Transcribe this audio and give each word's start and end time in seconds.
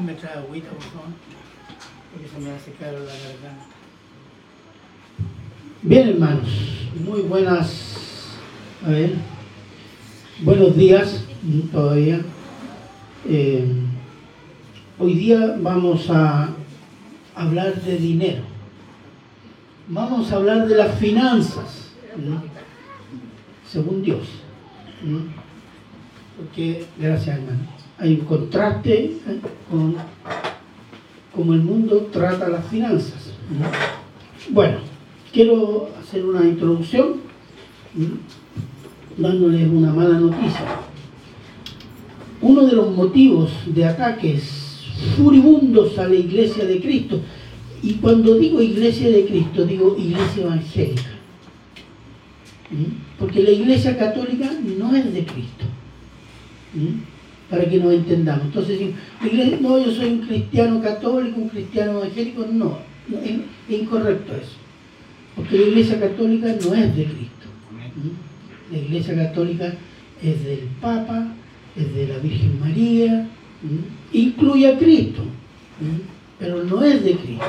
me 0.00 0.14
trae 0.14 0.38
agüita, 0.38 0.70
por 0.70 0.82
favor? 0.82 1.08
Porque 2.12 2.28
se 2.28 2.38
me 2.38 2.50
hace 2.50 2.72
caro 2.72 2.98
la 2.98 3.12
garganta. 3.12 3.66
Bien, 5.82 6.08
hermanos, 6.08 6.48
muy 7.04 7.22
buenas. 7.22 8.36
A 8.84 8.90
ver, 8.90 9.14
buenos 10.40 10.76
días 10.76 11.24
todavía. 11.72 12.20
Eh, 13.28 13.66
hoy 14.98 15.14
día 15.14 15.56
vamos 15.60 16.10
a 16.10 16.50
hablar 17.34 17.80
de 17.82 17.96
dinero. 17.96 18.42
Vamos 19.88 20.32
a 20.32 20.36
hablar 20.36 20.66
de 20.66 20.76
las 20.76 20.98
finanzas, 20.98 21.92
según 23.70 24.02
Dios. 24.02 24.26
Porque, 26.36 26.86
gracias 26.98 27.38
hermano 27.38 27.75
hay 27.98 28.14
un 28.14 28.26
contraste 28.26 29.04
¿eh? 29.04 29.40
con 29.70 29.96
cómo 31.34 31.54
el 31.54 31.62
mundo 31.62 32.08
trata 32.12 32.48
las 32.48 32.66
finanzas. 32.66 33.32
Bueno, 34.50 34.78
quiero 35.32 35.88
hacer 36.00 36.24
una 36.24 36.44
introducción 36.44 37.20
dándoles 39.16 39.68
una 39.68 39.92
mala 39.92 40.18
noticia. 40.18 40.64
Uno 42.42 42.66
de 42.66 42.72
los 42.72 42.94
motivos 42.94 43.50
de 43.66 43.84
ataques 43.84 44.82
furibundos 45.16 45.98
a 45.98 46.06
la 46.06 46.14
iglesia 46.14 46.64
de 46.64 46.80
Cristo, 46.80 47.20
y 47.82 47.94
cuando 47.94 48.34
digo 48.34 48.60
iglesia 48.60 49.08
de 49.08 49.26
Cristo, 49.26 49.64
digo 49.64 49.96
iglesia 49.98 50.44
evangélica, 50.44 51.10
porque 53.18 53.42
la 53.42 53.50
iglesia 53.50 53.96
católica 53.96 54.50
no 54.78 54.94
es 54.94 55.12
de 55.12 55.24
Cristo 55.24 55.64
para 57.50 57.68
que 57.68 57.78
nos 57.78 57.92
entendamos. 57.92 58.46
Entonces, 58.46 58.80
no, 59.60 59.78
yo 59.78 59.92
soy 59.92 60.14
un 60.14 60.26
cristiano 60.26 60.80
católico, 60.82 61.40
un 61.40 61.48
cristiano 61.48 61.98
evangélico, 61.98 62.46
no, 62.52 62.78
es, 63.22 63.38
incorrecto 63.68 64.34
eso. 64.34 64.56
Porque 65.34 65.58
la 65.58 65.66
iglesia 65.66 66.00
católica 66.00 66.46
no 66.46 66.74
es 66.74 66.96
de 66.96 67.04
Cristo. 67.04 67.46
¿Mm? 67.94 68.72
La 68.72 68.78
iglesia 68.78 69.14
católica 69.14 69.74
es 70.22 70.44
del 70.44 70.68
Papa, 70.80 71.34
es 71.76 71.94
de 71.94 72.08
la 72.08 72.18
Virgen 72.18 72.58
María, 72.58 73.28
¿Mm? 73.62 74.16
incluye 74.16 74.68
a 74.68 74.78
Cristo, 74.78 75.22
¿Mm? 75.22 76.00
pero 76.38 76.64
no 76.64 76.82
es 76.82 77.04
de 77.04 77.16
Cristo. 77.16 77.44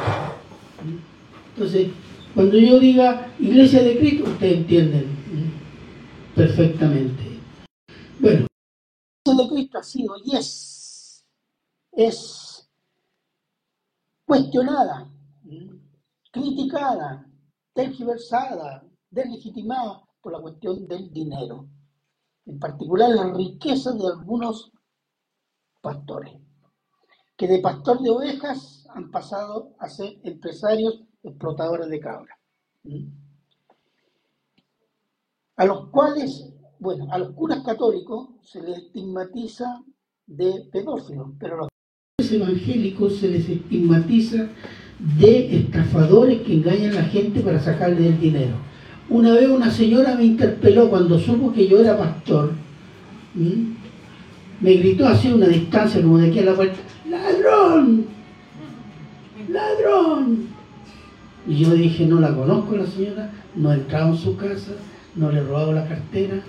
Entonces, 1.55 1.87
cuando 2.35 2.57
yo 2.59 2.79
diga 2.79 3.27
iglesia 3.39 3.81
de 3.81 3.97
Cristo, 3.97 4.25
ustedes 4.25 4.57
entienden 4.57 5.05
perfectamente. 6.35 7.23
Bueno, 8.19 8.45
de 9.35 9.47
Cristo 9.49 9.77
ha 9.77 9.83
sido 9.83 10.15
y 10.23 10.35
es, 10.35 11.25
es 11.91 12.69
cuestionada, 14.25 15.09
criticada, 16.31 17.25
tergiversada, 17.73 18.83
deslegitimada 19.09 20.03
por 20.21 20.33
la 20.33 20.41
cuestión 20.41 20.87
del 20.87 21.11
dinero, 21.11 21.67
en 22.45 22.59
particular 22.59 23.09
la 23.09 23.33
riqueza 23.33 23.91
de 23.93 24.07
algunos 24.07 24.71
pastores, 25.81 26.33
que 27.35 27.47
de 27.47 27.59
pastor 27.59 28.01
de 28.01 28.09
ovejas 28.09 28.87
han 28.93 29.11
pasado 29.11 29.75
a 29.79 29.89
ser 29.89 30.19
empresarios 30.23 31.01
explotadores 31.23 31.89
de 31.89 31.99
cabras, 31.99 32.37
a 35.55 35.65
los 35.65 35.89
cuales 35.89 36.56
bueno, 36.79 37.07
a 37.11 37.17
los 37.17 37.33
curas 37.33 37.63
católicos 37.63 38.29
se 38.43 38.61
les 38.61 38.77
estigmatiza 38.77 39.83
de 40.25 40.67
pedófilos, 40.71 41.29
pero 41.39 41.55
a 41.55 41.67
los 42.19 42.31
evangélicos 42.31 43.17
se 43.17 43.29
les 43.29 43.49
estigmatiza 43.49 44.47
de 45.19 45.57
estafadores 45.57 46.41
que 46.41 46.55
engañan 46.55 46.91
a 46.91 47.01
la 47.01 47.03
gente 47.03 47.41
para 47.41 47.59
sacarle 47.59 48.07
el 48.07 48.19
dinero. 48.19 48.55
Una 49.09 49.33
vez 49.33 49.47
una 49.49 49.71
señora 49.71 50.15
me 50.15 50.25
interpeló 50.25 50.89
cuando 50.89 51.17
supo 51.17 51.53
que 51.53 51.67
yo 51.67 51.79
era 51.79 51.97
pastor, 51.97 52.51
me 53.33 54.73
gritó 54.73 55.07
así 55.07 55.31
una 55.31 55.47
distancia 55.47 56.01
como 56.01 56.17
de 56.17 56.29
aquí 56.29 56.39
a 56.39 56.45
la 56.45 56.55
puerta, 56.55 56.79
ladrón, 57.09 58.05
ladrón. 59.49 60.47
Y 61.47 61.59
yo 61.59 61.73
dije, 61.73 62.05
no 62.05 62.19
la 62.19 62.35
conozco 62.35 62.75
la 62.75 62.85
señora, 62.85 63.31
no 63.55 63.71
he 63.71 63.75
entrado 63.75 64.09
en 64.09 64.17
su 64.17 64.35
casa, 64.35 64.73
no 65.15 65.31
le 65.31 65.39
he 65.39 65.43
robado 65.43 65.71
la 65.71 65.87
cartera, 65.87 66.43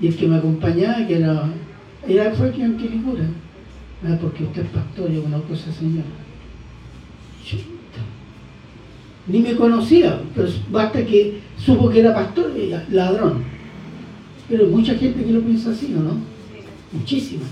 y 0.00 0.08
el 0.08 0.16
que 0.16 0.26
me 0.26 0.36
acompañaba, 0.36 1.06
que 1.06 1.18
era, 1.18 1.50
era 2.06 2.30
fue 2.32 2.50
quien 2.50 2.76
Quilicura. 2.76 3.24
Ah, 4.04 4.16
porque 4.20 4.44
usted 4.44 4.62
es 4.62 4.68
pastor, 4.68 5.10
yo 5.10 5.22
conozco 5.22 5.52
a 5.52 5.56
esa 5.56 5.72
señora. 5.72 6.04
Ni 9.26 9.40
me 9.40 9.56
conocía, 9.56 10.20
pero 10.34 10.48
basta 10.70 11.04
que 11.04 11.40
supo 11.56 11.88
que 11.88 12.00
era 12.00 12.14
pastor, 12.14 12.52
ladrón. 12.90 13.42
Pero 14.48 14.64
hay 14.64 14.70
mucha 14.70 14.94
gente 14.94 15.24
que 15.24 15.32
lo 15.32 15.40
piensa 15.40 15.70
así, 15.70 15.94
¿o 15.94 16.00
no? 16.00 16.18
Muchísima. 16.92 17.42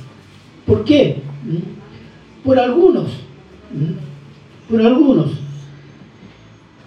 ¿Por 0.66 0.84
qué? 0.84 1.22
¿Mm? 1.44 2.44
Por 2.44 2.58
algunos. 2.58 3.08
¿Mm? 3.72 4.70
Por 4.70 4.82
algunos. 4.82 5.32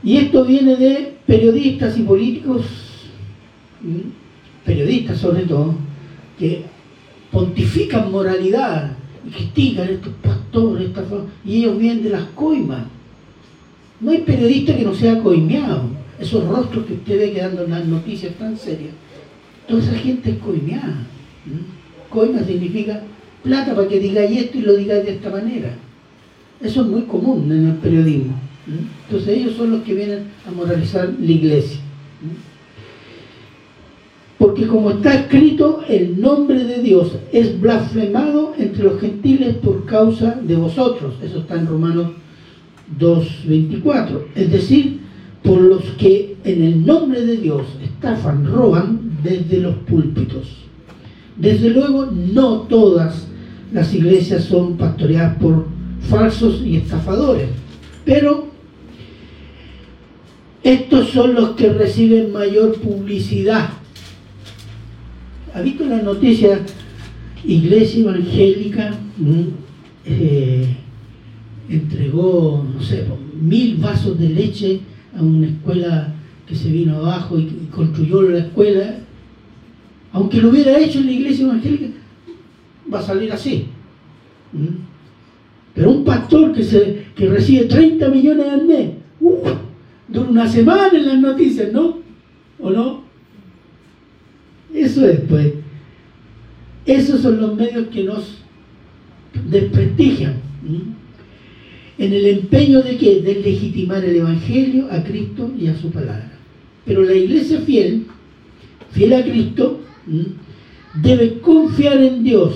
Y 0.03 0.17
esto 0.17 0.45
viene 0.45 0.77
de 0.77 1.17
periodistas 1.25 1.97
y 1.97 2.03
políticos 2.03 2.63
¿Mm? 3.81 4.26
Periodistas 4.67 5.17
sobre 5.17 5.43
todo, 5.43 5.73
que 6.37 6.63
pontifican 7.31 8.11
moralidad 8.11 8.91
y 9.25 9.31
critican 9.31 9.89
estos 9.89 10.13
pastores, 10.21 10.89
y 11.45 11.57
ellos 11.57 11.79
vienen 11.79 12.03
de 12.03 12.09
las 12.09 12.25
coimas. 12.35 12.83
No 13.99 14.11
hay 14.11 14.19
periodista 14.19 14.75
que 14.75 14.83
no 14.83 14.93
sea 14.93 15.19
coimeado. 15.23 15.83
Esos 16.19 16.47
rostros 16.47 16.85
que 16.85 16.93
usted 16.93 17.17
ve 17.17 17.33
quedando 17.33 17.63
en 17.63 17.71
las 17.71 17.85
noticias 17.85 18.33
tan 18.35 18.57
serias. 18.57 18.93
Toda 19.67 19.81
esa 19.81 19.93
gente 19.93 20.31
es 20.31 20.37
coimeada. 20.37 20.97
Coima 22.09 22.43
significa 22.43 23.01
plata 23.43 23.75
para 23.75 23.87
que 23.87 23.99
digáis 23.99 24.37
esto 24.37 24.57
y 24.57 24.61
lo 24.61 24.75
digáis 24.75 25.05
de 25.05 25.11
esta 25.13 25.29
manera. 25.29 25.73
Eso 26.61 26.81
es 26.81 26.87
muy 26.87 27.03
común 27.03 27.51
en 27.51 27.67
el 27.67 27.75
periodismo. 27.75 28.33
Entonces 29.05 29.37
ellos 29.37 29.55
son 29.55 29.71
los 29.71 29.83
que 29.83 29.93
vienen 29.93 30.23
a 30.47 30.51
moralizar 30.51 31.13
la 31.19 31.31
iglesia. 31.31 31.79
Porque 34.37 34.67
como 34.67 34.91
está 34.91 35.15
escrito, 35.15 35.81
el 35.87 36.21
nombre 36.21 36.63
de 36.63 36.81
Dios 36.81 37.11
es 37.31 37.59
blasfemado 37.59 38.53
entre 38.57 38.83
los 38.83 38.99
gentiles 38.99 39.55
por 39.55 39.85
causa 39.85 40.39
de 40.43 40.55
vosotros. 40.55 41.15
Eso 41.23 41.39
está 41.39 41.55
en 41.55 41.67
Romanos 41.67 42.11
2.24. 42.99 44.25
Es 44.35 44.51
decir, 44.51 44.99
por 45.43 45.59
los 45.59 45.83
que 45.97 46.35
en 46.43 46.63
el 46.63 46.85
nombre 46.85 47.25
de 47.25 47.37
Dios 47.37 47.63
estafan, 47.83 48.45
roban 48.45 49.17
desde 49.23 49.59
los 49.59 49.75
púlpitos. 49.75 50.47
Desde 51.35 51.71
luego, 51.71 52.05
no 52.05 52.61
todas 52.61 53.27
las 53.73 53.93
iglesias 53.93 54.43
son 54.43 54.77
pastoreadas 54.77 55.37
por 55.37 55.65
falsos 56.01 56.61
y 56.63 56.77
estafadores, 56.77 57.49
pero 58.05 58.47
estos 60.63 61.09
son 61.09 61.33
los 61.33 61.51
que 61.51 61.73
reciben 61.73 62.31
mayor 62.31 62.73
publicidad 62.79 63.69
¿Ha 65.53 65.61
visto 65.61 65.85
las 65.85 66.03
noticias? 66.03 66.59
Iglesia 67.45 68.01
Evangélica 68.01 68.91
mm, 69.17 69.41
eh, 70.05 70.75
entregó, 71.69 72.65
no 72.73 72.81
sé, 72.81 73.05
mil 73.39 73.77
vasos 73.77 74.19
de 74.19 74.29
leche 74.29 74.79
a 75.17 75.21
una 75.21 75.47
escuela 75.47 76.13
que 76.45 76.55
se 76.55 76.69
vino 76.69 76.97
abajo 76.97 77.37
y, 77.37 77.67
construyó 77.71 78.21
la 78.23 78.39
escuela. 78.39 78.99
Aunque 80.13 80.41
lo 80.41 80.49
hubiera 80.49 80.79
hecho 80.79 80.99
en 80.99 81.05
la 81.07 81.11
iglesia 81.11 81.45
evangélica, 81.45 81.87
va 82.91 82.99
a 82.99 83.03
salir 83.03 83.31
así. 83.31 83.65
Mm. 84.53 84.87
Pero 85.75 85.91
un 85.91 86.03
pastor 86.03 86.53
que, 86.53 86.63
se, 86.63 87.05
que 87.15 87.27
recibe 87.27 87.65
30 87.65 88.09
millones 88.09 88.47
al 88.47 88.65
mes, 88.65 88.89
uh, 89.19 89.37
dura 90.07 90.29
una 90.29 90.47
semana 90.47 90.97
en 90.97 91.05
las 91.05 91.19
noticias, 91.19 91.71
¿no? 91.71 91.99
¿O 92.59 92.71
no? 92.71 93.06
Eso 94.77 95.07
es, 95.07 95.19
pues. 95.21 95.53
Esos 96.85 97.21
son 97.21 97.41
los 97.41 97.55
medios 97.55 97.87
que 97.87 98.03
nos 98.03 98.37
desprestigian. 99.49 100.35
En 101.97 102.13
el 102.13 102.25
empeño 102.27 102.81
de 102.81 102.97
que 102.97 103.21
de 103.21 103.41
legitimar 103.41 104.05
el 104.05 104.17
Evangelio 104.17 104.87
a 104.91 105.03
Cristo 105.03 105.51
y 105.59 105.67
a 105.67 105.75
su 105.75 105.89
palabra. 105.89 106.31
Pero 106.85 107.03
la 107.03 107.13
iglesia 107.13 107.59
fiel, 107.61 108.05
fiel 108.91 109.13
a 109.13 109.23
Cristo, 109.23 109.81
debe 111.01 111.39
confiar 111.39 112.01
en 112.01 112.23
Dios, 112.23 112.53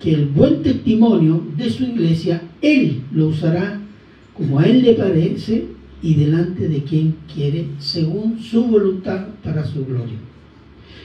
que 0.00 0.14
el 0.14 0.26
buen 0.26 0.62
testimonio 0.62 1.44
de 1.56 1.68
su 1.68 1.82
iglesia, 1.82 2.42
Él 2.62 3.02
lo 3.12 3.28
usará 3.28 3.80
como 4.34 4.60
a 4.60 4.64
Él 4.64 4.82
le 4.82 4.94
parece 4.94 5.66
y 6.00 6.14
delante 6.14 6.68
de 6.68 6.84
quien 6.84 7.16
quiere, 7.34 7.66
según 7.80 8.40
su 8.40 8.64
voluntad 8.64 9.26
para 9.42 9.66
su 9.66 9.84
gloria. 9.84 10.27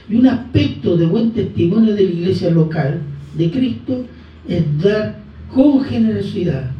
Y 0.08 0.16
un 0.16 0.26
aspecto 0.26 0.96
de 0.96 1.06
buen 1.06 1.30
testimonio 1.30 1.94
de 1.94 2.04
la 2.04 2.10
iglesia 2.10 2.50
local 2.50 3.00
de 3.36 3.50
Cristo 3.50 4.04
es 4.48 4.62
dar 4.82 5.18
con 5.52 5.82
generosidad, 5.84 6.70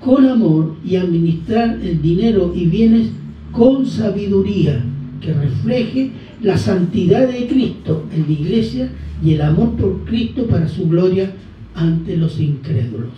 con 0.00 0.26
amor 0.26 0.76
y 0.84 0.96
administrar 0.96 1.78
el 1.82 2.02
dinero 2.02 2.52
y 2.54 2.66
bienes 2.66 3.10
con 3.52 3.86
sabiduría 3.86 4.82
que 5.20 5.32
refleje 5.32 6.10
la 6.42 6.58
santidad 6.58 7.28
de 7.28 7.46
Cristo 7.46 8.06
en 8.12 8.22
la 8.26 8.32
iglesia 8.32 8.90
y 9.22 9.34
el 9.34 9.42
amor 9.42 9.76
por 9.76 10.04
Cristo 10.04 10.46
para 10.46 10.68
su 10.68 10.88
gloria 10.88 11.32
ante 11.74 12.16
los 12.16 12.38
incrédulos. 12.40 13.12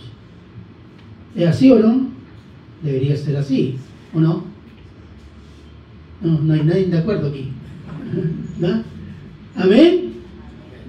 ¿Es 1.35 1.47
así 1.47 1.71
o 1.71 1.79
no? 1.79 2.07
Debería 2.83 3.17
ser 3.17 3.37
así, 3.37 3.75
¿o 4.13 4.19
no? 4.19 4.43
No, 6.21 6.39
no 6.39 6.53
hay 6.53 6.63
nadie 6.63 6.85
de 6.85 6.97
acuerdo 6.97 7.27
aquí. 7.27 7.49
¿No? 8.59 8.96
¿Amén? 9.57 10.13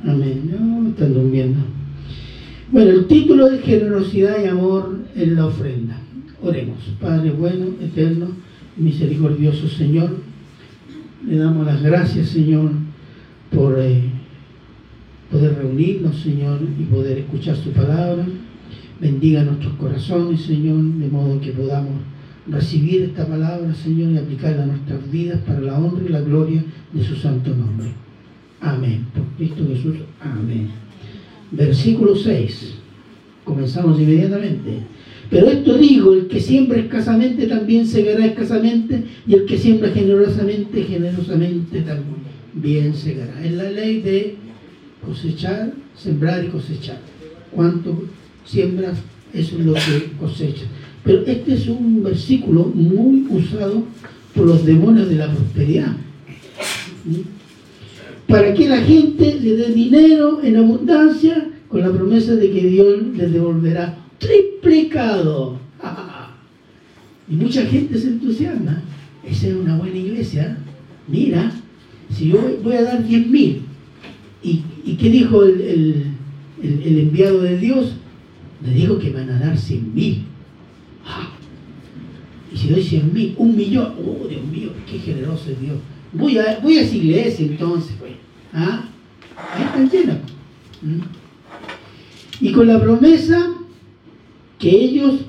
Amén. 0.04 0.42
No, 0.50 0.88
están 0.90 1.14
durmiendo. 1.14 1.58
Bueno, 2.70 2.90
el 2.90 3.06
título 3.06 3.48
es 3.48 3.62
generosidad 3.62 4.44
y 4.44 4.46
amor 4.46 4.98
en 5.16 5.36
la 5.36 5.46
ofrenda. 5.46 5.98
Oremos. 6.42 6.78
Padre 7.00 7.30
bueno, 7.30 7.64
eterno, 7.80 8.28
misericordioso 8.76 9.66
Señor, 9.68 10.18
le 11.26 11.38
damos 11.38 11.64
las 11.64 11.82
gracias, 11.82 12.28
Señor, 12.28 12.70
por 13.50 13.78
eh, 13.78 14.02
poder 15.30 15.56
reunirnos, 15.56 16.16
Señor, 16.16 16.60
y 16.78 16.84
poder 16.84 17.18
escuchar 17.18 17.56
su 17.56 17.70
palabra. 17.70 18.26
Bendiga 19.00 19.44
nuestros 19.44 19.72
corazones, 19.74 20.42
Señor, 20.42 20.82
de 20.82 21.08
modo 21.08 21.40
que 21.40 21.52
podamos 21.52 22.02
recibir 22.46 23.02
esta 23.02 23.26
palabra, 23.26 23.74
Señor, 23.74 24.12
y 24.12 24.18
aplicarla 24.18 24.64
a 24.64 24.66
nuestras 24.66 25.10
vidas 25.10 25.40
para 25.46 25.60
la 25.60 25.78
honra 25.78 26.04
y 26.06 26.12
la 26.12 26.20
gloria 26.20 26.62
de 26.92 27.02
su 27.02 27.16
santo 27.16 27.54
nombre. 27.54 28.07
Amén. 28.60 29.06
Por 29.14 29.25
Cristo 29.37 29.64
Jesús. 29.69 29.96
Amén. 30.20 30.69
Versículo 31.50 32.14
6. 32.16 32.75
Comenzamos 33.44 33.99
inmediatamente. 34.00 34.82
Pero 35.31 35.49
esto 35.49 35.76
digo, 35.76 36.14
el 36.14 36.26
que 36.26 36.40
siembra 36.40 36.78
escasamente 36.78 37.46
también 37.46 37.87
segará 37.87 38.25
escasamente, 38.25 39.05
y 39.26 39.34
el 39.34 39.44
que 39.44 39.58
siembra 39.58 39.90
generosamente, 39.90 40.82
generosamente 40.84 41.82
también 41.82 42.94
segará. 42.94 43.44
Es 43.44 43.52
la 43.52 43.70
ley 43.70 44.00
de 44.00 44.37
cosechar, 45.04 45.72
sembrar 45.96 46.44
y 46.44 46.49
cosechar. 46.49 46.99
Cuánto 47.50 48.04
siembras, 48.44 48.99
eso 49.34 49.58
es 49.58 49.66
lo 49.66 49.75
que 49.75 50.12
cosechas. 50.19 50.66
Pero 51.04 51.25
este 51.26 51.54
es 51.54 51.69
un 51.69 52.02
versículo 52.02 52.64
muy 52.64 53.26
usado 53.31 53.84
por 54.34 54.46
los 54.46 54.64
demonios 54.64 55.08
de 55.08 55.16
la 55.16 55.32
prosperidad. 55.32 55.96
Para 58.28 58.52
que 58.52 58.69
la 58.69 58.82
gente 58.82 59.40
le 59.40 59.56
dé 59.56 59.72
dinero 59.72 60.40
en 60.42 60.56
abundancia 60.56 61.48
con 61.69 61.80
la 61.80 61.90
promesa 61.90 62.34
de 62.34 62.50
que 62.50 62.60
Dios 62.69 63.02
les 63.16 63.32
devolverá 63.32 63.98
triplicado. 64.19 65.58
Y 67.30 67.34
mucha 67.34 67.62
gente 67.66 67.98
se 67.98 68.08
entusiasma. 68.08 68.82
Esa 69.22 69.48
es 69.48 69.54
una 69.54 69.76
buena 69.76 69.98
iglesia. 69.98 70.56
Mira, 71.06 71.52
si 72.10 72.30
yo 72.30 72.38
voy 72.62 72.75
a 72.75 72.84
dar 72.84 73.06
10 73.06 73.26
mil, 73.26 73.60
¿y, 74.42 74.62
qué 74.94 75.10
dijo 75.10 75.42
el, 75.44 76.06
enviado 76.62 77.42
de 77.42 77.58
Dios? 77.58 77.96
Le 78.64 78.72
dijo 78.72 78.98
que 78.98 79.10
van 79.10 79.28
a 79.28 79.38
dar 79.38 79.58
100 79.58 79.94
mil. 79.94 80.25
Y 82.50 82.56
si 82.56 82.69
doy 82.69 82.82
100 82.82 83.12
mil, 83.12 83.34
un 83.36 83.54
millón, 83.54 83.92
oh 83.98 84.26
Dios 84.26 84.44
mío, 84.46 84.70
qué 84.90 84.98
generoso 84.98 85.50
es 85.50 85.60
Dios. 85.60 85.76
Voy 86.12 86.38
a, 86.38 86.58
voy 86.60 86.78
a 86.78 86.82
esa 86.82 86.96
iglesia 86.96 87.46
entonces, 87.46 87.94
pues. 87.99 88.12
¿Ah? 88.52 88.88
Ahí 89.55 89.64
están 89.64 89.90
llenos. 89.90 90.16
¿Mm? 90.82 91.00
Y 92.40 92.52
con 92.52 92.66
la 92.66 92.81
promesa 92.81 93.50
que 94.58 94.70
ellos 94.70 95.20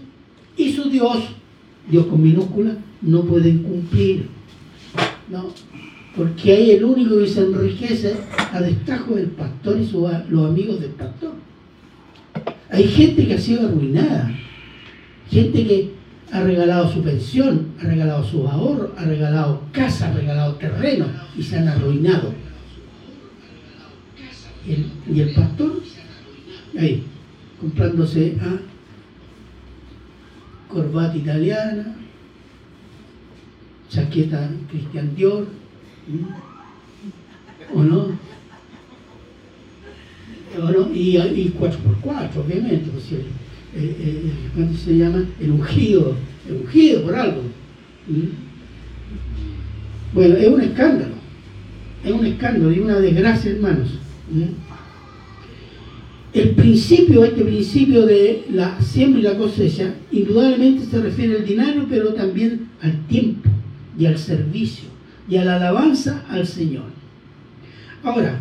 y 0.58 0.72
su 0.72 0.90
Dios, 0.90 1.18
Dios 1.90 2.06
con 2.08 2.22
minúscula, 2.22 2.78
no 3.02 3.24
pueden 3.24 3.64
cumplir. 3.64 4.28
No, 5.30 5.54
porque 6.16 6.52
hay 6.52 6.72
el 6.72 6.84
único 6.84 7.18
que 7.20 7.28
se 7.28 7.42
enriquece 7.42 8.16
a 8.52 8.62
destajo 8.62 9.16
del 9.16 9.28
pastor 9.28 9.78
y 9.80 9.90
los 10.30 10.50
amigos 10.50 10.82
del 10.82 10.92
pastor. 10.92 11.34
Hay 12.70 12.84
gente 12.84 13.28
que 13.28 13.34
ha 13.34 13.40
sido 13.40 13.68
arruinada, 13.68 14.32
gente 15.30 15.66
que 15.66 15.99
ha 16.32 16.42
regalado 16.42 16.92
su 16.92 17.02
pensión, 17.02 17.70
ha 17.80 17.84
regalado 17.84 18.24
sus 18.24 18.46
ahorros, 18.50 18.92
ha 18.98 19.06
regalado 19.06 19.64
casa, 19.72 20.10
ha 20.10 20.14
regalado 20.14 20.56
terreno 20.56 21.08
y 21.36 21.44
se 21.44 21.58
han 21.58 21.68
arruinado. 21.68 22.34
Y 24.66 25.20
el, 25.22 25.34
pastor, 25.34 25.82
ahí, 26.78 27.04
comprándose 27.60 28.38
a 28.42 28.60
corbata 30.72 31.18
italiana, 31.18 31.96
chaqueta 33.90 34.52
Cristian 34.70 35.16
Dior, 35.16 35.48
¿o 37.74 37.84
no? 37.84 38.12
¿O 40.62 40.70
no? 40.70 40.94
Y, 40.94 41.18
y 41.18 41.56
4x4, 41.60 42.38
obviamente, 42.38 42.92
pues, 42.92 43.06
¿cuánto 44.56 44.78
se 44.78 44.98
llama? 44.98 45.26
El 45.40 45.52
ungido, 45.52 46.16
el 46.48 46.56
ungido 46.58 47.04
por 47.04 47.16
algo. 47.16 47.42
Bueno, 50.14 50.36
es 50.36 50.48
un 50.48 50.62
escándalo, 50.62 51.16
es 52.04 52.12
un 52.12 52.26
escándalo 52.26 52.72
y 52.72 52.80
una 52.80 53.00
desgracia, 53.00 53.52
hermanos 53.52 53.90
el 56.34 56.52
principio, 56.52 57.24
este 57.24 57.44
principio 57.44 58.06
de 58.06 58.46
la 58.52 58.80
siembra 58.82 59.20
y 59.20 59.24
la 59.24 59.38
cosecha, 59.38 59.94
indudablemente 60.12 60.86
se 60.86 61.02
refiere 61.02 61.38
al 61.38 61.46
dinero, 61.46 61.86
pero 61.90 62.14
también 62.14 62.70
al 62.82 63.06
tiempo 63.08 63.50
y 63.98 64.06
al 64.06 64.18
servicio 64.18 64.90
y 65.28 65.38
a 65.38 65.46
la 65.46 65.56
alabanza 65.56 66.24
al 66.30 66.46
Señor. 66.46 66.86
Ahora, 68.04 68.40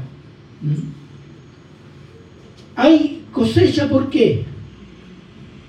hay 2.77 3.23
cosecha, 3.33 3.89
¿por 3.89 4.11
qué? 4.11 4.45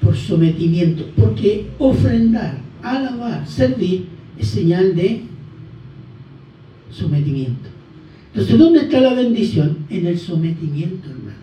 Por 0.02 0.16
sometimiento, 0.16 1.06
porque 1.16 1.68
ofrendar, 1.78 2.60
alabar, 2.82 3.48
servir 3.48 4.06
es 4.38 4.48
señal 4.48 4.96
de 4.96 5.24
sometimiento. 6.92 7.70
Entonces, 8.34 8.58
¿dónde 8.58 8.80
está 8.82 9.02
la 9.02 9.14
bendición? 9.14 9.80
En 9.90 10.08
el 10.08 10.18
sometimiento, 10.18 11.10
hermano. 11.10 11.40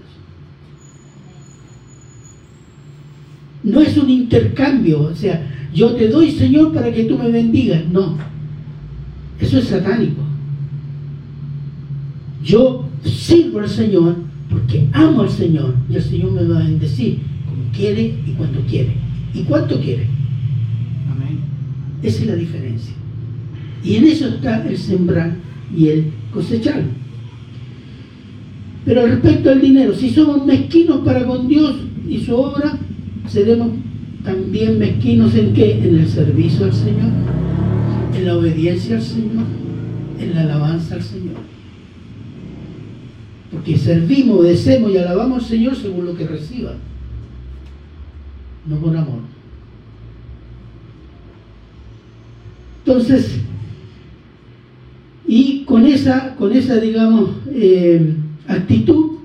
No 3.67 3.81
es 3.81 3.97
un 3.97 4.09
intercambio, 4.09 5.01
o 5.03 5.15
sea, 5.15 5.45
yo 5.75 5.95
te 5.97 6.09
doy 6.09 6.31
Señor 6.31 6.73
para 6.73 6.93
que 6.93 7.05
tú 7.05 7.19
me 7.19 7.29
bendigas. 7.31 7.85
No, 7.91 8.17
eso 9.41 9.59
es 9.59 9.65
satánico. 9.65 10.23
Yo 12.45 12.89
sirvo 13.05 13.59
al 13.59 13.69
Señor 13.69 14.17
porque 14.49 14.89
amo 14.93 15.23
al 15.23 15.31
Señor 15.31 15.75
y 15.91 15.97
el 15.97 16.03
Señor 16.03 16.31
me 16.31 16.45
va 16.45 16.61
a 16.61 16.65
bendecir 16.65 17.19
quiere 17.75 18.15
y 18.27 18.33
cuando 18.37 18.61
quiere. 18.63 18.95
¿Y 19.35 19.43
cuánto 19.43 19.81
quiere? 19.81 20.07
Amén. 21.11 21.39
Esa 22.03 22.23
es 22.23 22.27
la 22.27 22.37
diferencia. 22.37 22.95
Y 23.85 23.97
en 23.97 24.05
eso 24.05 24.29
está 24.29 24.67
el 24.69 24.77
sembrar 24.77 25.37
y 25.77 25.89
el 25.89 26.13
cosechar. 26.33 26.83
Pero 28.85 29.07
respecto 29.07 29.51
al 29.51 29.61
dinero, 29.61 29.95
si 29.95 30.11
somos 30.11 30.47
mezquinos 30.47 31.01
para 31.05 31.27
con 31.27 31.49
Dios 31.49 31.77
y 32.09 32.19
su 32.19 32.35
obra, 32.35 32.79
seremos 33.27 33.71
también 34.25 34.79
mezquinos 34.79 35.35
en 35.35 35.53
qué? 35.55 35.73
En 35.73 35.99
el 35.99 36.09
servicio 36.09 36.67
al 36.67 36.73
Señor, 36.73 37.11
en 38.17 38.27
la 38.27 38.37
obediencia 38.37 38.97
al 38.97 39.03
Señor, 39.03 39.45
en 40.21 40.35
la 40.35 40.43
alabanza 40.43 40.97
al 40.97 41.03
Señor. 41.03 41.35
Porque 43.51 43.77
servimos, 43.77 44.41
obedecemos 44.41 44.93
y 44.93 44.99
alabamos 44.99 45.43
al 45.43 45.49
Señor 45.49 45.77
según 45.77 46.07
lo 46.07 46.17
que 46.17 46.27
reciba, 46.27 46.75
no 48.67 48.77
por 48.77 48.97
amor. 48.97 49.21
Entonces, 52.85 53.41
y 55.27 55.65
con 55.65 55.87
esa, 55.87 56.37
con 56.37 56.53
esa 56.53 56.77
digamos, 56.77 57.31
eh, 57.51 58.15
actitud, 58.47 59.17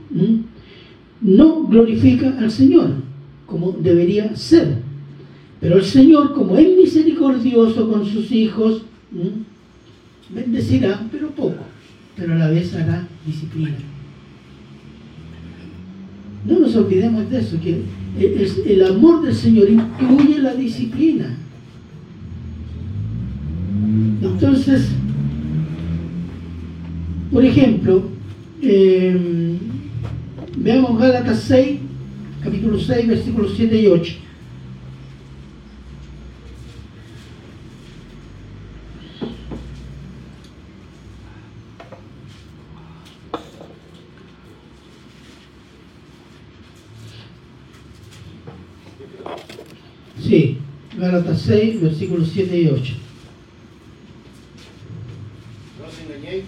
no 1.21 1.63
glorifica 1.67 2.37
al 2.39 2.51
Señor 2.51 3.11
como 3.51 3.73
debería 3.73 4.35
ser. 4.35 4.77
Pero 5.59 5.77
el 5.77 5.83
Señor, 5.83 6.33
como 6.33 6.57
es 6.57 6.67
misericordioso 6.75 7.91
con 7.91 8.05
sus 8.05 8.31
hijos, 8.31 8.83
bendecirá, 10.33 11.05
pero 11.11 11.29
poco, 11.31 11.63
pero 12.15 12.33
a 12.33 12.37
la 12.37 12.49
vez 12.49 12.73
hará 12.73 13.05
disciplina. 13.25 13.75
No 16.47 16.59
nos 16.59 16.75
olvidemos 16.75 17.29
de 17.29 17.39
eso, 17.39 17.59
que 17.61 17.81
el, 18.19 18.83
amor 18.83 19.21
del 19.23 19.33
Señor 19.33 19.69
incluye 19.69 20.39
la 20.39 20.53
disciplina. 20.55 21.37
Entonces, 24.21 24.89
por 27.31 27.45
ejemplo, 27.45 28.03
eh, 28.61 29.57
veamos 30.57 30.99
Gálatas 30.99 31.43
6, 31.47 31.79
capítulo 32.43 32.79
6, 32.79 33.07
versículos 33.07 33.53
7 33.55 33.81
y 33.81 33.87
8. 33.87 34.13
Sí, 50.31 50.57
Gálatas 51.11 51.41
6, 51.41 51.81
versículos 51.81 52.29
7 52.31 52.57
y 52.57 52.67
8. 52.67 52.93
No 55.77 55.83
os 55.85 55.99
engañéis, 55.99 56.45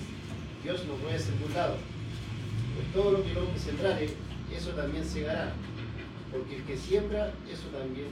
Dios 0.64 0.88
no 0.88 0.94
puede 1.04 1.20
ser 1.20 1.36
burlado. 1.36 1.76
Pues 2.72 2.88
todo 2.94 3.12
lo 3.12 3.24
que 3.26 3.32
el 3.32 3.38
hombre 3.40 3.60
sembrare, 3.60 4.08
eso 4.56 4.70
también 4.70 5.04
segará. 5.04 5.52
Porque 6.32 6.56
el 6.56 6.64
que 6.64 6.78
siembra, 6.78 7.34
eso 7.52 7.68
también. 7.76 8.08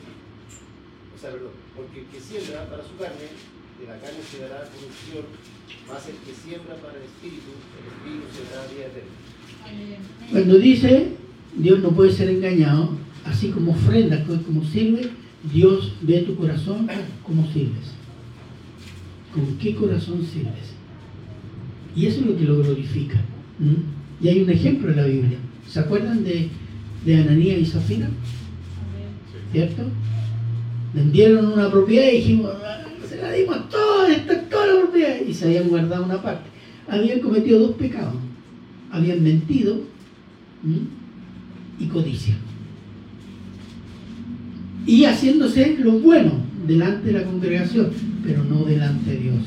O 1.15 1.17
sea, 1.17 1.31
perdón, 1.31 1.55
porque 1.73 2.01
el 2.01 2.07
que 2.07 2.19
siembra 2.19 2.67
para 2.67 2.83
su 2.83 2.99
carne, 2.99 3.31
de 3.79 3.87
la 3.87 3.95
carne 4.03 4.19
se 4.19 4.43
dará 4.43 4.67
corrupción, 4.67 5.23
más 5.87 6.03
el 6.11 6.19
que 6.19 6.35
siembra 6.35 6.75
para 6.83 6.99
el 6.99 7.07
espíritu, 7.07 7.55
el 7.79 7.87
espíritu 7.95 8.27
se 8.27 8.43
dará 8.51 8.67
vida 8.67 8.91
eterna. 8.91 9.15
Cuando 10.29 10.57
dice 10.59 11.15
Dios 11.55 11.79
no 11.79 11.91
puede 11.91 12.11
ser 12.11 12.27
engañado, 12.29 12.97
así 13.23 13.51
como 13.51 13.71
ofrenda, 13.71 14.25
como 14.25 14.65
sirve, 14.65 15.20
Dios 15.51 15.93
ve 16.01 16.19
tu 16.21 16.35
corazón, 16.35 16.87
cómo 17.25 17.45
sirves. 17.51 17.91
¿Con 19.33 19.57
qué 19.57 19.73
corazón 19.75 20.23
sirves? 20.25 20.73
Y 21.95 22.05
eso 22.05 22.21
es 22.21 22.25
lo 22.27 22.37
que 22.37 22.43
lo 22.43 22.59
glorifica. 22.63 23.19
Y 24.21 24.27
hay 24.27 24.41
un 24.43 24.49
ejemplo 24.49 24.91
en 24.91 24.97
la 24.97 25.05
Biblia. 25.05 25.37
¿Se 25.67 25.79
acuerdan 25.79 26.23
de, 26.23 26.49
de 27.05 27.15
Ananías 27.17 27.59
y 27.59 27.65
Zafira? 27.65 28.09
¿Cierto? 29.51 29.83
Vendieron 30.93 31.45
una 31.53 31.69
propiedad 31.71 32.07
y 32.11 32.17
dijimos, 32.17 32.51
"Ah, 32.63 32.83
se 33.07 33.17
la 33.21 33.31
dimos 33.31 33.69
toda, 33.69 34.11
esta 34.11 34.33
es 34.33 34.49
toda 34.49 34.67
la 34.67 34.81
propiedad. 34.81 35.15
Y 35.27 35.33
se 35.33 35.45
habían 35.45 35.69
guardado 35.69 36.05
una 36.05 36.21
parte. 36.21 36.49
Habían 36.87 37.19
cometido 37.19 37.59
dos 37.59 37.75
pecados. 37.77 38.15
Habían 38.91 39.23
mentido 39.23 39.81
y 41.79 41.85
codicia. 41.87 42.35
Y 44.85 45.05
haciéndose 45.05 45.77
lo 45.79 45.93
bueno 45.99 46.33
delante 46.67 47.07
de 47.07 47.13
la 47.19 47.25
congregación, 47.25 47.91
pero 48.23 48.43
no 48.43 48.65
delante 48.65 49.11
de 49.11 49.17
Dios. 49.17 49.43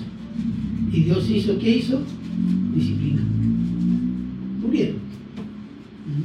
Y 0.93 1.05
Dios 1.05 1.29
hizo, 1.29 1.59
¿qué 1.59 1.77
hizo? 1.77 2.03
Disciplina. 2.75 3.23
Murieron. 4.61 4.97
¿Mm? 6.07 6.23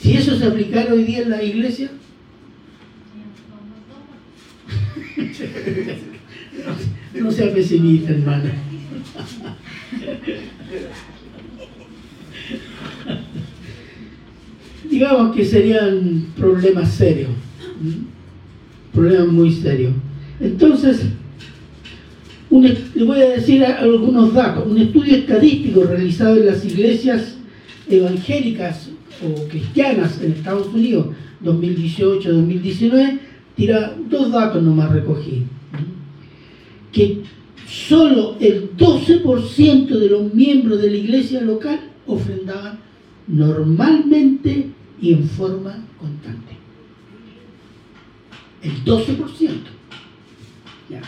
Si 0.00 0.14
eso 0.14 0.38
se 0.38 0.46
aplicara 0.46 0.94
hoy 0.94 1.04
día 1.04 1.22
en 1.22 1.30
la 1.30 1.42
iglesia, 1.42 1.90
no, 7.20 7.32
sea 7.32 7.52
pesimista, 7.52 8.12
hermano. 8.12 8.44
Digamos 14.98 15.36
que 15.36 15.44
serían 15.44 16.26
problemas 16.36 16.90
serios, 16.90 17.30
problemas 18.92 19.28
muy 19.28 19.52
serios. 19.52 19.92
Entonces, 20.40 21.02
un 22.50 22.64
le 22.64 23.04
voy 23.04 23.20
a 23.20 23.28
decir 23.28 23.64
algunos 23.64 24.34
datos. 24.34 24.66
Un 24.66 24.76
estudio 24.76 25.14
estadístico 25.14 25.84
realizado 25.84 26.38
en 26.38 26.46
las 26.46 26.64
iglesias 26.64 27.36
evangélicas 27.88 28.90
o 29.22 29.46
cristianas 29.46 30.20
en 30.20 30.32
Estados 30.32 30.66
Unidos 30.74 31.10
2018-2019 31.44 33.20
tira 33.54 33.94
dos 34.10 34.32
datos 34.32 34.60
nomás 34.60 34.90
recogí. 34.90 35.44
Que 36.90 37.22
solo 37.68 38.34
el 38.40 38.76
12% 38.76 39.86
de 39.86 40.10
los 40.10 40.34
miembros 40.34 40.82
de 40.82 40.90
la 40.90 40.96
iglesia 40.96 41.40
local 41.40 41.78
ofrendaban 42.04 42.80
normalmente 43.28 44.72
y 45.00 45.12
en 45.12 45.28
forma 45.28 45.84
constante. 45.98 46.56
El 48.62 48.84
12%. 48.84 49.50
Ya. 50.90 51.02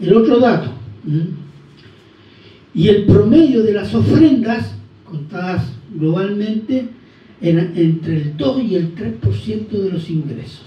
El 0.00 0.14
otro 0.14 0.38
dato. 0.38 0.70
Y 2.74 2.88
el 2.88 3.04
promedio 3.04 3.62
de 3.62 3.72
las 3.72 3.94
ofrendas 3.94 4.74
contadas 5.04 5.64
globalmente 5.94 6.88
era 7.40 7.62
entre 7.74 8.16
el 8.16 8.36
2 8.36 8.62
y 8.62 8.76
el 8.76 8.94
3% 8.94 9.68
de 9.68 9.90
los 9.90 10.08
ingresos. 10.08 10.66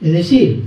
Es 0.00 0.12
decir, 0.12 0.62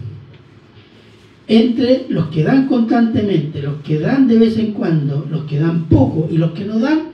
entre 1.48 2.06
los 2.10 2.28
que 2.28 2.44
dan 2.44 2.68
constantemente, 2.68 3.62
los 3.62 3.82
que 3.82 4.00
dan 4.00 4.28
de 4.28 4.38
vez 4.38 4.58
en 4.58 4.72
cuando, 4.72 5.28
los 5.30 5.44
que 5.46 5.60
dan 5.60 5.86
poco 5.86 6.28
y 6.32 6.38
los 6.38 6.52
que 6.52 6.66
no 6.66 6.80
dan, 6.80 7.10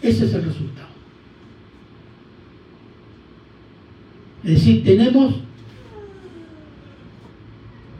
ese 0.00 0.24
es 0.24 0.34
el 0.34 0.44
resultado. 0.44 0.89
Es 4.44 4.50
decir, 4.50 4.82
tenemos 4.84 5.34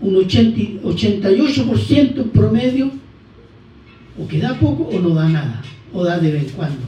un 0.00 0.16
80 0.16 0.58
y- 0.60 0.80
88% 0.82 2.22
en 2.22 2.30
promedio, 2.30 2.90
o 4.18 4.26
que 4.26 4.38
da 4.38 4.58
poco 4.58 4.84
o 4.84 5.00
no 5.00 5.10
da 5.10 5.28
nada, 5.28 5.62
o 5.92 6.04
da 6.04 6.18
de 6.18 6.32
vez 6.32 6.44
en 6.44 6.50
cuando. 6.50 6.86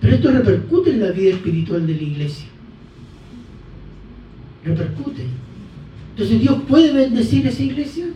Pero 0.00 0.14
esto 0.14 0.30
repercute 0.30 0.90
en 0.90 1.00
la 1.00 1.10
vida 1.10 1.30
espiritual 1.30 1.86
de 1.86 1.94
la 1.94 2.02
iglesia. 2.02 2.46
Repercute. 4.64 5.24
Entonces, 6.10 6.40
¿Dios 6.40 6.62
puede 6.68 6.92
bendecir 6.92 7.46
esa 7.46 7.62
iglesia? 7.62 8.06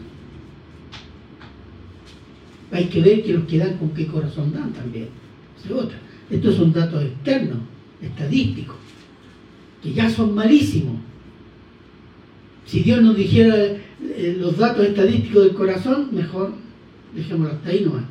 Hay 2.71 2.87
que 2.87 3.00
ver 3.00 3.23
que 3.23 3.32
los 3.35 3.44
que 3.44 3.59
dan 3.59 3.76
con 3.78 3.90
qué 3.90 4.06
corazón 4.06 4.52
dan 4.52 4.73
también. 4.73 5.09
Es 5.62 5.71
otra. 5.71 5.99
Estos 6.30 6.54
son 6.56 6.73
datos 6.73 7.02
externos, 7.02 7.59
estadísticos, 8.00 8.76
que 9.82 9.92
ya 9.92 10.08
son 10.08 10.34
malísimos. 10.34 10.96
Si 12.66 12.80
Dios 12.80 13.02
nos 13.02 13.16
dijera 13.16 13.54
eh, 13.56 14.36
los 14.38 14.56
datos 14.56 14.86
estadísticos 14.86 15.44
del 15.44 15.54
corazón, 15.54 16.08
mejor 16.12 16.52
dejémoslo 17.14 17.54
hasta 17.54 17.68
ahí 17.68 17.84
nomás. 17.84 18.04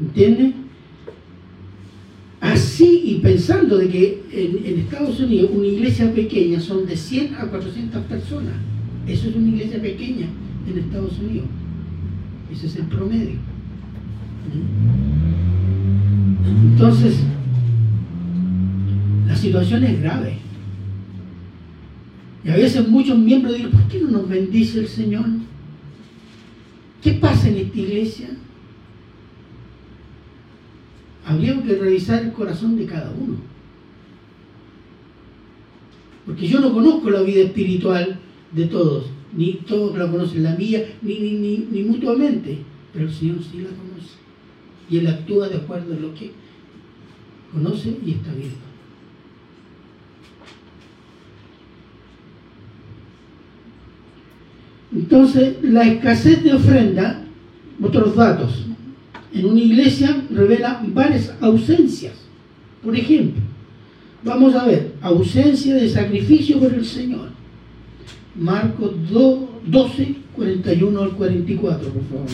¿Entiende? 0.00 0.52
Así 2.40 3.02
y 3.04 3.14
pensando 3.20 3.78
de 3.78 3.88
que 3.88 4.22
en, 4.30 4.66
en 4.66 4.80
Estados 4.80 5.18
Unidos 5.20 5.50
una 5.54 5.66
iglesia 5.66 6.12
pequeña 6.12 6.60
son 6.60 6.86
de 6.86 6.96
100 6.96 7.34
a 7.36 7.46
400 7.46 8.04
personas. 8.04 8.54
Eso 9.06 9.28
es 9.28 9.36
una 9.36 9.48
iglesia 9.48 9.80
pequeña 9.80 10.26
en 10.68 10.78
Estados 10.78 11.18
Unidos. 11.18 11.46
Ese 12.52 12.66
es 12.66 12.76
el 12.76 12.84
promedio. 12.84 13.38
Entonces, 16.72 17.20
la 19.26 19.36
situación 19.36 19.84
es 19.84 20.00
grave. 20.00 20.38
Y 22.44 22.50
a 22.50 22.56
veces 22.56 22.86
muchos 22.88 23.18
miembros 23.18 23.54
dicen, 23.54 23.70
¿por 23.70 23.88
qué 23.88 24.00
no 24.00 24.10
nos 24.10 24.28
bendice 24.28 24.80
el 24.80 24.88
Señor? 24.88 25.24
¿Qué 27.02 27.12
pasa 27.14 27.48
en 27.48 27.56
esta 27.56 27.78
iglesia? 27.78 28.30
Habría 31.24 31.62
que 31.62 31.74
revisar 31.74 32.22
el 32.22 32.32
corazón 32.32 32.76
de 32.76 32.84
cada 32.84 33.10
uno. 33.12 33.36
Porque 36.26 36.46
yo 36.46 36.60
no 36.60 36.72
conozco 36.72 37.10
la 37.10 37.22
vida 37.22 37.44
espiritual 37.44 38.18
de 38.52 38.66
todos, 38.66 39.06
ni 39.34 39.54
todos 39.66 39.96
la 39.96 40.10
conocen 40.10 40.42
la 40.42 40.54
mía, 40.54 40.84
ni, 41.02 41.18
ni, 41.18 41.32
ni, 41.32 41.58
ni 41.70 41.82
mutuamente, 41.82 42.58
pero 42.92 43.06
el 43.06 43.12
Señor 43.12 43.38
sí 43.42 43.58
la 43.58 43.70
conoce. 43.70 44.14
Y 44.90 44.98
Él 44.98 45.06
actúa 45.06 45.48
de 45.48 45.56
acuerdo 45.56 45.94
a 45.94 45.98
lo 45.98 46.14
que 46.14 46.30
conoce 47.52 47.96
y 48.04 48.12
está 48.12 48.32
viendo. 48.32 48.73
Entonces, 54.94 55.56
la 55.62 55.82
escasez 55.88 56.44
de 56.44 56.54
ofrenda, 56.54 57.24
otros 57.82 58.14
datos, 58.14 58.64
en 59.32 59.46
una 59.46 59.60
iglesia 59.60 60.22
revela 60.30 60.80
varias 60.86 61.34
ausencias. 61.40 62.14
Por 62.82 62.96
ejemplo, 62.96 63.42
vamos 64.22 64.54
a 64.54 64.66
ver, 64.66 64.92
ausencia 65.02 65.74
de 65.74 65.88
sacrificio 65.88 66.60
por 66.60 66.72
el 66.72 66.84
Señor. 66.84 67.30
Marcos 68.36 68.92
2, 69.10 69.38
12, 69.66 70.14
41 70.36 71.02
al 71.02 71.10
44, 71.10 71.88
por 71.88 72.02
favor. 72.04 72.30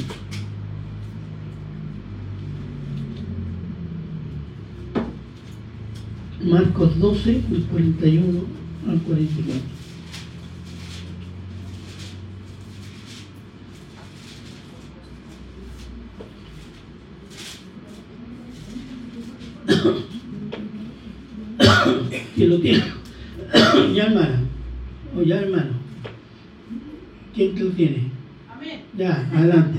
Marcos 6.45 6.99
12, 6.99 7.33
del 7.51 7.63
41 7.65 8.41
al 8.89 8.99
44. 9.01 9.81
¿Quién 22.41 22.51
lo 22.51 22.61
tiene? 22.61 22.85
ya 23.95 24.05
hermano. 24.07 24.49
O 25.15 25.23
ya 25.23 25.41
hermano. 25.41 25.73
¿Quién 27.35 27.63
lo 27.63 27.71
tiene? 27.73 28.11
Amén. 28.49 28.81
Ya, 28.97 29.29
adelante. 29.35 29.79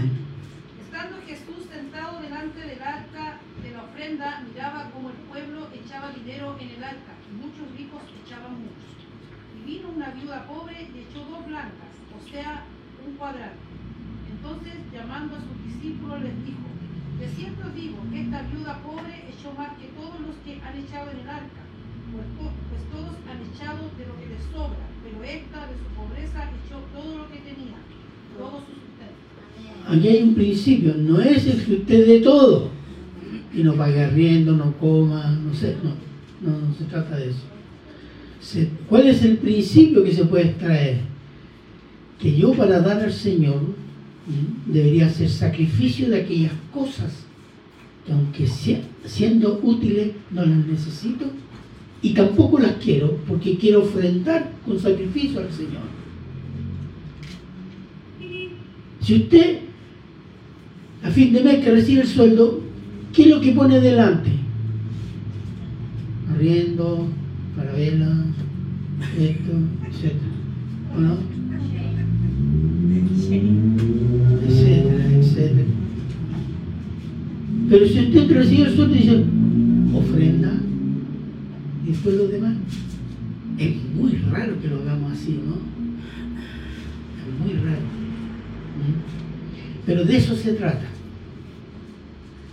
Estando 0.86 1.18
Jesús 1.26 1.66
sentado 1.74 2.22
delante 2.22 2.60
del 2.60 2.82
arca 2.82 3.40
de 3.64 3.72
la 3.72 3.84
ofrenda, 3.84 4.31
miraba 4.48 4.90
como 4.92 5.10
el 5.10 5.20
pueblo 5.30 5.68
echaba 5.74 6.12
dinero 6.12 6.58
en 6.60 6.70
el 6.70 6.84
arca, 6.84 7.14
y 7.30 7.32
muchos 7.38 7.66
ricos 7.78 8.02
echaban 8.26 8.54
mucho. 8.62 8.88
Y 9.56 9.60
vino 9.66 9.90
una 9.96 10.10
viuda 10.12 10.48
pobre 10.48 10.90
y 10.94 11.00
echó 11.06 11.20
dos 11.30 11.46
blancas, 11.48 11.92
o 12.16 12.20
sea, 12.30 12.66
un 13.06 13.16
cuadrante. 13.16 13.62
Entonces, 14.32 14.74
llamando 14.94 15.36
a 15.38 15.42
sus 15.42 15.58
discípulos, 15.66 16.22
les 16.22 16.36
dijo, 16.46 16.66
de 17.20 17.28
cierto 17.30 17.70
digo 17.76 17.98
que 18.10 18.22
esta 18.22 18.42
viuda 18.50 18.82
pobre 18.82 19.14
echó 19.30 19.54
más 19.54 19.78
que 19.78 19.88
todos 19.94 20.18
los 20.22 20.36
que 20.44 20.58
han 20.62 20.76
echado 20.78 21.12
en 21.12 21.20
el 21.22 21.30
arca, 21.30 21.62
pues, 22.12 22.26
to- 22.36 22.56
pues 22.70 22.82
todos 22.90 23.14
han 23.30 23.40
echado 23.46 23.82
de 23.98 24.04
lo 24.10 24.16
que 24.18 24.28
les 24.34 24.44
sobra, 24.50 24.86
pero 25.06 25.22
esta 25.24 25.68
de 25.70 25.76
su 25.78 25.88
pobreza 25.94 26.50
echó 26.66 26.78
todo 26.92 27.18
lo 27.20 27.30
que 27.30 27.38
tenía, 27.46 27.78
todo 28.38 28.60
su 28.66 28.74
sustento. 28.74 29.22
Aquí 29.88 30.08
hay 30.08 30.24
un 30.24 30.36
principio, 30.36 30.96
no 30.98 31.22
es 31.22 31.46
el 31.46 31.66
que 31.66 31.74
usted 31.76 32.08
dé 32.08 32.20
todo 32.22 32.70
y 33.54 33.64
no 33.64 33.74
pague 33.76 34.04
arriendo, 34.04 34.54
no 34.56 34.74
coma, 34.78 35.32
no 35.44 35.54
sé, 35.54 35.76
no, 35.84 35.90
no, 36.50 36.58
no 36.68 36.74
se 36.74 36.86
trata 36.86 37.18
de 37.18 37.30
eso. 37.32 38.70
¿Cuál 38.90 39.08
es 39.08 39.24
el 39.24 39.38
principio 39.38 40.04
que 40.04 40.14
se 40.14 40.26
puede 40.26 40.48
extraer? 40.50 41.02
Que 42.20 42.36
yo 42.36 42.54
para 42.54 42.80
dar 42.82 43.00
al 43.02 43.12
Señor 43.14 43.62
debería 44.66 45.08
hacer 45.08 45.30
sacrificio 45.30 46.10
de 46.10 46.22
aquellas 46.22 46.54
cosas 46.74 47.26
que 48.06 48.14
aunque 48.14 48.46
sie- 48.48 48.82
siendo 49.06 49.60
útiles 49.62 50.12
no 50.32 50.46
las 50.46 50.66
necesito 50.66 51.26
y 52.02 52.14
tampoco 52.14 52.58
las 52.60 52.74
quiero 52.78 53.18
porque 53.28 53.58
quiero 53.58 53.82
ofrendar 53.84 54.50
con 54.66 54.80
sacrificio 54.80 55.40
al 55.40 55.52
Señor. 55.52 55.82
Si 59.02 59.16
usted 59.16 59.60
a 61.04 61.10
fin 61.10 61.34
de 61.34 61.44
mes 61.44 61.64
que 61.64 61.72
recibe 61.72 62.02
el 62.02 62.08
sueldo, 62.08 62.62
¿qué 63.14 63.24
es 63.24 63.28
lo 63.30 63.42
que 63.42 63.52
pone 63.52 63.80
delante? 63.80 64.32
Arriendo, 66.34 67.08
parabela, 67.56 68.26
esto, 69.20 69.52
etc. 69.88 70.14
¿O 70.96 71.00
no? 71.00 71.18
Etcétera, 74.48 75.06
etcétera. 75.12 75.68
Pero 77.70 77.88
si 77.88 78.00
usted 78.00 78.32
recibe 78.32 78.64
el 78.64 78.92
y 78.92 78.94
dice, 78.94 79.24
ofrenda, 79.94 80.54
y 81.86 81.92
después 81.92 82.16
lo 82.16 82.28
demás, 82.28 82.56
es 83.58 83.76
muy 83.96 84.12
raro 84.30 84.60
que 84.62 84.68
lo 84.68 84.82
hagamos 84.82 85.14
así, 85.14 85.40
¿no? 85.46 85.56
Es 87.18 87.40
muy 87.40 87.54
raro. 87.64 87.82
¿Mm? 88.78 89.86
Pero 89.86 90.04
de 90.04 90.18
eso 90.18 90.36
se 90.36 90.54
trata. 90.54 90.91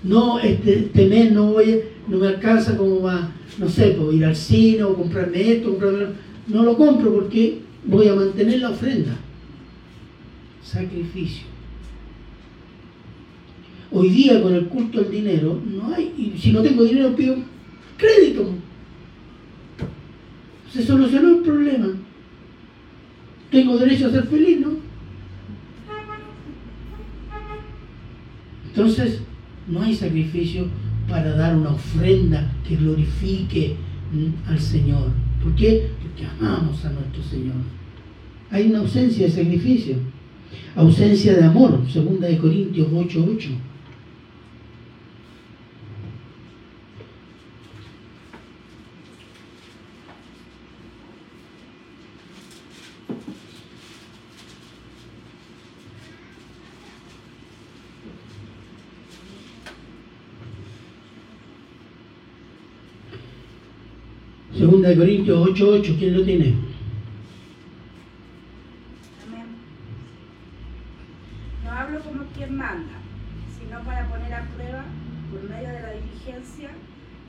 No, 0.08 0.40
este, 0.40 0.86
este 0.86 1.06
mes 1.06 1.32
no, 1.32 1.52
voy, 1.52 1.82
no 2.08 2.16
me 2.16 2.28
alcanza 2.28 2.78
como 2.78 3.02
va, 3.02 3.30
no 3.58 3.68
sé, 3.68 3.88
pues, 3.88 4.16
ir 4.16 4.24
al 4.24 4.34
cine 4.34 4.82
o 4.82 4.94
comprarme 4.94 5.52
esto, 5.52 5.68
comprarme 5.68 6.06
No 6.46 6.62
lo 6.62 6.78
compro 6.78 7.12
porque 7.12 7.58
voy 7.84 8.08
a 8.08 8.14
mantener 8.14 8.60
la 8.60 8.70
ofrenda. 8.70 9.14
Sacrificio. 10.64 11.46
Hoy 13.90 14.08
día 14.08 14.42
con 14.42 14.54
el 14.54 14.66
culto 14.68 15.00
al 15.00 15.10
dinero, 15.10 15.60
no 15.66 15.94
hay, 15.94 16.35
si 16.38 16.52
no 16.52 16.62
tengo 16.62 16.85
dinero 16.85 17.14
pido 17.14 17.37
crédito. 17.98 18.50
Se 20.72 20.83
solucionó 20.83 21.37
el 21.37 21.42
problema. 21.42 21.88
Tengo 23.50 23.76
derecho 23.76 24.06
a 24.06 24.11
ser 24.11 24.26
feliz, 24.26 24.61
¿no? 24.61 24.72
Entonces, 28.68 29.20
no 29.68 29.83
hay 29.83 29.94
sacrificio 29.94 30.66
para 31.09 31.35
dar 31.35 31.57
una 31.57 31.70
ofrenda 31.70 32.52
que 32.66 32.76
glorifique 32.76 33.76
mm, 34.12 34.50
al 34.50 34.61
Señor. 34.61 35.11
¿Por 35.42 35.54
qué? 35.54 35.90
Porque 36.02 36.24
amamos 36.24 36.85
a 36.85 36.90
nuestro 36.90 37.22
Señor. 37.22 37.57
Hay 38.50 38.68
una 38.68 38.81
ausencia 38.81 39.26
de 39.26 39.33
sacrificio, 39.33 39.96
ausencia 40.74 41.35
de 41.35 41.44
amor, 41.44 41.81
segunda 41.90 42.28
de 42.28 42.38
Corintios 42.38 42.88
8:8. 42.88 43.48
Segunda 64.78 64.90
de 64.90 64.96
Corintios 64.96 65.48
8:8, 65.48 65.96
¿quién 65.98 66.16
lo 66.16 66.22
tiene? 66.22 66.54
Amén. 69.26 69.46
No 71.64 71.70
hablo 71.72 71.98
como 71.98 72.22
quien 72.36 72.56
manda, 72.56 72.94
sino 73.58 73.80
para 73.80 74.08
poner 74.08 74.34
a 74.34 74.46
prueba, 74.54 74.84
por 75.32 75.42
medio 75.50 75.68
de 75.68 75.80
la 75.80 75.92
diligencia 75.94 76.70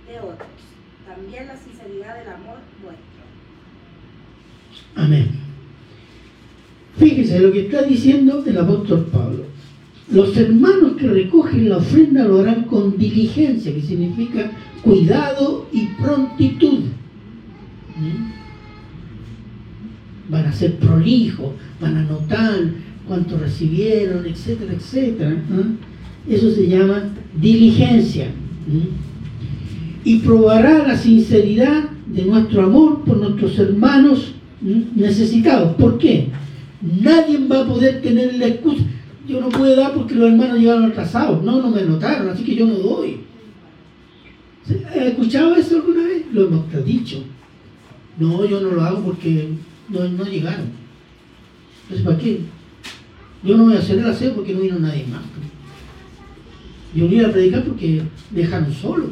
de 0.07 0.19
otros, 0.19 0.47
también 1.07 1.47
la 1.47 1.57
sinceridad 1.57 2.19
del 2.19 2.29
amor 2.29 2.59
vuestro. 2.83 3.23
Amén. 4.95 5.29
Fíjese 6.97 7.39
lo 7.39 7.51
que 7.51 7.62
está 7.62 7.81
diciendo 7.81 8.43
el 8.45 8.57
apóstol 8.59 9.07
Pablo. 9.12 9.45
Los 10.12 10.38
hermanos 10.38 10.97
que 10.99 11.07
recogen 11.07 11.69
la 11.69 11.77
ofrenda 11.77 12.25
lo 12.25 12.41
harán 12.41 12.65
con 12.65 12.95
diligencia, 12.95 13.73
que 13.73 13.81
significa 13.81 14.51
cuidado 14.83 15.67
y 15.71 15.88
prontitud. 15.99 16.81
¿Mm? 17.99 18.31
Van 20.31 20.45
a 20.45 20.53
ser 20.53 20.77
prolijos, 20.77 21.53
van 21.81 21.97
a 21.97 21.99
anotar 22.01 22.59
cuánto 23.07 23.38
recibieron, 23.38 24.25
etcétera, 24.25 24.73
etcétera. 24.73 25.31
¿eh? 25.31 26.35
Eso 26.35 26.51
se 26.51 26.67
llama 26.67 27.09
diligencia. 27.39 28.27
¿Mm? 28.67 30.07
Y 30.07 30.19
probará 30.19 30.88
la 30.88 30.95
sinceridad 30.95 31.89
de 32.07 32.23
nuestro 32.23 32.63
amor 32.63 33.03
por 33.03 33.17
nuestros 33.17 33.57
hermanos 33.59 34.33
¿m? 34.65 34.85
necesitados. 34.95 35.75
¿Por 35.75 35.97
qué? 35.97 36.29
Nadie 36.81 37.39
va 37.47 37.62
a 37.62 37.67
poder 37.67 38.01
tener 38.01 38.35
la 38.35 38.47
excusa. 38.47 38.83
Yo 39.27 39.41
no 39.41 39.49
puedo 39.49 39.75
dar 39.75 39.93
porque 39.93 40.15
los 40.15 40.29
hermanos 40.29 40.59
llegaron 40.59 40.85
atrasados. 40.85 41.43
No, 41.43 41.62
no 41.62 41.69
me 41.69 41.83
notaron, 41.83 42.29
así 42.29 42.43
que 42.43 42.55
yo 42.55 42.65
no 42.65 42.75
doy. 42.75 43.17
¿Ha 44.91 45.05
escuchado 45.05 45.55
eso 45.55 45.77
alguna 45.77 46.03
vez? 46.03 46.25
Lo 46.31 46.47
hemos 46.47 46.85
dicho. 46.85 47.23
No, 48.19 48.45
yo 48.45 48.60
no 48.60 48.71
lo 48.71 48.82
hago 48.82 49.01
porque 49.03 49.49
no, 49.88 50.08
no 50.10 50.25
llegaron. 50.25 50.67
Entonces, 51.84 52.05
¿para 52.05 52.17
qué? 52.17 52.41
Yo 53.43 53.58
no 53.58 53.65
voy 53.65 53.75
a 53.75 53.79
hacer 53.79 53.99
el 53.99 54.05
aseo 54.05 54.36
porque 54.36 54.53
no 54.53 54.60
vino 54.60 54.77
nadie 54.77 55.05
más. 55.08 55.21
Yo 56.93 57.05
no 57.05 57.10
voy 57.10 57.23
a 57.23 57.32
predicar 57.32 57.63
porque 57.63 58.01
dejaron 58.32 58.73
solo. 58.73 59.08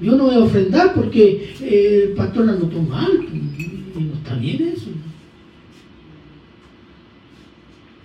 Yo 0.00 0.16
no 0.16 0.24
voy 0.24 0.34
a 0.34 0.40
ofrendar 0.40 0.94
porque 0.94 1.54
eh, 1.60 2.04
el 2.08 2.12
pastor 2.14 2.46
la 2.46 2.52
notó 2.52 2.82
mal. 2.82 3.10
Y 3.32 4.00
no 4.00 4.14
está 4.14 4.34
bien 4.34 4.72
eso. 4.74 4.90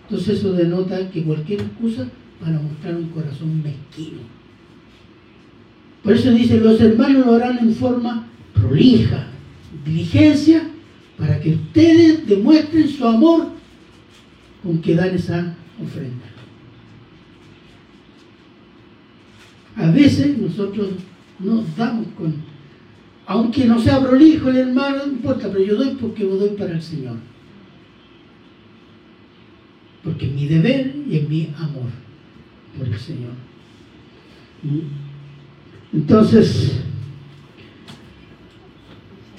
Entonces 0.03 0.39
eso 0.39 0.53
denota 0.53 1.09
que 1.09 1.23
cualquier 1.23 1.61
excusa 1.61 2.07
para 2.39 2.59
mostrar 2.59 2.95
un 2.95 3.09
corazón 3.09 3.63
mezquino. 3.63 4.19
Por 6.03 6.13
eso 6.13 6.31
dice, 6.31 6.59
los 6.59 6.79
hermanos 6.81 7.25
lo 7.25 7.35
harán 7.35 7.59
en 7.59 7.73
forma 7.73 8.27
prolija, 8.63 9.27
diligencia, 9.85 10.69
para 11.17 11.39
que 11.39 11.51
ustedes 11.51 12.27
demuestren 12.27 12.87
su 12.87 13.05
amor 13.05 13.47
con 14.63 14.81
que 14.81 14.95
dan 14.95 15.13
esa 15.13 15.55
ofrenda. 15.81 16.25
A 19.75 19.89
veces 19.91 20.37
nosotros 20.37 20.89
nos 21.39 21.75
damos 21.75 22.07
con, 22.17 22.35
aunque 23.25 23.65
no 23.65 23.79
sea 23.79 23.99
prolijo 23.99 24.49
el 24.49 24.57
hermano, 24.57 24.97
no 25.05 25.13
importa, 25.13 25.49
pero 25.51 25.63
yo 25.63 25.75
doy 25.75 25.97
porque 25.99 26.23
lo 26.23 26.37
doy 26.37 26.49
para 26.49 26.73
el 26.73 26.81
Señor. 26.81 27.17
Porque 30.03 30.27
es 30.27 30.33
mi 30.33 30.47
deber 30.47 30.95
y 31.09 31.17
es 31.17 31.29
mi 31.29 31.49
amor 31.57 31.89
por 32.77 32.87
el 32.87 32.99
Señor. 32.99 33.31
Entonces, 35.93 36.83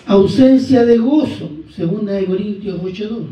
ausencia 0.07 0.85
de 0.85 0.99
gozo, 0.99 1.51
segunda 1.75 2.13
de 2.13 2.27
Corintios 2.27 2.81
8.2. 2.81 3.27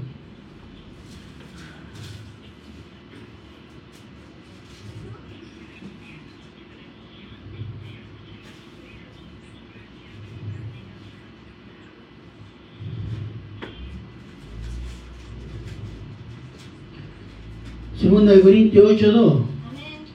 Segunda 17.99 18.33
de 18.33 18.41
Corintios 18.41 19.01
8.2. 19.01 19.43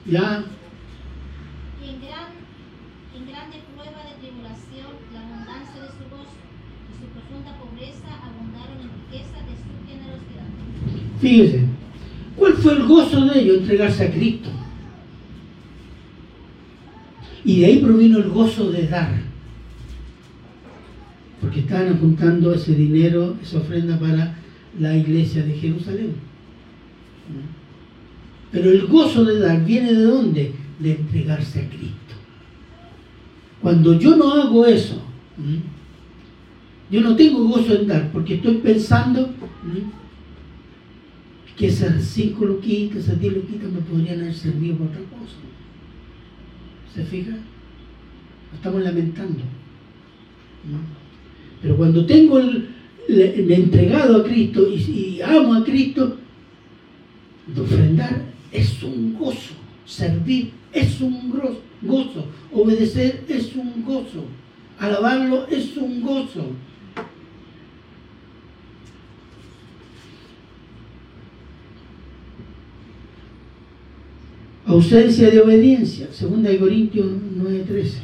¿Ya? 0.06 0.44
Fíjese, 11.20 11.64
¿cuál 12.36 12.54
fue 12.54 12.72
el 12.74 12.86
gozo 12.86 13.24
de 13.26 13.40
ellos? 13.40 13.58
Entregarse 13.58 14.04
a 14.04 14.10
Cristo. 14.12 14.48
Y 17.44 17.60
de 17.60 17.66
ahí 17.66 17.78
provino 17.78 18.18
el 18.18 18.28
gozo 18.28 18.70
de 18.70 18.86
dar. 18.86 19.20
Porque 21.40 21.60
estaban 21.60 21.92
apuntando 21.94 22.52
ese 22.52 22.74
dinero, 22.74 23.36
esa 23.42 23.58
ofrenda 23.58 23.98
para 23.98 24.36
la 24.78 24.96
iglesia 24.96 25.42
de 25.44 25.54
Jerusalén. 25.54 26.14
Pero 28.50 28.70
el 28.70 28.86
gozo 28.86 29.24
de 29.24 29.38
dar 29.40 29.64
viene 29.64 29.92
de 29.92 30.02
dónde? 30.02 30.52
De 30.78 30.92
entregarse 30.92 31.60
a 31.60 31.68
Cristo. 31.68 32.14
Cuando 33.60 33.98
yo 33.98 34.16
no 34.16 34.32
hago 34.32 34.66
eso, 34.66 35.02
yo 36.90 37.00
no 37.00 37.16
tengo 37.16 37.44
gozo 37.44 37.74
en 37.74 37.86
dar, 37.86 38.10
porque 38.12 38.34
estoy 38.34 38.56
pensando 38.58 39.30
que 41.58 41.66
esas 41.66 42.04
cinco 42.04 42.44
loquitas, 42.44 42.98
esas 42.98 43.20
diez 43.20 43.34
loquitas 43.34 43.70
me 43.72 43.80
podrían 43.80 44.20
haber 44.20 44.34
servido 44.34 44.76
para 44.76 44.90
otra 44.90 45.02
cosa. 45.18 45.34
¿Se 46.94 47.04
fija? 47.04 47.36
Estamos 48.54 48.82
lamentando. 48.82 49.40
Pero 51.60 51.76
cuando 51.76 52.06
tengo 52.06 52.38
el, 52.38 52.68
entregado 53.08 54.18
a 54.18 54.24
Cristo 54.24 54.68
y, 54.68 55.20
amo 55.20 55.54
a 55.54 55.64
Cristo, 55.64 56.16
de 57.52 57.60
ofrendar 57.60 58.22
es 58.52 58.80
un 58.84 59.14
gozo, 59.14 59.54
servir 59.84 60.52
es 60.72 61.00
un 61.00 61.30
gozo, 61.82 62.26
obedecer 62.52 63.24
es 63.28 63.54
un 63.56 63.84
gozo, 63.84 64.24
alabarlo 64.78 65.46
es 65.48 65.76
un 65.76 66.02
gozo. 66.02 66.52
Ausencia 74.78 75.28
de 75.28 75.40
obediencia, 75.40 76.06
2 76.06 76.58
Corintios 76.60 77.08
9:13. 77.36 77.98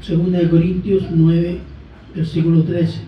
Segunda 0.00 0.38
de 0.38 0.48
Corintios 0.48 1.04
9, 1.10 1.60
versículo 2.14 2.62
13. 2.62 3.00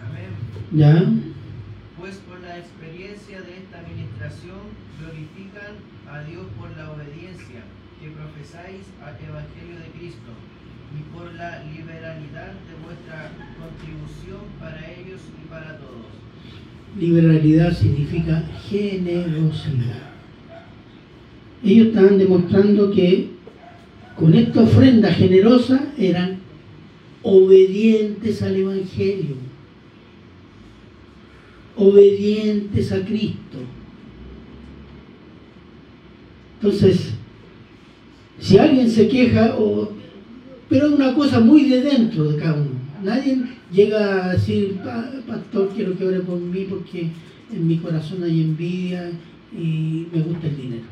Amén. 0.00 0.30
¿Ya? 0.70 1.10
Pues 2.04 2.16
por 2.16 2.38
la 2.42 2.58
experiencia 2.58 3.40
de 3.40 3.56
esta 3.56 3.78
administración 3.80 4.60
a 6.08 6.22
Dios 6.22 6.46
por 6.60 6.70
la 6.76 6.92
obediencia 6.92 7.64
que 8.00 8.08
profesáis 8.10 8.86
al 9.02 9.16
Evangelio 9.16 9.80
de 9.80 9.98
Cristo 9.98 10.30
y 10.94 11.02
por 11.12 11.34
la 11.34 11.64
liberalidad 11.64 12.52
de 12.52 12.74
vuestra 12.84 13.32
contribución 13.58 14.42
para 14.60 14.78
ellos 14.92 15.20
y 15.42 15.48
para 15.48 15.78
todos. 15.78 16.06
Liberalidad 16.98 17.72
significa 17.72 18.44
generosidad. 18.68 20.02
Ellos 21.64 21.88
estaban 21.88 22.18
demostrando 22.18 22.92
que 22.92 23.30
con 24.16 24.34
esta 24.34 24.60
ofrenda 24.60 25.12
generosa 25.12 25.88
eran 25.98 26.38
obedientes 27.22 28.40
al 28.42 28.54
Evangelio, 28.54 29.34
obedientes 31.74 32.92
a 32.92 33.04
Cristo. 33.04 33.58
Entonces, 36.68 37.10
si 38.40 38.56
alguien 38.56 38.90
se 38.90 39.06
queja, 39.06 39.54
o, 39.58 39.92
pero 40.70 40.86
es 40.86 40.92
una 40.94 41.12
cosa 41.14 41.38
muy 41.38 41.64
de 41.68 41.82
dentro 41.82 42.24
de 42.32 42.38
cada 42.38 42.54
uno. 42.54 42.70
Nadie 43.02 43.42
llega 43.70 44.24
a 44.24 44.32
decir, 44.32 44.78
"Pa- 44.82 45.10
pastor, 45.26 45.70
quiero 45.76 45.94
que 45.98 46.06
ore 46.06 46.20
por 46.20 46.40
mí 46.40 46.64
porque 46.70 47.08
en 47.54 47.68
mi 47.68 47.76
corazón 47.76 48.22
hay 48.24 48.40
envidia 48.40 49.10
y 49.52 50.06
me 50.10 50.22
gusta 50.22 50.46
el 50.46 50.56
dinero. 50.56 50.84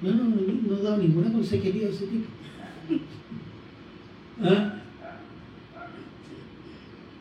No, 0.00 0.12
no, 0.12 0.24
no, 0.26 0.36
no 0.70 0.78
he 0.78 0.82
dado 0.82 0.98
ninguna 0.98 1.32
consejería 1.32 1.86
de 1.88 1.90
ese 1.90 2.06
tipo. 2.06 2.26
¿Ah? 4.44 4.74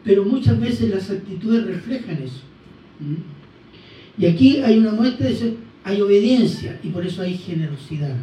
Pero 0.04 0.26
muchas 0.26 0.60
veces 0.60 0.92
las 0.92 1.10
actitudes 1.10 1.66
reflejan 1.66 2.22
eso. 2.22 2.42
Y 4.16 4.28
aquí 4.28 4.58
hay 4.58 4.78
una 4.78 4.92
muestra 4.92 5.26
de 5.26 5.34
eso, 5.34 5.46
hay 5.84 6.02
obediencia 6.02 6.80
y 6.84 6.90
por 6.90 7.06
eso 7.06 7.22
hay 7.22 7.38
generosidad. 7.38 8.16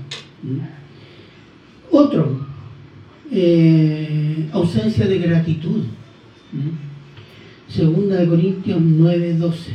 Otro, 1.91 2.47
eh, 3.31 4.49
ausencia 4.53 5.07
de 5.07 5.19
gratitud. 5.19 5.85
Segunda 7.69 8.17
de 8.17 8.29
Corintios 8.29 8.81
9, 8.81 9.35
12. 9.35 9.73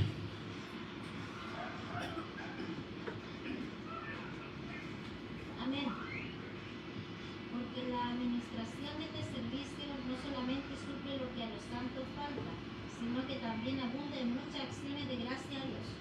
Amén. 5.61 5.85
Porque 7.53 7.89
la 7.91 8.09
administración 8.09 8.97
de 8.97 9.05
este 9.05 9.21
servicio 9.37 9.85
no 10.09 10.15
solamente 10.17 10.73
suple 10.81 11.21
lo 11.21 11.29
que 11.35 11.43
a 11.43 11.53
los 11.53 11.61
santos 11.69 12.09
falta, 12.17 12.49
sino 12.97 13.21
que 13.27 13.35
también 13.37 13.79
abunda 13.79 14.17
en 14.17 14.33
muchas 14.33 14.73
acciones 14.73 15.07
de 15.07 15.15
gracia 15.21 15.61
a 15.61 15.67
Dios. 15.69 15.93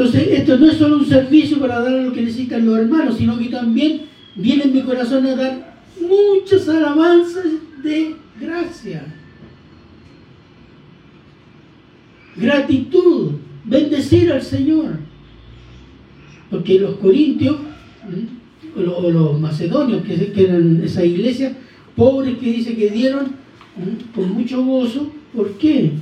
Entonces, 0.00 0.28
esto 0.30 0.56
no 0.56 0.66
es 0.70 0.78
solo 0.78 0.96
un 0.96 1.04
servicio 1.04 1.58
para 1.60 1.80
dar 1.82 1.92
lo 1.92 2.10
que 2.10 2.22
necesitan 2.22 2.64
los 2.64 2.78
hermanos, 2.78 3.18
sino 3.18 3.38
que 3.38 3.50
también 3.50 4.00
viene 4.34 4.62
en 4.64 4.72
mi 4.72 4.80
corazón 4.80 5.26
a 5.26 5.36
dar 5.36 5.76
muchas 6.00 6.66
alabanzas 6.70 7.44
de 7.82 8.14
gracia. 8.40 9.04
Gratitud, 12.34 13.32
bendecir 13.66 14.32
al 14.32 14.40
Señor. 14.40 15.00
Porque 16.50 16.80
los 16.80 16.94
corintios, 16.96 17.56
o 18.74 18.80
lo- 18.80 18.96
o 18.96 19.10
los 19.10 19.38
macedonios, 19.38 20.02
que, 20.02 20.32
eran 20.44 20.80
esa 20.82 21.04
iglesia, 21.04 21.52
pobres 21.94 22.38
que 22.38 22.50
dice 22.52 22.74
que 22.74 22.88
dieron 22.88 23.32
con 24.14 24.32
mucho 24.32 24.64
gozo, 24.64 25.12
¿por 25.36 25.58
qué? 25.58 25.92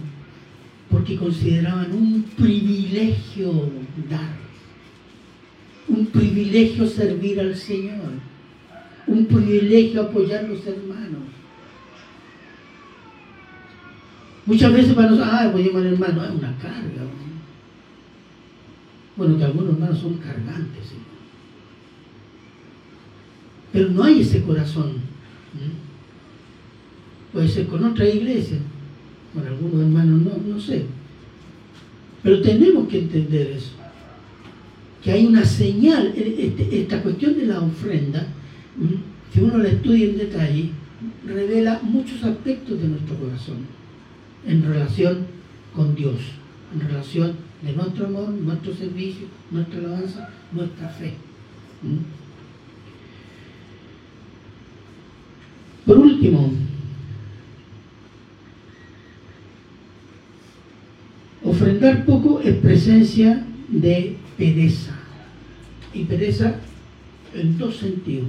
Porque 0.91 1.17
consideraban 1.17 1.93
un 1.93 2.23
privilegio 2.37 3.71
dar, 4.09 4.37
un 5.89 6.07
privilegio 6.07 6.87
servir 6.87 7.41
al 7.41 7.55
Señor, 7.55 8.13
un 9.07 9.27
privilegio 9.27 10.03
apoyar 10.03 10.45
a 10.45 10.49
los 10.49 10.67
hermanos. 10.67 11.23
Muchas 14.47 14.73
veces 14.73 14.95
para 14.95 15.11
nosotros, 15.11 15.31
ah, 15.31 15.51
voy 15.53 15.63
a 15.63 15.67
llamar 15.67 15.85
hermano, 15.85 16.25
es 16.25 16.31
una 16.31 16.57
carga. 16.57 17.03
¿no? 17.03 17.29
Bueno, 19.17 19.37
que 19.37 19.45
algunos 19.45 19.75
hermanos 19.75 19.99
son 19.99 20.15
cargantes, 20.15 20.87
¿sí? 20.87 20.95
pero 23.73 23.91
no 23.91 24.05
hay 24.05 24.23
ese 24.23 24.43
corazón. 24.43 24.93
¿m? 25.55 25.73
Puede 27.33 27.49
ser 27.49 27.67
con 27.67 27.85
otra 27.85 28.09
iglesia, 28.09 28.59
con 29.35 29.47
algunos 29.47 29.81
hermanos 29.83 30.21
no, 30.23 30.55
no 30.55 30.61
sé. 30.61 30.85
Pero 32.23 32.41
tenemos 32.43 32.89
que 32.89 32.99
entender 33.01 33.53
eso. 33.53 33.73
Que 35.03 35.13
hay 35.13 35.27
una 35.27 35.45
señal, 35.45 36.13
este- 36.17 36.81
esta 36.83 37.03
cuestión 37.03 37.37
de 37.39 37.47
la 37.47 37.61
ofrenda, 37.61 38.27
si 39.33 39.41
uno 39.41 39.59
la 39.59 39.69
estudia 39.69 40.07
en 40.07 40.19
detalle, 40.19 40.71
revela 41.27 41.81
muchos 41.83 42.25
aspectos 42.25 42.81
de 42.81 42.89
nuestro 42.89 43.15
corazón 43.17 43.59
en 44.47 44.63
relación 44.65 45.27
con 45.75 45.95
Dios, 45.95 46.17
en 46.75 46.81
relación 46.81 47.33
de 47.63 47.73
nuestro 47.73 48.07
amor, 48.07 48.31
nuestro 48.31 48.75
servicio, 48.75 49.27
nuestra 49.51 49.79
alabanza, 49.79 50.29
nuestra 50.53 50.89
fe. 50.89 51.15
Por 55.87 55.99
último, 55.99 56.53
Ofrendar 61.49 62.05
poco 62.05 62.41
es 62.41 62.57
presencia 62.57 63.43
de 63.69 64.17
pereza. 64.37 64.93
Y 65.95 66.05
pereza 66.05 66.57
en 67.35 67.57
dos 67.57 67.79
sentidos. 67.79 68.29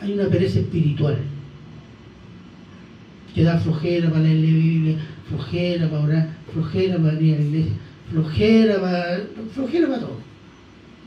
Hay 0.00 0.12
una 0.12 0.28
pereza 0.28 0.60
espiritual. 0.60 1.18
que 3.34 3.42
da 3.42 3.58
flojera 3.58 4.08
para 4.10 4.22
leer 4.22 4.36
la 4.36 4.54
Biblia, 4.54 4.96
flojera 5.28 5.90
para 5.90 6.02
orar, 6.04 6.36
flojera 6.52 6.98
para 6.98 7.20
ir 7.20 7.34
a 7.34 7.38
la 7.38 7.44
iglesia, 7.44 7.72
flojera 8.12 8.80
para, 8.80 9.24
flojera 9.52 9.88
para 9.88 10.00
todo. 10.00 10.18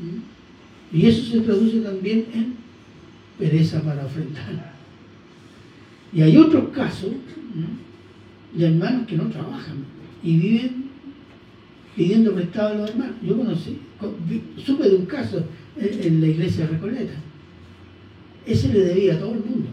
¿Mm? 0.01 0.97
Y 0.97 1.05
eso 1.05 1.31
se 1.31 1.39
traduce 1.39 1.79
también 1.79 2.25
en 2.33 2.55
pereza 3.39 3.81
para 3.81 4.05
ofrendar. 4.05 4.73
Y 6.11 6.21
hay 6.21 6.35
otros 6.35 6.67
casos 6.75 7.11
de 8.53 8.67
hermanos 8.67 9.07
que 9.07 9.15
no 9.15 9.29
trabajan 9.29 9.85
y 10.21 10.37
viven 10.37 10.86
pidiendo 11.97 12.35
prestado 12.35 12.69
a 12.69 12.73
los 12.75 12.89
hermanos. 12.91 13.15
Yo 13.23 13.35
conocí, 13.35 13.79
supe 14.63 14.87
de 14.87 14.95
un 14.95 15.05
caso 15.07 15.43
en, 15.75 16.21
la 16.21 16.27
iglesia 16.27 16.65
de 16.65 16.73
Recoleta. 16.73 17.13
Ese 18.45 18.71
le 18.71 18.79
debía 18.81 19.15
a 19.15 19.19
todo 19.19 19.33
el 19.33 19.39
mundo, 19.39 19.67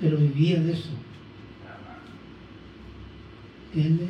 pero 0.00 0.16
vivía 0.16 0.60
de 0.60 0.72
eso. 0.72 0.90
¿Entiendes? 3.74 4.08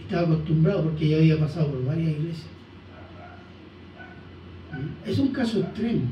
Estaba 0.00 0.22
acostumbrado 0.22 0.84
porque 0.84 1.08
ya 1.08 1.18
había 1.18 1.38
pasado 1.38 1.70
por 1.70 1.84
varias 1.84 2.10
iglesias. 2.10 2.48
¿Mm? 4.72 5.10
Es 5.10 5.18
un 5.18 5.28
caso 5.28 5.60
extremo, 5.60 6.02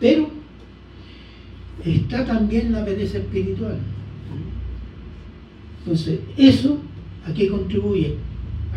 pero 0.00 0.30
está 1.84 2.24
también 2.24 2.72
la 2.72 2.84
pereza 2.84 3.18
espiritual. 3.18 3.78
Entonces, 5.80 6.20
eso 6.36 6.80
a 7.26 7.32
qué 7.34 7.48
contribuye? 7.48 8.16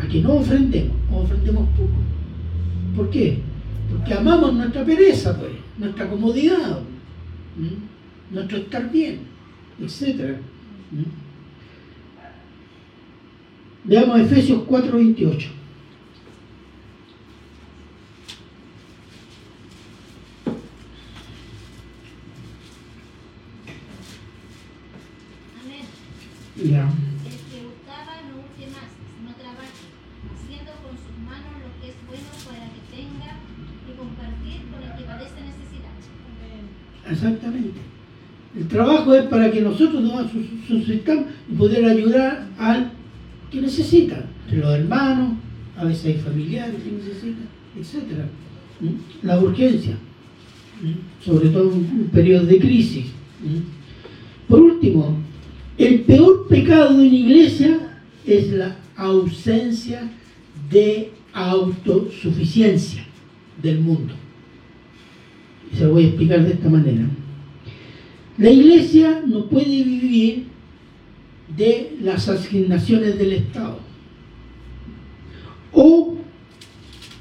A 0.00 0.06
que 0.08 0.20
no 0.22 0.34
ofrendemos, 0.34 0.96
o 1.12 1.20
ofrendemos 1.22 1.68
poco. 1.70 1.98
¿Por 2.96 3.10
qué? 3.10 3.38
Porque 3.90 4.14
amamos 4.14 4.54
nuestra 4.54 4.84
pereza, 4.84 5.38
pues, 5.38 5.52
nuestra 5.78 6.08
comodidad, 6.08 6.80
nuestro 8.30 8.58
estar 8.58 8.90
bien, 8.90 9.20
etc. 9.80 10.38
Veamos 13.84 14.20
Efesios 14.20 14.64
4:28. 14.66 15.48
Amén. 25.62 25.84
Ya. 26.56 26.84
El 27.24 27.38
que 27.48 27.64
hurtaba 27.64 28.20
no 28.28 28.44
hurte 28.44 28.66
más, 28.76 28.92
sino 29.16 29.32
trabaje, 29.40 29.88
haciendo 30.36 30.72
con 30.84 30.92
sus 30.98 31.16
manos 31.24 31.54
lo 31.64 31.70
que 31.80 31.88
es 31.88 31.96
bueno 32.04 32.28
para 32.44 32.66
que 32.74 32.82
tenga 32.92 33.40
que 33.86 33.92
compartir 33.96 34.68
con 34.68 34.82
el 34.84 34.92
que 34.98 35.04
padece 35.04 35.40
necesidad. 35.40 35.96
Exactamente. 37.10 37.80
El 38.54 38.67
trabajo 38.78 39.12
es 39.12 39.24
para 39.24 39.50
que 39.50 39.60
nosotros 39.60 40.00
nos 40.00 40.30
subsistamos 40.68 41.24
y 41.50 41.54
poder 41.56 41.84
ayudar 41.84 42.46
al 42.58 42.92
que 43.50 43.60
necesita, 43.60 44.24
los 44.52 44.70
hermanos, 44.72 45.32
a 45.76 45.84
veces 45.84 46.06
hay 46.06 46.14
familiares 46.14 46.76
que 46.84 46.92
necesitan, 46.92 47.48
etc. 47.76 48.22
¿Mm? 48.80 49.26
La 49.26 49.40
urgencia, 49.40 49.96
¿Mm? 50.80 51.24
sobre 51.24 51.48
todo 51.48 51.72
en 51.72 51.78
un 51.78 52.10
periodo 52.12 52.46
de 52.46 52.58
crisis. 52.60 53.06
¿Mm? 53.42 54.48
Por 54.48 54.60
último, 54.60 55.16
el 55.76 56.02
peor 56.02 56.46
pecado 56.46 56.90
de 56.90 57.08
una 57.08 57.16
iglesia 57.16 57.80
es 58.24 58.52
la 58.52 58.76
ausencia 58.96 60.08
de 60.70 61.10
autosuficiencia 61.32 63.04
del 63.60 63.80
mundo. 63.80 64.14
Se 65.76 65.84
lo 65.84 65.94
voy 65.94 66.04
a 66.04 66.06
explicar 66.08 66.44
de 66.44 66.52
esta 66.52 66.68
manera. 66.68 67.08
La 68.38 68.50
iglesia 68.50 69.22
no 69.26 69.46
puede 69.46 69.66
vivir 69.82 70.46
de 71.56 71.96
las 72.02 72.28
asignaciones 72.28 73.18
del 73.18 73.32
Estado. 73.32 73.80
O 75.72 76.16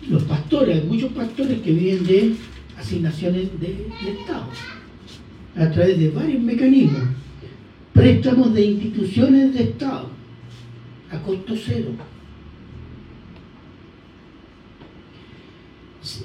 los 0.10 0.24
pastores, 0.24 0.80
hay 0.82 0.88
muchos 0.88 1.12
pastores 1.14 1.60
que 1.62 1.72
viven 1.72 2.06
de 2.06 2.34
asignaciones 2.78 3.50
de- 3.60 3.68
del 4.04 4.18
Estado, 4.20 4.46
a 5.56 5.72
través 5.72 6.00
de 6.00 6.10
varios 6.12 6.42
mecanismos. 6.42 7.02
Préstamos 7.94 8.54
de 8.54 8.64
instituciones 8.66 9.54
de 9.56 9.64
Estado, 9.64 10.10
a 11.12 11.18
costo 11.24 11.56
cero. 11.56 11.88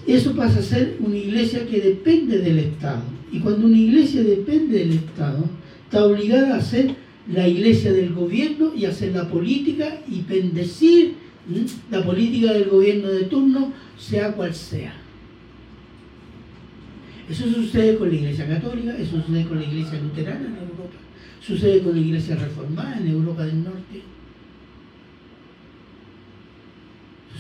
Eso 0.07 0.35
pasa 0.35 0.59
a 0.59 0.63
ser 0.63 0.97
una 1.01 1.17
iglesia 1.17 1.67
que 1.67 1.81
depende 1.81 2.39
del 2.39 2.59
Estado. 2.59 3.03
Y 3.31 3.39
cuando 3.41 3.67
una 3.67 3.79
iglesia 3.79 4.23
depende 4.23 4.79
del 4.79 4.93
Estado, 4.93 5.45
está 5.85 6.05
obligada 6.05 6.57
a 6.57 6.61
ser 6.61 6.95
la 7.33 7.47
iglesia 7.47 7.93
del 7.93 8.13
gobierno 8.13 8.73
y 8.77 8.85
hacer 8.85 9.15
la 9.15 9.29
política 9.29 10.01
y 10.09 10.23
bendecir 10.23 11.15
la 11.91 12.05
política 12.05 12.53
del 12.53 12.69
gobierno 12.69 13.09
de 13.09 13.25
turno, 13.25 13.73
sea 13.99 14.33
cual 14.33 14.55
sea. 14.55 14.95
Eso 17.31 17.49
sucede 17.49 17.97
con 17.97 18.09
la 18.09 18.17
iglesia 18.17 18.49
católica, 18.49 18.97
eso 18.99 19.23
sucede 19.23 19.45
con 19.45 19.59
la 19.59 19.65
iglesia 19.65 20.01
luterana 20.01 20.47
en 20.47 20.55
Europa, 20.55 20.99
sucede 21.41 21.81
con 21.81 21.95
la 21.95 22.01
iglesia 22.01 22.37
reformada 22.37 22.99
en 22.99 23.09
Europa 23.09 23.45
del 23.45 23.65
Norte. 23.65 24.03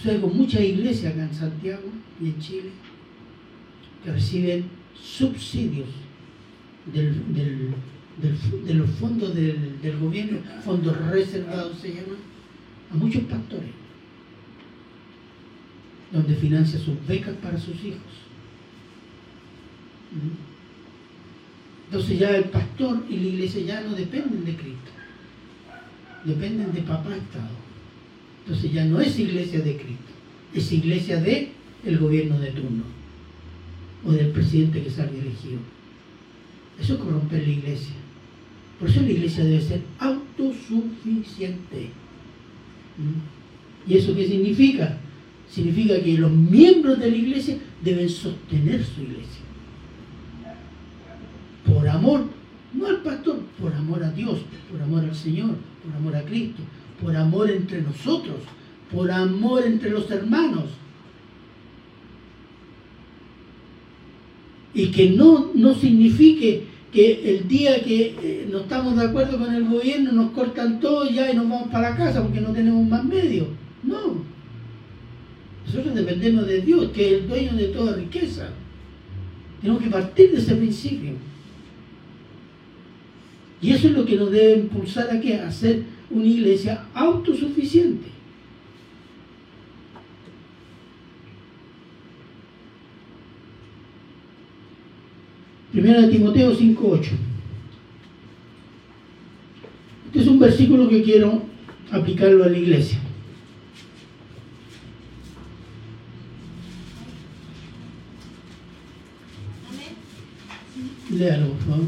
Sucede 0.03 0.21
con 0.21 0.37
muchas 0.37 0.62
iglesias 0.62 1.12
acá 1.12 1.23
en 1.23 1.33
Santiago 1.33 1.88
y 2.21 2.27
en 2.27 2.41
Chile 2.41 2.71
que 4.03 4.11
reciben 4.11 4.65
subsidios 5.01 5.87
de 6.93 8.75
los 8.75 8.91
fondos 8.91 9.33
del, 9.33 9.81
del 9.81 9.99
gobierno, 9.99 10.38
fondos 10.65 10.97
reservados 11.07 11.79
se 11.79 11.91
llaman, 11.91 12.17
a 12.91 12.97
muchos 12.97 13.23
pastores, 13.23 13.71
donde 16.11 16.35
financia 16.35 16.81
sus 16.81 17.07
becas 17.07 17.37
para 17.37 17.57
sus 17.57 17.77
hijos. 17.85 18.01
¿Mm? 20.11 21.87
Entonces 21.87 22.19
ya 22.19 22.31
el 22.31 22.45
pastor 22.47 23.05
y 23.09 23.19
la 23.19 23.27
iglesia 23.29 23.62
ya 23.62 23.81
no 23.83 23.95
dependen 23.95 24.45
de 24.45 24.57
Cristo, 24.57 24.91
dependen 26.25 26.73
de 26.73 26.83
papá 26.83 27.15
Estado. 27.15 27.62
Entonces 28.44 28.72
ya 28.72 28.85
no 28.85 29.00
es 29.00 29.18
iglesia 29.18 29.61
de 29.61 29.76
Cristo, 29.76 30.12
es 30.55 30.72
iglesia 30.72 31.20
de 31.20 31.52
el 31.85 31.98
gobierno 31.98 32.38
de 32.38 32.50
turno 32.50 32.83
o 34.05 34.12
del 34.12 34.28
presidente 34.28 34.83
que 34.83 34.90
sale 34.90 35.12
elegido. 35.12 35.61
Eso 36.81 36.94
es 36.94 37.00
corromper 37.00 37.46
la 37.46 37.52
iglesia. 37.52 37.94
Por 38.78 38.88
eso 38.88 39.00
la 39.00 39.11
iglesia 39.11 39.44
debe 39.44 39.61
ser 39.61 39.81
autosuficiente. 39.98 41.90
¿Mm? 42.98 43.90
¿Y 43.90 43.96
eso 43.96 44.14
qué 44.14 44.26
significa? 44.26 44.98
Significa 45.48 46.00
que 46.02 46.18
los 46.18 46.31
miembros 46.33 46.98
de 46.98 47.11
la 47.11 47.16
iglesia 47.16 47.59
deben 47.85 48.09
sostener 48.09 48.85
su 48.85 49.02
iglesia. 49.02 49.42
Por 51.66 51.88
amor, 51.88 52.24
no 52.74 52.87
al 52.87 53.02
pastor, 53.02 53.40
por 53.61 53.72
amor 53.74 54.02
a 54.02 54.11
Dios, 54.11 54.40
por 54.70 54.81
amor 54.83 55.05
al 55.05 55.14
Señor, 55.14 55.55
por 55.85 55.94
amor 55.94 56.16
a 56.16 56.22
Cristo, 56.22 56.62
por 57.03 57.17
amor 57.17 57.51
entre 57.51 57.83
nosotros, 57.83 58.37
por 58.93 59.11
amor 59.11 59.65
entre 59.67 59.91
los 59.91 60.11
hermanos. 60.11 60.65
Y 64.75 64.87
que 64.91 65.11
no, 65.11 65.51
no 65.55 65.75
signifique 65.75 66.65
que 66.93 67.37
el 67.37 67.49
día 67.49 67.83
que 67.83 68.15
eh, 68.23 68.49
no 68.51 68.61
estamos 68.61 68.97
de 68.97 69.07
acuerdo 69.07 69.38
con 69.38 69.55
el 69.55 69.65
gobierno 69.65 70.12
nos 70.12 70.31
cortan 70.33 70.79
todo 70.79 71.09
ya 71.09 71.31
y 71.31 71.37
nos 71.37 71.49
vamos 71.49 71.69
para 71.69 71.91
la 71.91 71.97
casa 71.97 72.23
porque 72.23 72.41
no 72.41 72.53
tenemos 72.53 72.87
más 72.87 73.05
medios. 73.05 73.49
No. 73.83 74.23
Nosotros 75.67 75.95
dependemos 75.95 76.47
de 76.47 76.61
Dios, 76.61 76.91
que 76.93 77.07
es 77.07 77.23
el 77.23 77.29
dueño 77.29 77.55
de 77.55 77.69
toda 77.69 77.97
riqueza. 77.97 78.49
Tenemos 79.61 79.83
que 79.83 79.91
partir 79.91 80.33
de 80.33 80.38
ese 80.38 80.55
principio. 80.55 81.12
Y 83.62 83.71
eso 83.71 83.88
es 83.88 83.95
lo 83.95 84.05
que 84.05 84.17
nos 84.17 84.31
debe 84.31 84.61
impulsar 84.61 85.09
a 85.11 85.21
qué? 85.21 85.37
A 85.37 85.51
una 86.12 86.27
iglesia 86.27 86.85
autosuficiente. 86.94 88.12
Primera 95.72 96.03
de 96.03 96.09
Timoteo 96.09 96.55
5.8. 96.55 97.11
Este 100.07 100.20
es 100.20 100.27
un 100.27 100.38
versículo 100.38 100.87
que 100.87 101.03
quiero 101.03 101.42
aplicarlo 101.90 102.44
a 102.44 102.48
la 102.48 102.59
iglesia. 102.59 102.98
Amén. 109.70 111.18
Léalo, 111.18 111.48
por 111.53 111.59
favor. 111.61 111.87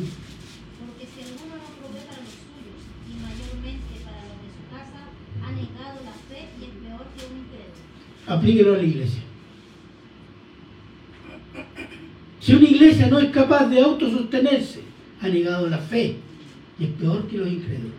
Porque 0.80 1.04
si 1.04 1.20
alguno 1.20 1.54
no 1.60 1.68
provee 1.76 2.04
para 2.08 2.20
los 2.24 2.32
suyos 2.40 2.80
y 3.04 3.20
mayormente 3.20 4.00
para 4.00 4.24
los 4.24 4.40
de 4.40 4.48
su 4.48 4.64
casa, 4.72 5.12
ha 5.44 5.50
negado 5.52 6.00
la 6.08 6.16
fe 6.24 6.48
y 6.58 6.64
es 6.64 6.72
peor 6.80 7.04
que 7.12 7.20
un 7.28 7.44
incrédulo. 7.44 7.84
Aplíquelo 8.44 8.74
a 8.74 8.76
la 8.76 8.82
iglesia. 8.82 9.22
Si 12.40 12.52
una 12.52 12.68
iglesia 12.68 13.06
no 13.06 13.18
es 13.18 13.30
capaz 13.30 13.70
de 13.70 13.80
autosostenerse, 13.80 14.80
ha 15.22 15.28
negado 15.28 15.66
la 15.66 15.78
fe 15.78 16.16
Y 16.78 16.84
es 16.84 16.90
peor 16.90 17.26
que 17.26 17.38
los 17.38 17.48
incrédulos. 17.48 17.94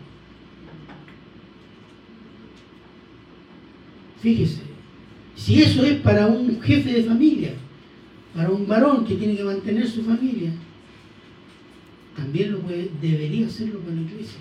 Fíjese, 4.22 4.60
si 5.34 5.62
eso 5.62 5.82
es 5.82 5.94
para 5.94 6.28
un 6.28 6.62
jefe 6.62 6.92
de 6.92 7.02
familia, 7.02 7.54
para 8.32 8.50
un 8.50 8.68
varón 8.68 9.04
que 9.04 9.16
tiene 9.16 9.36
que 9.36 9.42
mantener 9.42 9.88
su 9.88 10.04
familia, 10.04 10.52
también 12.14 12.52
lo 12.52 12.60
puede, 12.60 12.88
debería 13.02 13.46
hacerlo 13.48 13.80
para 13.80 13.96
la 13.96 14.02
iglesia. 14.02 14.38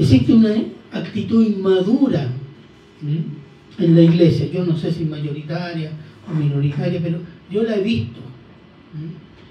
Existe 0.00 0.32
una 0.32 0.54
actitud 0.92 1.46
inmadura 1.46 2.26
en 3.78 3.94
la 3.94 4.00
iglesia, 4.00 4.50
yo 4.50 4.64
no 4.64 4.74
sé 4.74 4.90
si 4.90 5.04
mayoritaria 5.04 5.92
o 6.26 6.34
minoritaria, 6.34 7.00
pero 7.02 7.18
yo 7.50 7.64
la 7.64 7.76
he 7.76 7.82
visto. 7.82 8.18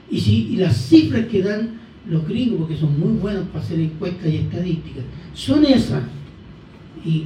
Y, 0.10 0.20
si, 0.20 0.56
las 0.56 0.76
cifras 0.76 1.28
que 1.28 1.44
dan 1.44 1.80
los 2.10 2.28
gringos, 2.28 2.62
porque 2.62 2.78
son 2.78 3.00
muy 3.00 3.20
buenos 3.20 3.44
para 3.50 3.64
hacer 3.64 3.80
encuestas 3.80 4.26
y 4.26 4.38
estadísticas, 4.38 5.04
son 5.36 5.66
esas. 5.66 6.02
Y 7.06 7.26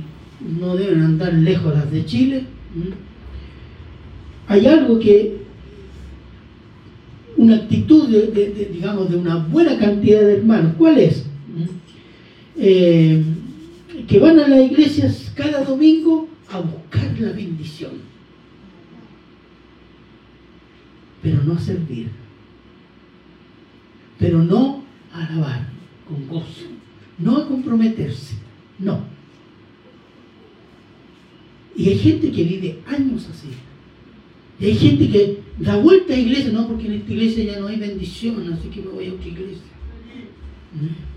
no 0.59 0.75
deben 0.75 1.01
andar 1.01 1.33
lejos 1.33 1.73
las 1.73 1.89
de 1.89 2.05
Chile. 2.05 2.43
Hay 4.49 4.67
algo 4.67 4.99
que, 4.99 5.37
una 7.37 7.55
actitud 7.55 8.09
digamos, 8.73 9.09
de 9.09 9.15
una 9.15 9.37
buena 9.37 9.77
cantidad 9.77 10.19
de 10.19 10.33
hermanos, 10.39 10.73
¿cuál 10.77 10.97
es? 10.97 11.25
Eh, 12.57 13.23
que 14.07 14.19
van 14.19 14.39
a 14.39 14.47
las 14.47 14.61
iglesias 14.61 15.31
cada 15.35 15.63
domingo 15.63 16.27
a 16.49 16.59
buscar 16.59 17.19
la 17.19 17.31
bendición, 17.31 17.91
pero 21.21 21.43
no 21.43 21.53
a 21.53 21.59
servir, 21.59 22.09
pero 24.19 24.43
no 24.43 24.83
a 25.13 25.25
alabar 25.25 25.67
con 26.07 26.27
gozo, 26.27 26.65
no 27.17 27.37
a 27.37 27.47
comprometerse, 27.47 28.35
no. 28.79 29.01
Y 31.75 31.89
hay 31.89 31.97
gente 31.97 32.31
que 32.31 32.43
vive 32.43 32.79
años 32.87 33.27
así. 33.29 33.47
Y 34.59 34.65
hay 34.65 34.75
gente 34.75 35.09
que 35.09 35.39
da 35.59 35.77
vuelta 35.77 36.13
a 36.13 36.17
iglesia, 36.17 36.51
no, 36.51 36.67
porque 36.67 36.85
en 36.85 36.93
esta 36.93 37.11
iglesia 37.11 37.43
ya 37.45 37.59
no 37.59 37.67
hay 37.67 37.77
bendición, 37.77 38.53
así 38.53 38.67
que 38.69 38.81
me 38.81 38.89
voy 38.89 39.07
a 39.07 39.13
otra 39.13 39.27
iglesia. 39.27 39.63
¿Mm? 40.75 41.12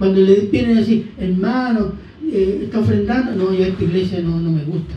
Cuando 0.00 0.22
le 0.22 0.34
vienen 0.50 0.78
a 0.78 0.80
decir, 0.80 1.12
hermano, 1.18 1.92
eh, 2.32 2.62
está 2.64 2.78
ofrendando, 2.78 3.32
no, 3.32 3.52
yo 3.52 3.64
a 3.64 3.68
esta 3.68 3.84
iglesia 3.84 4.22
no, 4.22 4.38
me 4.38 4.64
gusta. 4.64 4.94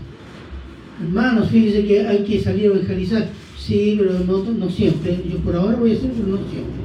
Hermanos, 1.02 1.50
fíjense 1.50 1.86
que 1.86 2.08
hay 2.08 2.24
que 2.24 2.40
salir 2.40 2.72
a 2.72 2.76
evangelizar. 2.76 3.28
Sí, 3.60 3.98
pero 4.00 4.18
no, 4.20 4.50
no 4.54 4.70
siempre. 4.70 5.22
Yo 5.30 5.40
por 5.40 5.58
ahora 5.58 5.76
voy 5.76 5.92
a 5.92 5.96
hacer, 5.96 6.10
pero 6.10 6.26
no 6.26 6.38
siempre. 6.38 6.84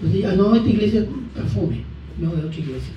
Entonces, 0.00 0.24
ah, 0.26 0.36
no, 0.36 0.54
esta 0.54 0.70
iglesia 0.70 1.00
está 1.00 1.42
fome. 1.42 1.82
Me 2.20 2.28
voy 2.28 2.36
a 2.40 2.46
otra 2.46 2.60
iglesia. 2.60 2.92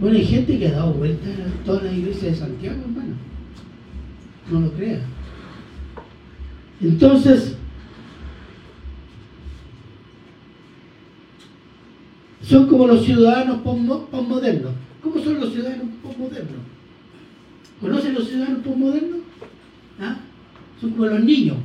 Bueno, 0.00 0.18
hay 0.18 0.26
gente 0.26 0.58
que 0.58 0.68
ha 0.68 0.72
dado 0.72 0.92
vuelta 0.92 1.30
a 1.30 1.64
toda 1.64 1.84
la 1.84 1.92
iglesia 1.94 2.28
de 2.28 2.34
Santiago, 2.34 2.78
hermano. 2.82 3.14
No 4.50 4.60
lo 4.60 4.72
crea. 4.72 5.00
Entonces, 6.82 7.56
son 12.42 12.66
como 12.66 12.86
los 12.86 13.04
ciudadanos 13.04 13.60
postmodernos. 13.62 14.72
¿Cómo 15.02 15.18
son 15.22 15.40
los 15.40 15.52
ciudadanos 15.52 15.86
postmodernos? 16.02 16.60
¿Conocen 17.80 18.14
los 18.14 18.28
ciudadanos 18.28 18.64
postmodernos? 18.64 19.20
¿Ah? 20.00 20.18
Son 20.80 20.90
como 20.90 21.06
los 21.06 21.24
niños. 21.24 21.56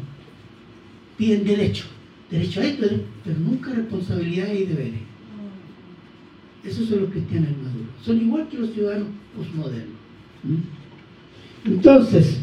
Piden 1.18 1.44
derecho. 1.44 1.86
Derecho 2.30 2.62
a 2.62 2.66
esto, 2.66 2.88
pero 3.24 3.40
nunca 3.40 3.72
responsabilidades 3.72 4.62
y 4.62 4.66
deberes. 4.66 5.00
Esos 6.64 6.90
son 6.90 7.02
los 7.02 7.10
cristianos 7.12 7.50
maduros. 7.64 7.88
Son 8.04 8.22
igual 8.22 8.48
que 8.50 8.58
los 8.58 8.72
ciudadanos 8.74 9.08
postmodernos. 9.36 9.96
¿Mm? 10.44 11.72
Entonces, 11.72 12.40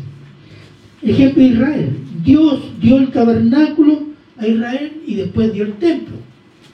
ejemplo 1.02 1.42
de 1.42 1.48
Israel. 1.48 1.90
Dios 2.24 2.60
dio 2.80 2.98
el 2.98 3.10
tabernáculo 3.10 4.04
a 4.38 4.46
Israel 4.46 5.02
y 5.06 5.14
después 5.16 5.52
dio 5.52 5.64
el 5.64 5.74
templo. 5.74 6.16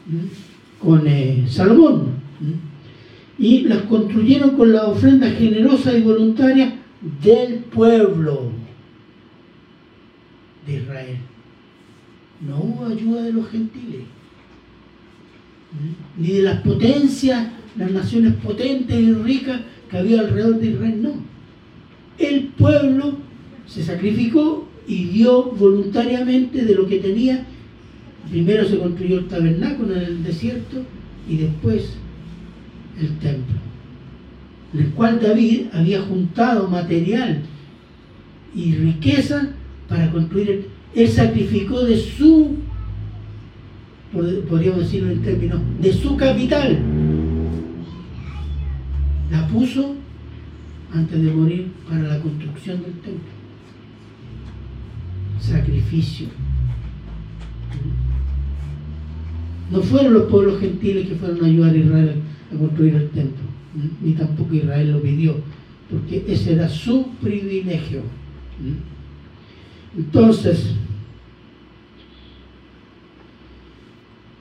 ¿Mm? 0.07 0.50
Con 0.83 1.07
eh, 1.07 1.45
Salomón. 1.49 2.21
Y 3.39 3.63
las 3.63 3.83
construyeron 3.83 4.51
con 4.57 4.73
la 4.73 4.87
ofrenda 4.87 5.31
generosa 5.31 5.97
y 5.97 6.03
voluntaria 6.03 6.75
del 7.23 7.61
pueblo 7.61 8.51
de 10.67 10.77
Israel. 10.77 11.17
No 12.47 12.59
hubo 12.59 12.87
ayuda 12.87 13.23
de 13.23 13.33
los 13.33 13.49
gentiles, 13.49 14.03
ni 16.19 16.29
de 16.29 16.43
las 16.43 16.61
potencias, 16.63 17.49
las 17.77 17.91
naciones 17.91 18.35
potentes 18.37 18.99
y 18.99 19.13
ricas 19.13 19.61
que 19.91 19.99
había 19.99 20.21
alrededor 20.21 20.59
de 20.59 20.71
Israel, 20.71 21.03
no. 21.03 21.13
El 22.19 22.49
pueblo 22.49 23.17
se 23.67 23.83
sacrificó 23.83 24.69
y 24.87 25.05
dio 25.05 25.45
voluntariamente 25.45 26.65
de 26.65 26.75
lo 26.75 26.87
que 26.87 26.99
tenía 26.99 27.47
Primero 28.31 28.65
se 28.65 28.79
construyó 28.79 29.19
el 29.19 29.27
tabernáculo 29.27 29.95
en 29.97 30.03
el 30.03 30.23
desierto 30.23 30.83
y 31.29 31.39
después 31.39 31.97
el 33.01 33.19
templo, 33.19 33.57
en 34.73 34.81
el 34.81 34.91
cual 34.91 35.21
David 35.21 35.67
había 35.73 36.01
juntado 36.03 36.69
material 36.69 37.43
y 38.55 38.75
riqueza 38.75 39.51
para 39.89 40.11
construir. 40.11 40.51
El, 40.51 40.67
él 40.95 41.09
sacrificó 41.09 41.83
de 41.85 41.97
su, 41.97 42.57
podríamos 44.49 44.81
decirlo 44.81 45.11
en 45.11 45.23
términos, 45.23 45.61
de 45.81 45.93
su 45.93 46.17
capital. 46.17 46.79
La 49.31 49.47
puso 49.49 49.95
antes 50.93 51.23
de 51.23 51.31
morir 51.33 51.73
para 51.89 52.03
la 52.03 52.21
construcción 52.21 52.83
del 52.83 52.93
templo. 52.93 53.31
Sacrificio. 55.41 56.29
No 59.71 59.81
fueron 59.83 60.15
los 60.15 60.25
pueblos 60.25 60.61
gentiles 60.61 61.09
que 61.09 61.15
fueron 61.15 61.43
a 61.45 61.47
ayudar 61.47 61.75
a 61.75 61.79
Israel 61.79 62.15
a 62.53 62.59
construir 62.59 62.95
el 62.95 63.11
templo, 63.11 63.45
ni 64.03 64.13
tampoco 64.15 64.55
Israel 64.55 64.93
lo 64.93 65.01
pidió, 65.01 65.37
porque 65.89 66.25
ese 66.27 66.55
era 66.55 66.69
su 66.69 67.07
privilegio. 67.21 68.03
Entonces, 69.97 70.75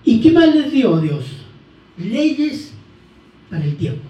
¿y 0.04 0.20
qué 0.20 0.32
más 0.32 0.56
les 0.56 0.72
dio 0.72 1.00
Dios? 1.00 1.26
Leyes 1.98 2.74
para 3.50 3.66
el 3.66 3.76
tiempo. 3.76 4.02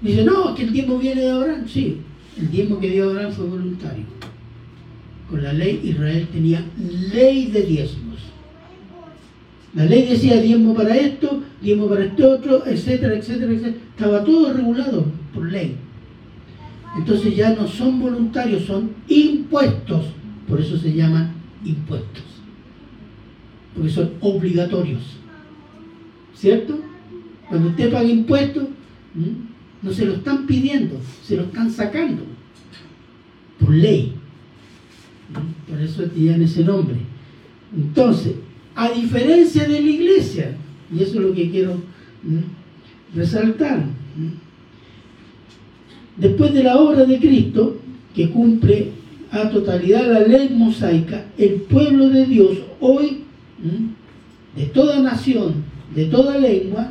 Dice, 0.00 0.24
no, 0.24 0.54
que 0.54 0.64
el 0.64 0.72
tiempo 0.72 0.98
viene 0.98 1.20
de 1.20 1.30
Abraham. 1.30 1.64
Sí, 1.68 1.98
el 2.36 2.48
tiempo 2.50 2.80
que 2.80 2.90
dio 2.90 3.10
Abraham 3.10 3.32
fue 3.32 3.46
voluntario. 3.46 4.04
Con 5.30 5.42
la 5.42 5.52
ley 5.52 5.80
Israel 5.84 6.28
tenía 6.32 6.64
ley 7.12 7.46
de 7.46 7.62
diezmos. 7.62 8.11
La 9.74 9.86
ley 9.86 10.06
decía 10.06 10.40
diezmo 10.40 10.74
para 10.74 10.94
esto, 10.94 11.42
diezmo 11.62 11.88
para 11.88 12.04
este 12.04 12.24
otro, 12.24 12.66
etcétera, 12.66 13.16
etcétera, 13.16 13.52
etcétera. 13.52 13.76
Estaba 13.96 14.24
todo 14.24 14.52
regulado 14.52 15.06
por 15.32 15.50
ley. 15.50 15.76
Entonces 16.98 17.34
ya 17.34 17.54
no 17.54 17.66
son 17.66 17.98
voluntarios, 17.98 18.64
son 18.64 18.90
impuestos. 19.08 20.06
Por 20.46 20.60
eso 20.60 20.76
se 20.76 20.92
llaman 20.92 21.32
impuestos. 21.64 22.24
Porque 23.74 23.90
son 23.90 24.10
obligatorios. 24.20 25.02
¿Cierto? 26.34 26.78
Cuando 27.48 27.68
usted 27.70 27.90
paga 27.90 28.04
impuestos, 28.04 28.64
no 29.80 29.90
se 29.90 30.04
lo 30.04 30.14
están 30.14 30.46
pidiendo, 30.46 31.00
se 31.22 31.36
lo 31.36 31.44
están 31.44 31.70
sacando. 31.70 32.22
Por 33.58 33.70
ley. 33.74 34.14
Por 35.66 35.80
eso 35.80 36.02
tienen 36.04 36.42
ese 36.42 36.62
nombre. 36.62 36.96
Entonces, 37.74 38.34
a 38.82 38.90
diferencia 38.90 39.68
de 39.68 39.80
la 39.80 39.88
iglesia. 39.88 40.56
Y 40.92 41.02
eso 41.02 41.14
es 41.14 41.26
lo 41.26 41.32
que 41.32 41.50
quiero 41.50 41.76
resaltar. 43.14 43.84
Después 46.16 46.52
de 46.52 46.64
la 46.64 46.76
obra 46.76 47.04
de 47.04 47.18
Cristo, 47.20 47.78
que 48.12 48.28
cumple 48.30 48.88
a 49.30 49.48
totalidad 49.48 50.12
la 50.12 50.26
ley 50.26 50.50
mosaica, 50.50 51.26
el 51.38 51.62
pueblo 51.62 52.08
de 52.08 52.26
Dios 52.26 52.58
hoy, 52.80 53.18
de 54.56 54.64
toda 54.66 55.00
nación, 55.00 55.64
de 55.94 56.06
toda 56.06 56.38
lengua, 56.38 56.90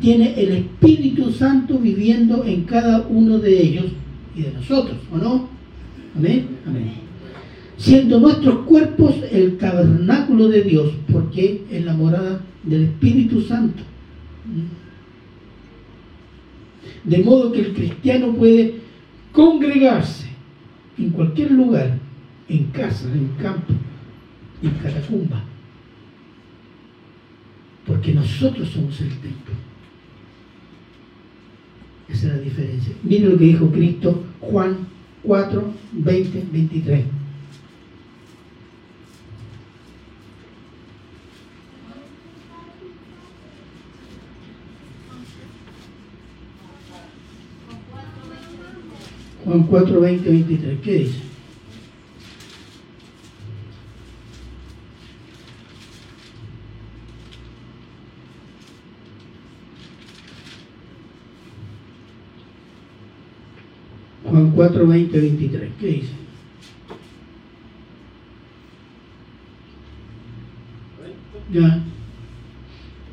tiene 0.00 0.40
el 0.40 0.52
Espíritu 0.52 1.32
Santo 1.32 1.78
viviendo 1.78 2.44
en 2.44 2.62
cada 2.62 3.04
uno 3.08 3.38
de 3.38 3.62
ellos 3.62 3.86
y 4.36 4.42
de 4.42 4.52
nosotros, 4.52 4.98
¿o 5.12 5.18
no? 5.18 5.48
Amén. 6.16 6.46
Amén 6.64 7.03
siendo 7.76 8.20
nuestros 8.20 8.60
cuerpos 8.66 9.16
el 9.30 9.56
tabernáculo 9.58 10.48
de 10.48 10.62
Dios, 10.62 10.92
porque 11.10 11.64
es 11.70 11.84
la 11.84 11.94
morada 11.94 12.40
del 12.62 12.84
Espíritu 12.84 13.40
Santo. 13.42 13.82
De 17.04 17.18
modo 17.18 17.52
que 17.52 17.60
el 17.60 17.74
cristiano 17.74 18.32
puede 18.32 18.76
congregarse 19.32 20.28
en 20.96 21.10
cualquier 21.10 21.50
lugar, 21.50 21.98
en 22.48 22.64
casa, 22.66 23.06
en 23.12 23.28
campo, 23.42 23.74
en 24.62 24.70
catacumba. 24.70 25.42
Porque 27.86 28.14
nosotros 28.14 28.68
somos 28.70 28.98
el 29.00 29.08
templo. 29.08 29.54
Esa 32.08 32.28
es 32.28 32.32
la 32.34 32.40
diferencia. 32.40 32.94
Miren 33.02 33.30
lo 33.30 33.38
que 33.38 33.44
dijo 33.44 33.70
Cristo, 33.70 34.24
Juan 34.40 34.76
4, 35.22 35.72
20, 35.92 36.44
23. 36.52 37.04
Juan 49.44 49.64
4, 49.64 50.00
20, 50.00 50.30
23. 50.30 50.80
¿Qué 50.80 50.92
dice? 50.92 51.18
Juan 64.24 64.50
4, 64.52 64.86
20, 64.86 65.20
23. 65.20 65.72
¿Qué 65.78 65.86
dice? 65.86 66.08
Ya. 71.52 71.84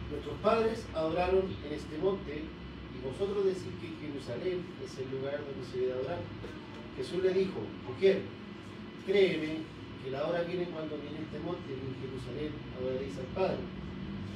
Nuestros 0.10 0.36
padres 0.42 0.86
adoraron 0.96 1.44
en 1.68 1.74
este 1.74 1.98
monte 1.98 2.42
y 2.42 3.06
vosotros 3.06 3.46
decís 3.46 3.64
que 3.82 4.08
Es 4.32 4.96
el 4.96 5.12
lugar 5.12 5.44
donde 5.44 5.68
se 5.68 5.80
debe 5.80 5.92
adorar. 5.92 6.20
Jesús 6.96 7.22
le 7.22 7.34
dijo, 7.34 7.60
mujer, 7.84 8.22
créeme 9.06 9.60
que 10.04 10.12
la 10.12 10.26
hora 10.26 10.42
viene 10.44 10.72
cuando 10.72 10.96
viene 11.04 11.20
este 11.20 11.40
monte 11.44 11.68
en 11.68 11.92
Jerusalén 12.00 12.56
adoraréis 12.80 13.18
al 13.20 13.28
Padre. 13.36 13.60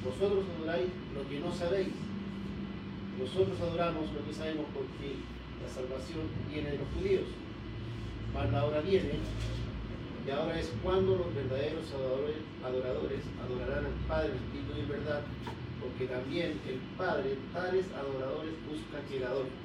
Vosotros 0.04 0.44
adoráis 0.52 0.92
lo 1.16 1.24
que 1.30 1.40
no 1.40 1.48
sabéis. 1.56 1.96
Nosotros 3.18 3.56
adoramos 3.62 4.12
lo 4.12 4.20
que 4.28 4.34
sabemos 4.36 4.68
porque 4.76 5.16
la 5.64 5.70
salvación 5.72 6.28
viene 6.52 6.76
de 6.76 6.80
los 6.84 6.92
judíos. 7.00 7.32
Mas 8.36 8.52
la 8.52 8.66
hora 8.66 8.82
viene, 8.82 9.16
y 9.16 10.30
ahora 10.30 10.60
es 10.60 10.74
cuando 10.84 11.16
los 11.16 11.34
verdaderos 11.34 11.88
adoradores, 12.62 13.24
adorarán 13.40 13.86
al 13.86 14.00
Padre 14.12 14.36
en 14.36 14.44
espíritu 14.44 14.76
y 14.76 14.92
verdad, 14.92 15.22
porque 15.80 16.12
también 16.12 16.60
el 16.68 16.84
Padre, 16.98 17.40
tales 17.54 17.86
adoradores, 17.96 18.52
busca 18.68 19.00
que 19.08 19.20
le 19.20 19.26
adoren. 19.26 19.65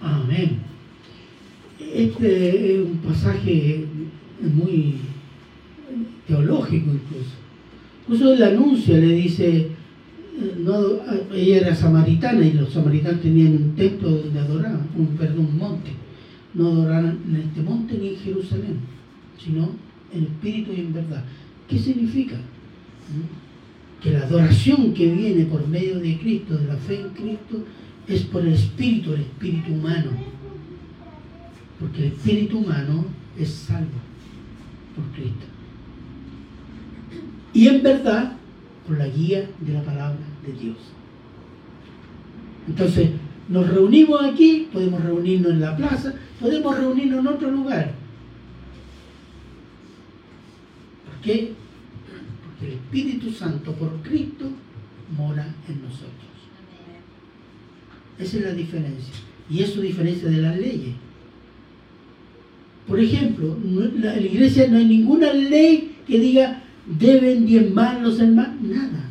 Amén. 0.00 0.58
Este 1.78 2.74
es 2.74 2.80
un 2.86 2.98
pasaje 2.98 3.84
muy 4.40 4.94
teológico 6.26 6.90
incluso. 6.90 7.30
Incluso 8.02 8.34
el 8.34 8.42
anuncio 8.42 8.96
le 8.96 9.14
dice, 9.14 9.68
ella 11.34 11.56
era 11.56 11.74
samaritana 11.74 12.44
y 12.44 12.52
los 12.52 12.72
samaritanos 12.72 13.20
tenían 13.20 13.52
un 13.52 13.74
templo 13.76 14.10
donde 14.10 14.38
adoraban, 14.38 14.88
un, 14.96 15.06
perdón, 15.08 15.46
un 15.46 15.58
monte. 15.58 15.90
No 16.54 16.68
adoraban 16.68 17.18
en 17.28 17.36
este 17.36 17.62
monte 17.62 17.98
ni 17.98 18.08
en 18.08 18.16
Jerusalén, 18.16 18.78
sino 19.38 19.70
en 20.12 20.24
espíritu 20.24 20.72
y 20.72 20.80
en 20.80 20.92
verdad. 20.92 21.24
¿Qué 21.68 21.78
significa? 21.78 22.36
¿Mm? 22.36 24.02
Que 24.02 24.12
la 24.12 24.20
adoración 24.20 24.94
que 24.94 25.12
viene 25.12 25.44
por 25.44 25.66
medio 25.68 26.00
de 26.00 26.18
Cristo, 26.18 26.56
de 26.56 26.66
la 26.66 26.76
fe 26.76 27.00
en 27.00 27.10
Cristo, 27.10 27.64
es 28.10 28.22
por 28.24 28.42
el 28.42 28.54
espíritu, 28.54 29.14
el 29.14 29.20
espíritu 29.20 29.72
humano. 29.72 30.10
Porque 31.78 32.06
el 32.06 32.12
espíritu 32.12 32.58
humano 32.58 33.04
es 33.38 33.50
salvo 33.50 33.86
por 34.96 35.04
Cristo. 35.14 35.46
Y 37.54 37.68
en 37.68 37.82
verdad, 37.82 38.32
por 38.86 38.98
la 38.98 39.06
guía 39.06 39.48
de 39.60 39.72
la 39.72 39.82
palabra 39.82 40.18
de 40.44 40.52
Dios. 40.52 40.76
Entonces, 42.66 43.10
nos 43.48 43.68
reunimos 43.68 44.22
aquí, 44.24 44.68
podemos 44.72 45.02
reunirnos 45.02 45.52
en 45.52 45.60
la 45.60 45.76
plaza, 45.76 46.14
podemos 46.40 46.76
reunirnos 46.76 47.20
en 47.20 47.26
otro 47.26 47.50
lugar. 47.50 47.92
¿Por 51.06 51.20
qué? 51.22 51.52
Porque 52.44 52.66
el 52.66 52.72
Espíritu 52.74 53.30
Santo 53.32 53.72
por 53.72 54.02
Cristo 54.02 54.46
mora 55.16 55.46
en 55.68 55.82
nosotros. 55.82 56.29
Esa 58.20 58.36
es 58.36 58.42
la 58.44 58.52
diferencia. 58.52 59.14
Y 59.48 59.62
eso 59.62 59.80
diferencia 59.80 60.28
de 60.28 60.38
las 60.38 60.56
leyes. 60.56 60.94
Por 62.86 63.00
ejemplo, 63.00 63.56
en 63.62 64.00
la 64.00 64.18
iglesia 64.18 64.68
no 64.68 64.78
hay 64.78 64.84
ninguna 64.84 65.32
ley 65.32 65.96
que 66.06 66.18
diga 66.18 66.62
deben 66.98 67.46
diezmar 67.46 68.00
los 68.00 68.18
hermanos, 68.20 68.60
nada. 68.62 69.10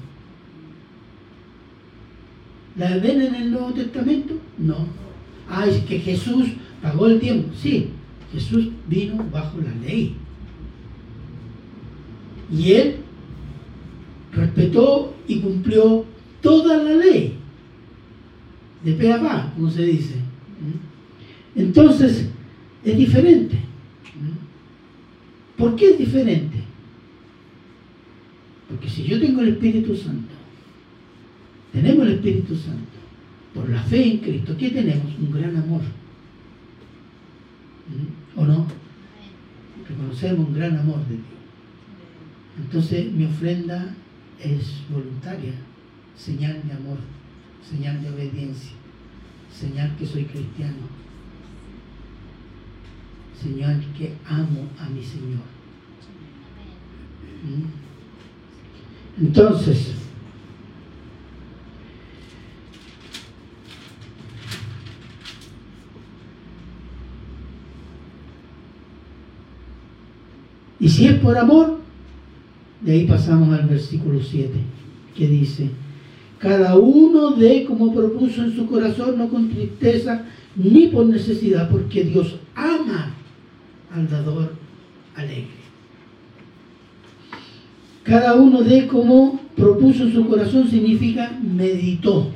¿La 2.77 2.97
ven 2.97 3.21
en 3.21 3.35
el 3.35 3.51
Nuevo 3.51 3.73
Testamento? 3.73 4.35
No. 4.57 4.87
Ah, 5.49 5.65
es 5.67 5.79
que 5.85 5.99
Jesús 5.99 6.47
pagó 6.81 7.07
el 7.07 7.19
tiempo. 7.19 7.49
Sí, 7.55 7.89
Jesús 8.33 8.69
vino 8.87 9.25
bajo 9.31 9.57
la 9.59 9.73
ley. 9.85 10.15
Y 12.51 12.71
él 12.73 12.95
respetó 14.33 15.13
y 15.27 15.39
cumplió 15.39 16.05
toda 16.41 16.77
la 16.77 16.93
ley. 16.93 17.38
De 18.83 18.93
pe 18.93 19.11
a 19.11 19.19
pa, 19.19 19.53
como 19.55 19.69
se 19.69 19.85
dice. 19.85 20.15
Entonces, 21.55 22.29
es 22.83 22.97
diferente. 22.97 23.57
¿Por 25.57 25.75
qué 25.75 25.91
es 25.91 25.97
diferente? 25.97 26.57
Porque 28.69 28.87
si 28.87 29.03
yo 29.03 29.19
tengo 29.19 29.41
el 29.41 29.49
Espíritu 29.49 29.95
Santo, 29.95 30.33
tenemos 31.73 32.05
el 32.05 32.13
Espíritu 32.13 32.55
Santo, 32.55 32.79
por 33.53 33.69
la 33.69 33.81
fe 33.83 34.11
en 34.11 34.17
Cristo, 34.19 34.55
¿qué 34.57 34.69
tenemos? 34.69 35.07
Un 35.19 35.31
gran 35.31 35.57
amor. 35.57 35.81
¿O 38.35 38.45
no? 38.45 38.67
Reconocemos 39.87 40.47
un 40.47 40.53
gran 40.53 40.77
amor 40.77 40.99
de 41.07 41.15
Dios. 41.15 41.25
Entonces 42.59 43.11
mi 43.11 43.25
ofrenda 43.25 43.95
es 44.39 44.81
voluntaria, 44.89 45.53
señal 46.15 46.61
de 46.65 46.73
amor, 46.73 46.97
señal 47.67 48.01
de 48.01 48.09
obediencia, 48.09 48.73
señal 49.51 49.95
que 49.97 50.05
soy 50.05 50.25
cristiano, 50.25 50.87
señal 53.41 53.83
que 53.97 54.15
amo 54.25 54.67
a 54.79 54.89
mi 54.89 55.03
Señor. 55.03 55.47
¿Mm? 57.43 57.89
Entonces, 59.21 59.93
y 70.79 70.87
si 70.89 71.07
es 71.07 71.19
por 71.19 71.37
amor, 71.37 71.79
de 72.81 72.93
ahí 72.93 73.05
pasamos 73.05 73.57
al 73.57 73.67
versículo 73.67 74.21
7, 74.21 74.51
que 75.15 75.27
dice, 75.27 75.69
cada 76.39 76.77
uno 76.77 77.31
de 77.31 77.65
como 77.65 77.93
propuso 77.93 78.43
en 78.43 78.55
su 78.55 78.65
corazón, 78.65 79.17
no 79.17 79.29
con 79.29 79.49
tristeza 79.49 80.25
ni 80.55 80.87
por 80.87 81.05
necesidad, 81.05 81.69
porque 81.69 82.03
Dios 82.03 82.35
ama 82.55 83.13
al 83.93 84.09
dador 84.09 84.53
alegre. 85.15 85.59
Cada 88.03 88.35
uno 88.35 88.61
de 88.61 88.87
como 88.87 89.39
propuso 89.55 90.03
en 90.03 90.13
su 90.13 90.27
corazón 90.27 90.67
significa 90.69 91.37
meditó, 91.41 92.31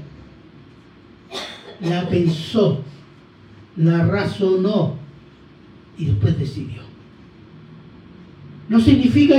la 1.81 2.07
pensó, 2.09 2.83
la 3.77 4.05
razonó 4.05 4.97
y 5.97 6.05
después 6.05 6.37
decidió. 6.37 6.81
No 8.67 8.79
significa 8.79 9.35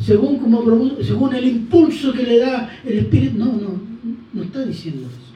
según, 0.00 0.38
como, 0.38 0.62
según 1.02 1.34
el 1.34 1.44
impulso 1.46 2.12
que 2.12 2.22
le 2.22 2.38
da 2.38 2.70
el 2.84 2.98
Espíritu. 2.98 3.38
No, 3.38 3.46
no, 3.46 3.80
no 4.32 4.42
está 4.42 4.64
diciendo 4.64 5.06
eso. 5.08 5.28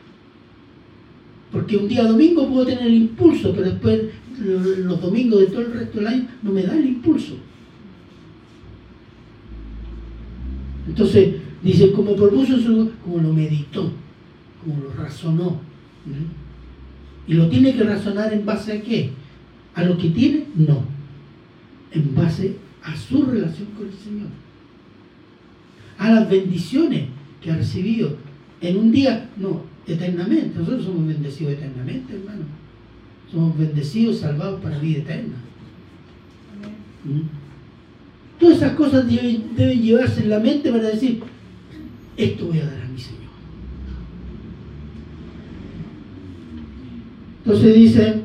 Porque 1.51 1.77
un 1.77 1.89
día 1.89 2.05
domingo 2.05 2.49
puedo 2.49 2.67
tener 2.67 2.87
el 2.87 2.95
impulso, 2.95 3.53
pero 3.53 3.71
después 3.71 4.03
los 4.39 5.01
domingos 5.01 5.41
de 5.41 5.47
todo 5.47 5.61
el 5.61 5.73
resto 5.73 5.99
del 5.99 6.07
año 6.07 6.29
no 6.43 6.53
me 6.53 6.63
da 6.63 6.77
el 6.77 6.87
impulso. 6.87 7.37
Entonces, 10.89 11.37
dice, 11.63 11.93
como 11.93 12.17
propuso, 12.17 12.57
como 13.05 13.19
lo 13.19 13.33
meditó, 13.33 13.93
como 14.63 14.83
lo 14.83 14.93
razonó. 14.95 15.61
¿Y 17.27 17.35
lo 17.35 17.49
tiene 17.49 17.75
que 17.75 17.85
razonar 17.85 18.33
en 18.33 18.45
base 18.45 18.73
a 18.73 18.83
qué? 18.83 19.11
¿A 19.75 19.85
lo 19.85 19.97
que 19.97 20.11
tiene? 20.11 20.47
No. 20.57 20.83
En 21.93 22.15
base 22.15 22.57
a 22.83 22.97
su 22.97 23.25
relación 23.25 23.69
con 23.77 23.87
el 23.87 23.95
Señor. 23.95 24.42
A 26.03 26.11
las 26.11 26.29
bendiciones 26.29 27.05
que 27.41 27.53
ha 27.53 27.57
recibido 27.57 28.17
en 28.61 28.77
un 28.77 28.91
día, 28.91 29.29
no, 29.37 29.63
eternamente. 29.87 30.59
Nosotros 30.59 30.87
somos 30.87 31.07
bendecidos 31.07 31.53
eternamente, 31.53 32.15
hermano. 32.15 32.43
Somos 33.31 33.57
bendecidos, 33.57 34.19
salvados 34.19 34.61
para 34.61 34.81
vida 34.81 34.99
eterna. 34.99 35.37
¿Mm? 37.05 38.41
Todas 38.41 38.57
esas 38.57 38.73
cosas 38.73 39.07
deben, 39.09 39.55
deben 39.55 39.81
llevarse 39.81 40.25
en 40.25 40.31
la 40.31 40.41
mente 40.41 40.73
para 40.73 40.89
decir, 40.89 41.21
esto 42.17 42.47
voy 42.47 42.59
a 42.59 42.67
dar 42.67 42.83
a 42.83 42.89
mi 42.89 42.99
Señor. 42.99 43.23
Entonces 47.45 47.75
dice, 47.77 48.23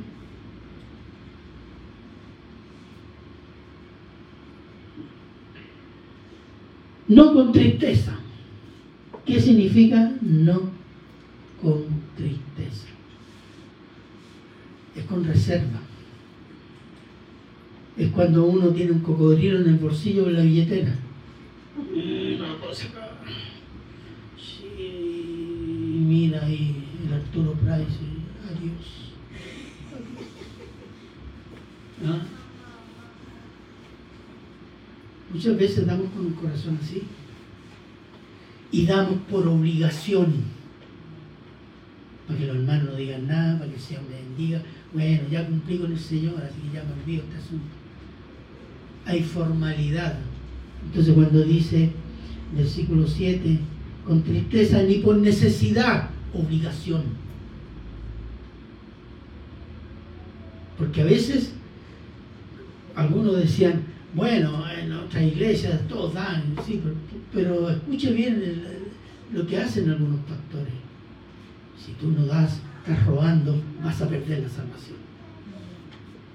no 7.08 7.34
con 7.34 7.52
tristeza. 7.52 8.18
¿Qué 9.26 9.40
significa 9.40 10.12
no 10.22 10.72
con 11.62 11.86
tristeza? 12.16 12.88
Es 14.96 15.04
con 15.06 15.24
reserva. 15.26 15.80
Es 17.98 18.12
cuando 18.12 18.46
uno 18.46 18.70
tiene 18.70 18.92
un 18.92 19.00
cocodrilo 19.00 19.60
en 19.60 19.70
el 19.70 19.76
bolsillo 19.76 20.26
de 20.26 20.32
la 20.34 20.42
billetera. 20.42 20.96
Mm, 21.78 22.40
no. 22.40 22.48
Sí, 24.38 26.04
mira 26.08 26.46
ahí 26.46 26.84
el 27.06 27.14
Arturo 27.14 27.54
Price. 27.54 28.00
Adiós. 28.50 29.08
¿Ah? 32.06 32.22
Muchas 35.38 35.56
veces 35.56 35.86
damos 35.86 36.10
con 36.10 36.26
un 36.26 36.34
corazón 36.34 36.80
así 36.82 37.04
y 38.72 38.88
damos 38.88 39.20
por 39.30 39.48
obligación 39.48 40.34
para 42.26 42.40
que 42.40 42.48
los 42.48 42.56
hermanos 42.56 42.86
no 42.86 42.96
digan 42.96 43.28
nada, 43.28 43.60
para 43.60 43.70
que 43.70 43.76
el 43.76 43.82
Señor 43.82 44.02
me 44.10 44.16
bendiga. 44.16 44.64
Bueno, 44.92 45.22
ya 45.30 45.46
cumplí 45.46 45.78
con 45.78 45.92
el 45.92 46.00
Señor, 46.00 46.42
así 46.42 46.56
que 46.60 46.76
ya 46.76 46.84
me 46.84 47.00
olvido 47.00 47.24
este 47.26 47.38
asunto. 47.38 47.68
Hay 49.06 49.22
formalidad. 49.22 50.18
Entonces 50.88 51.14
cuando 51.14 51.44
dice, 51.44 51.92
versículo 52.56 53.06
7, 53.06 53.60
con 54.08 54.24
tristeza 54.24 54.82
ni 54.82 54.96
por 54.96 55.18
necesidad, 55.18 56.10
obligación. 56.34 57.04
Porque 60.80 61.02
a 61.02 61.06
veces 61.06 61.52
algunos 62.96 63.38
decían, 63.38 63.97
bueno, 64.18 64.64
en 64.68 64.92
otras 64.94 65.24
iglesias 65.24 65.80
todos 65.88 66.16
dan, 66.16 66.56
sí, 66.66 66.82
pero, 67.32 67.70
escuche 67.70 68.12
bien 68.12 68.64
lo 69.32 69.46
que 69.46 69.58
hacen 69.60 69.92
algunos 69.92 70.22
pastores. 70.22 70.74
Si 71.78 71.92
tú 71.94 72.12
no 72.12 72.26
das, 72.26 72.60
estás 72.80 73.06
robando, 73.06 73.62
vas 73.84 74.02
a 74.02 74.10
perder 74.10 74.40
la 74.40 74.50
salvación. 74.50 74.98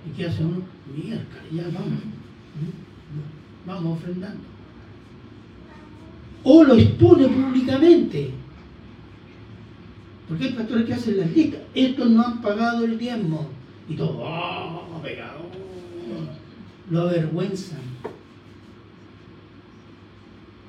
¿Y 0.07 0.17
qué 0.17 0.27
hace 0.27 0.45
uno? 0.45 0.63
Miércoles, 0.95 1.51
ya 1.51 1.65
vamos. 1.65 2.01
Vamos 3.67 3.99
ofrendando. 3.99 4.45
O 6.45 6.63
lo 6.63 6.75
expone 6.75 7.27
públicamente. 7.27 8.31
Porque 10.29 10.45
hay 10.45 10.53
pastores 10.53 10.87
que 10.87 10.95
hacen 10.95 11.19
las 11.19 11.33
listas. 11.33 11.63
Estos 11.75 12.11
no 12.11 12.23
han 12.23 12.41
pagado 12.41 12.85
el 12.85 12.97
diezmo. 12.97 13.49
Y 13.89 13.97
todo, 13.97 14.21
¡oh, 14.23 15.01
pecador! 15.03 15.52
Lo 16.91 17.03
avergüenzan. 17.03 17.81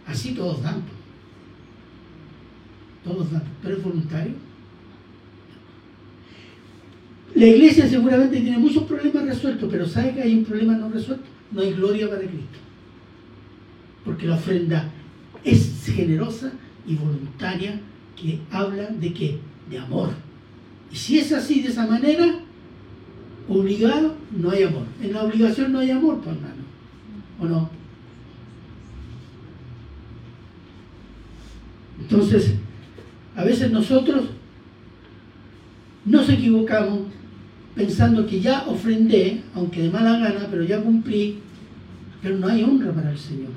Así 0.06 0.34
todos 0.34 0.62
dan. 0.62 0.82
pues. 0.82 0.94
Todos 3.04 3.32
dan. 3.32 3.44
¿Pero 3.62 3.78
es 3.78 3.84
voluntario? 3.84 4.34
La 7.36 7.48
iglesia 7.48 7.88
seguramente 7.90 8.40
tiene 8.40 8.60
muchos 8.60 8.84
problemas 8.84 9.26
resueltos, 9.26 9.68
pero 9.72 9.88
¿sabe 9.88 10.14
que 10.14 10.22
hay 10.22 10.38
un 10.38 10.46
problema 10.46 10.76
no 10.76 10.90
resuelto? 10.90 11.26
No 11.52 11.62
hay 11.62 11.74
gloria 11.74 12.08
para 12.08 12.22
Cristo. 12.22 12.60
Porque 14.06 14.28
la 14.28 14.36
ofrenda 14.36 14.90
es 15.44 15.84
generosa 15.86 16.52
y 16.86 16.96
voluntaria, 16.96 17.80
que 18.16 18.40
habla 18.52 18.88
de 18.88 19.14
qué? 19.14 19.40
De 19.70 19.80
amor. 19.80 20.12
Y 20.92 20.96
si 20.96 21.18
es 21.18 21.32
así, 21.32 21.62
de 21.62 21.70
esa 21.70 21.88
manera, 21.88 22.43
obligado, 23.48 24.16
no 24.32 24.50
hay 24.52 24.64
amor. 24.64 24.86
En 25.02 25.14
la 25.14 25.24
obligación 25.24 25.72
no 25.72 25.80
hay 25.80 25.92
amor, 25.92 26.22
pues 26.22 26.36
hermano. 26.36 26.64
¿O 27.40 27.46
no? 27.46 27.70
Entonces, 32.00 32.56
a 33.36 33.44
veces 33.44 33.72
nosotros 33.72 34.26
nos 36.06 36.30
equivocamos 36.30 37.02
pensando 37.76 38.26
que 38.26 38.40
ya 38.40 38.66
ofrendé, 38.68 39.42
aunque 39.56 39.84
de 39.84 39.90
mala 39.90 40.20
gana, 40.20 40.48
pero 40.50 40.64
ya 40.64 40.82
cumplí, 40.82 41.40
pero 42.22 42.38
no 42.38 42.48
hay 42.48 42.64
honra 42.64 42.92
para 42.92 43.12
el 43.12 43.18
Señor. 43.18 43.50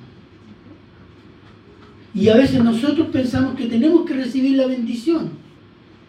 Y 2.14 2.28
a 2.28 2.36
veces 2.36 2.64
nosotros 2.64 3.08
pensamos 3.08 3.54
que 3.56 3.66
tenemos 3.66 4.06
que 4.06 4.14
recibir 4.14 4.56
la 4.56 4.66
bendición. 4.66 5.30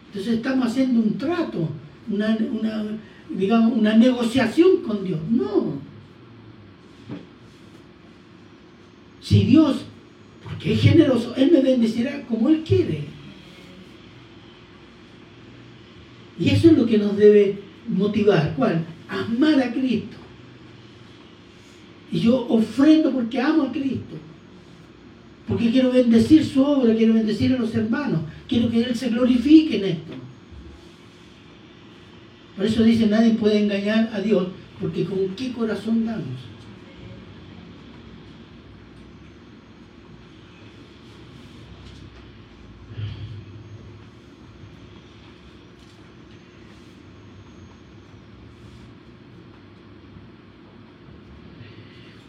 Entonces 0.06 0.36
estamos 0.36 0.66
haciendo 0.68 1.00
un 1.00 1.18
trato, 1.18 1.68
una, 2.10 2.36
una, 2.50 2.84
digamos, 3.30 3.72
una 3.76 3.96
negociación 3.96 4.82
con 4.86 5.04
Dios. 5.04 5.20
No. 5.30 5.74
Si 9.20 9.44
Dios, 9.44 9.84
porque 10.42 10.74
es 10.74 10.80
generoso, 10.80 11.34
Él 11.36 11.50
me 11.52 11.60
bendecirá 11.60 12.24
como 12.26 12.48
Él 12.48 12.62
quiere. 12.66 13.04
Y 16.38 16.50
eso 16.50 16.70
es 16.70 16.78
lo 16.78 16.86
que 16.86 16.98
nos 16.98 17.16
debe 17.16 17.58
motivar. 17.88 18.54
¿Cuál? 18.56 18.84
Amar 19.08 19.60
a 19.60 19.72
Cristo. 19.72 20.16
Y 22.10 22.20
yo 22.20 22.46
ofrendo 22.48 23.10
porque 23.10 23.40
amo 23.40 23.64
a 23.64 23.72
Cristo. 23.72 24.16
Porque 25.46 25.70
quiero 25.70 25.90
bendecir 25.90 26.44
su 26.44 26.62
obra, 26.62 26.94
quiero 26.94 27.14
bendecir 27.14 27.54
a 27.54 27.58
los 27.58 27.74
hermanos. 27.74 28.20
Quiero 28.46 28.70
que 28.70 28.82
Él 28.82 28.94
se 28.94 29.08
glorifique 29.08 29.78
en 29.78 29.84
esto. 29.84 30.27
Por 32.58 32.66
eso 32.66 32.82
dice, 32.82 33.06
nadie 33.06 33.34
puede 33.34 33.60
engañar 33.60 34.10
a 34.12 34.18
Dios, 34.18 34.48
porque 34.80 35.04
con 35.04 35.28
qué 35.36 35.52
corazón 35.52 36.04
damos. 36.04 36.26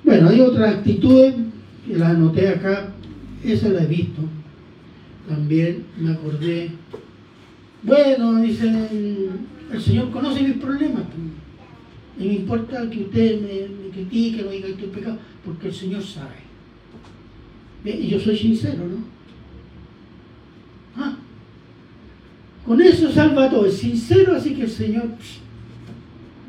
Bueno, 0.03 0.29
hay 0.29 0.41
otras 0.41 0.75
actitudes 0.75 1.33
que 1.87 1.97
las 1.97 2.11
anoté 2.11 2.49
acá, 2.49 2.91
esa 3.43 3.69
la 3.69 3.81
he 3.81 3.87
visto. 3.87 4.21
También 5.27 5.85
me 5.97 6.11
acordé. 6.11 6.69
Bueno, 7.81 8.39
dicen, 8.41 9.57
el 9.71 9.81
Señor 9.81 10.11
conoce 10.11 10.41
mis 10.41 10.57
problemas. 10.57 11.03
Y 12.19 12.23
me 12.25 12.33
importa 12.33 12.89
que 12.89 13.01
ustedes 13.01 13.41
me, 13.41 13.83
me 13.83 13.89
critiquen 13.89 14.47
o 14.47 14.51
digan 14.51 14.73
que 14.73 14.83
estoy 14.83 14.99
pecado, 14.99 15.17
porque 15.45 15.67
el 15.67 15.73
Señor 15.73 16.03
sabe. 16.03 16.49
Y 17.85 18.07
yo 18.07 18.19
soy 18.19 18.37
sincero, 18.37 18.85
¿no? 18.85 19.03
Ah, 20.97 21.15
con 22.65 22.81
eso 22.81 23.11
salva 23.11 23.49
todo. 23.49 23.65
Es 23.65 23.77
sincero, 23.77 24.35
así 24.35 24.53
que 24.53 24.63
el 24.63 24.69
Señor 24.69 25.05
psh, 25.19 25.39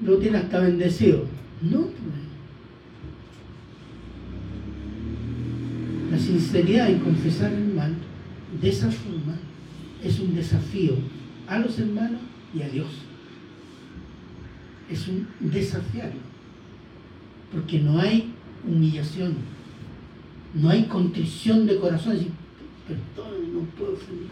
lo 0.05 0.19
tiene 0.19 0.39
hasta 0.39 0.61
bendecido. 0.61 1.25
No, 1.63 1.83
pues. 1.83 2.21
La 6.11 6.19
sinceridad 6.19 6.91
en 6.91 6.99
confesar 6.99 7.53
el 7.53 7.75
mal 7.75 7.95
de 8.61 8.69
esa 8.69 8.91
forma 8.91 9.37
es 10.03 10.19
un 10.19 10.35
desafío 10.35 10.95
a 11.47 11.59
los 11.59 11.79
hermanos 11.79 12.21
y 12.53 12.63
a 12.63 12.69
Dios. 12.69 12.89
Es 14.91 15.09
un 15.09 15.27
desafiarlo. 15.39 16.21
Porque 17.53 17.79
no 17.79 18.01
hay 18.01 18.33
humillación, 18.67 19.35
no 20.55 20.71
hay 20.71 20.85
contrición 20.85 21.67
de 21.67 21.79
corazón. 21.79 22.15
Decir, 22.15 22.33
perdón, 22.87 23.55
no 23.55 23.61
puedo 23.77 23.93
ofender, 23.95 24.29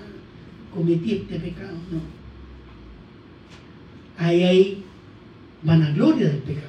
cometí 0.74 1.12
este 1.12 1.38
pecado. 1.38 1.76
No. 1.90 2.00
Ahí 4.16 4.42
hay 4.42 4.84
vanagloria 5.62 6.28
del 6.28 6.38
pecado. 6.38 6.66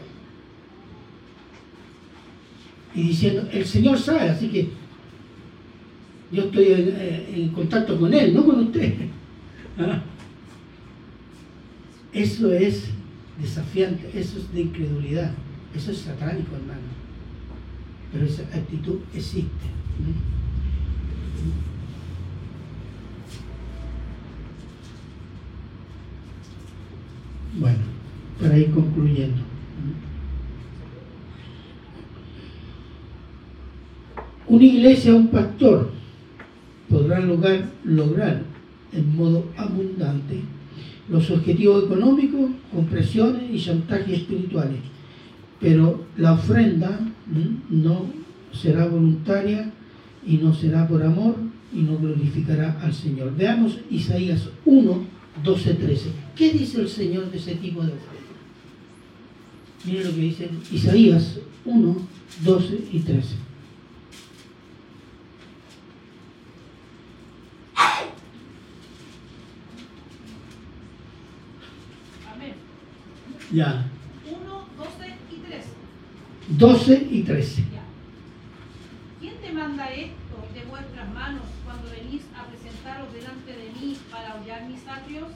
Y 2.94 3.04
diciendo, 3.04 3.48
el 3.52 3.66
Señor 3.66 3.98
sabe, 3.98 4.30
así 4.30 4.50
que 4.50 4.70
yo 6.32 6.44
estoy 6.44 6.66
en, 6.66 7.36
en 7.36 7.50
contacto 7.50 8.00
con 8.00 8.14
Él, 8.14 8.34
no 8.34 8.46
con 8.46 8.60
usted. 8.60 8.94
Eso 12.14 12.52
es 12.54 12.90
desafiante, 13.42 14.10
eso 14.14 14.40
es 14.40 14.54
de 14.54 14.62
incredulidad, 14.62 15.32
eso 15.76 15.92
es 15.92 16.00
satánico, 16.00 16.56
hermano. 16.56 16.82
Pero 18.12 18.26
esa 18.26 18.44
actitud 18.44 19.00
existe. 19.14 19.50
Bueno, 27.60 27.80
para 28.40 28.58
ir 28.58 28.72
concluyendo. 28.72 29.42
Una 34.48 34.64
iglesia, 34.64 35.14
un 35.14 35.28
pastor, 35.28 35.92
podrá 36.90 37.20
lograr, 37.20 37.70
lograr 37.84 38.42
en 38.92 39.16
modo 39.16 39.46
abundante 39.56 40.42
los 41.10 41.30
objetivos 41.32 41.86
económicos 41.86 42.52
con 42.74 42.86
presiones 42.86 43.44
y 43.52 43.60
chantajes 43.60 44.20
espirituales, 44.20 44.80
pero 45.60 46.06
la 46.18 46.34
ofrenda 46.34 47.00
no 47.70 48.06
será 48.54 48.86
voluntaria 48.86 49.72
y 50.26 50.38
no 50.38 50.54
será 50.54 50.88
por 50.88 51.04
amor 51.04 51.36
y 51.74 51.82
no 51.82 51.98
glorificará 51.98 52.80
al 52.82 52.94
Señor. 52.94 53.36
Veamos 53.36 53.80
Isaías 53.90 54.50
1, 54.66 55.04
12, 55.44 55.74
13. 55.76 56.10
¿Qué 56.36 56.52
dice 56.54 56.82
el 56.82 56.90
Señor 56.90 57.32
de 57.32 57.38
ese 57.38 57.56
tipo 57.56 57.82
de 57.82 57.94
ofrenda? 57.94 58.20
Miren 59.86 60.04
lo 60.08 60.16
que 60.16 60.22
dice 60.22 60.50
Isaías 60.72 61.40
1, 61.66 61.96
12 62.44 62.80
y 62.92 63.00
13. 63.00 63.36
Amén. 72.34 72.54
Ya, 73.52 73.84
1, 74.30 74.68
12 74.78 75.16
y 75.32 75.36
13. 75.48 75.68
12 76.50 77.08
y 77.10 77.24
13. 77.24 77.62
Ya. 77.74 77.82
¿Quién 79.20 79.38
te 79.42 79.52
manda 79.52 79.90
esto 79.90 80.38
de 80.54 80.66
vuestras 80.70 81.12
manos 81.16 81.46
cuando 81.66 81.90
venís 81.90 82.22
a 82.38 82.46
presentaros 82.46 83.12
delante 83.12 83.52
de 83.52 83.72
mí 83.74 83.98
para 84.12 84.36
hollar 84.36 84.70
mis 84.70 84.88
atrios? 84.88 85.30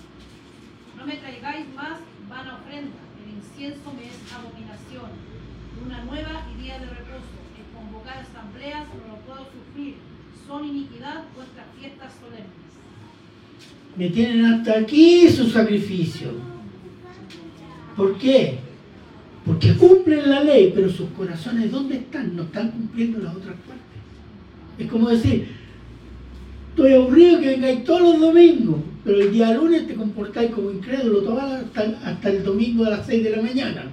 No 0.95 1.07
me 1.07 1.15
traigáis 1.15 1.65
más 1.73 1.97
vana 2.29 2.59
ofrenda, 2.61 3.01
el 3.25 3.33
incienso 3.33 3.91
me 3.97 4.05
es 4.05 4.19
abominación. 4.31 5.09
Luna 5.81 6.03
nueva 6.03 6.45
y 6.53 6.61
día 6.61 6.77
de 6.77 6.85
reposo, 6.85 7.33
el 7.57 7.65
convocar 7.75 8.19
asambleas 8.19 8.85
no 8.93 9.15
lo 9.15 9.19
puedo 9.25 9.47
sufrir, 9.49 9.95
son 10.45 10.65
iniquidad 10.65 11.23
vuestras 11.35 11.65
fiestas 11.79 12.13
solemnes. 12.21 12.61
Me 13.97 14.09
tienen 14.09 14.45
hasta 14.45 14.77
aquí 14.77 15.27
su 15.29 15.49
sacrificio. 15.49 16.52
¿Por 17.95 18.17
qué? 18.17 18.59
Porque 19.45 19.75
cumplen 19.75 20.29
la 20.29 20.43
ley, 20.43 20.71
pero 20.73 20.89
sus 20.89 21.09
corazones, 21.09 21.71
¿dónde 21.71 21.97
están? 21.97 22.35
No 22.35 22.43
están 22.43 22.71
cumpliendo 22.71 23.19
las 23.19 23.35
otras 23.35 23.55
partes. 23.55 23.83
Es 24.77 24.87
como 24.89 25.09
decir, 25.09 25.49
estoy 26.69 26.93
aburrido 26.93 27.39
que 27.39 27.47
vengáis 27.47 27.83
todos 27.83 28.01
los 28.01 28.19
domingos, 28.19 28.77
pero 29.03 29.19
el 29.19 29.31
día 29.31 29.53
lunes 29.53 29.85
te 29.85 29.95
comportáis 29.95 30.51
como 30.51 30.71
incrédulo 30.71 31.39
hasta 31.39 32.29
el 32.29 32.43
domingo 32.43 32.85
a 32.85 32.91
las 32.91 33.05
6 33.05 33.23
de 33.23 33.29
la 33.35 33.41
mañana. 33.41 33.83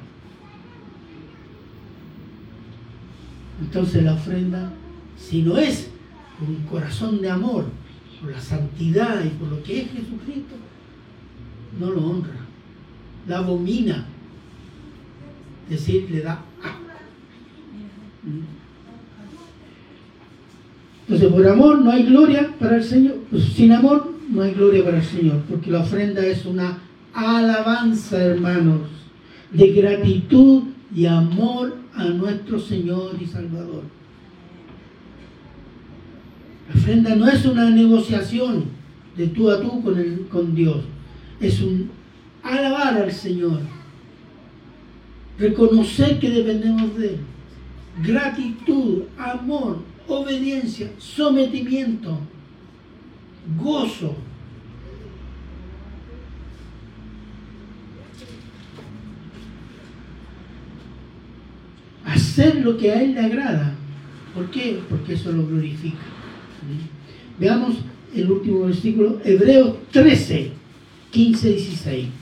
Entonces 3.61 4.03
la 4.03 4.14
ofrenda, 4.14 4.72
si 5.18 5.42
no 5.42 5.59
es 5.59 5.90
con 6.38 6.48
un 6.48 6.62
corazón 6.62 7.20
de 7.20 7.28
amor, 7.28 7.66
por 8.20 8.30
la 8.30 8.40
santidad 8.40 9.22
y 9.24 9.28
por 9.30 9.48
lo 9.48 9.62
que 9.62 9.82
es 9.82 9.90
Jesucristo, 9.90 10.55
no 11.78 11.90
lo 11.90 12.07
honra, 12.07 12.39
la 13.29 13.39
abomina, 13.39 14.07
es 15.71 15.79
decir, 15.79 16.09
le 16.11 16.21
da. 16.21 16.43
Entonces, 21.03 21.29
por 21.33 21.47
amor 21.49 21.81
no 21.81 21.91
hay 21.91 22.05
gloria 22.05 22.55
para 22.59 22.77
el 22.77 22.85
Señor, 22.85 23.16
pues, 23.31 23.45
sin 23.45 23.73
amor 23.73 24.14
no 24.29 24.43
hay 24.43 24.55
gloria 24.55 24.85
para 24.85 24.99
el 24.99 25.05
Señor, 25.05 25.41
porque 25.49 25.71
la 25.71 25.81
ofrenda 25.81 26.25
es 26.25 26.47
una 26.47 26.79
alabanza, 27.12 28.23
hermanos, 28.23 28.83
de 29.53 29.73
gratitud 29.73 30.62
y 30.95 31.07
amor 31.07 31.77
a 31.95 32.05
nuestro 32.05 32.61
Señor 32.61 33.16
y 33.21 33.27
Salvador. 33.27 33.83
La 36.68 36.81
ofrenda 36.81 37.16
no 37.16 37.29
es 37.29 37.45
una 37.45 37.71
negociación 37.71 38.66
de 39.16 39.27
tú 39.27 39.51
a 39.51 39.61
tú 39.61 39.83
con, 39.83 39.99
el, 39.99 40.27
con 40.31 40.55
Dios, 40.55 40.79
es 41.41 41.61
un 41.61 41.91
alabar 42.43 42.97
al 42.97 43.12
Señor, 43.12 43.61
reconocer 45.38 46.18
que 46.18 46.30
dependemos 46.30 46.97
de 46.97 47.09
Él, 47.09 47.20
gratitud, 48.03 49.03
amor, 49.18 49.78
obediencia, 50.07 50.91
sometimiento, 50.99 52.18
gozo. 53.59 54.16
Hacer 62.05 62.57
lo 62.57 62.76
que 62.76 62.91
a 62.91 63.03
Él 63.03 63.14
le 63.14 63.20
agrada. 63.20 63.74
¿Por 64.34 64.51
qué? 64.51 64.80
Porque 64.88 65.14
eso 65.14 65.32
lo 65.32 65.47
glorifica. 65.47 65.99
Veamos 67.38 67.76
el 68.14 68.30
último 68.30 68.66
versículo, 68.66 69.20
Hebreos 69.24 69.76
13, 69.93 70.53
15, 71.11 71.49
16. 71.49 72.20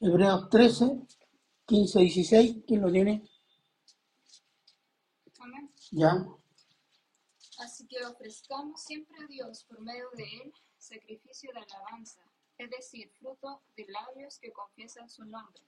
Hebreos 0.00 0.48
13, 0.50 1.00
15, 1.66 1.98
16. 1.98 2.56
¿Quién 2.66 2.82
lo 2.82 2.90
tiene? 2.90 3.28
Amén. 5.40 5.72
Ya. 5.92 6.26
Así 7.58 7.86
que 7.86 8.04
ofrezcamos 8.04 8.82
siempre 8.82 9.16
a 9.22 9.26
Dios 9.26 9.64
por 9.64 9.80
medio 9.80 10.10
de 10.16 10.24
Él 10.24 10.52
sacrificio 10.84 11.50
de 11.52 11.60
alabanza, 11.60 12.20
es 12.58 12.70
decir, 12.70 13.10
fruto 13.18 13.62
de 13.76 13.86
labios 13.88 14.38
que 14.38 14.52
confiesan 14.52 15.08
su 15.08 15.24
nombre. 15.24 15.62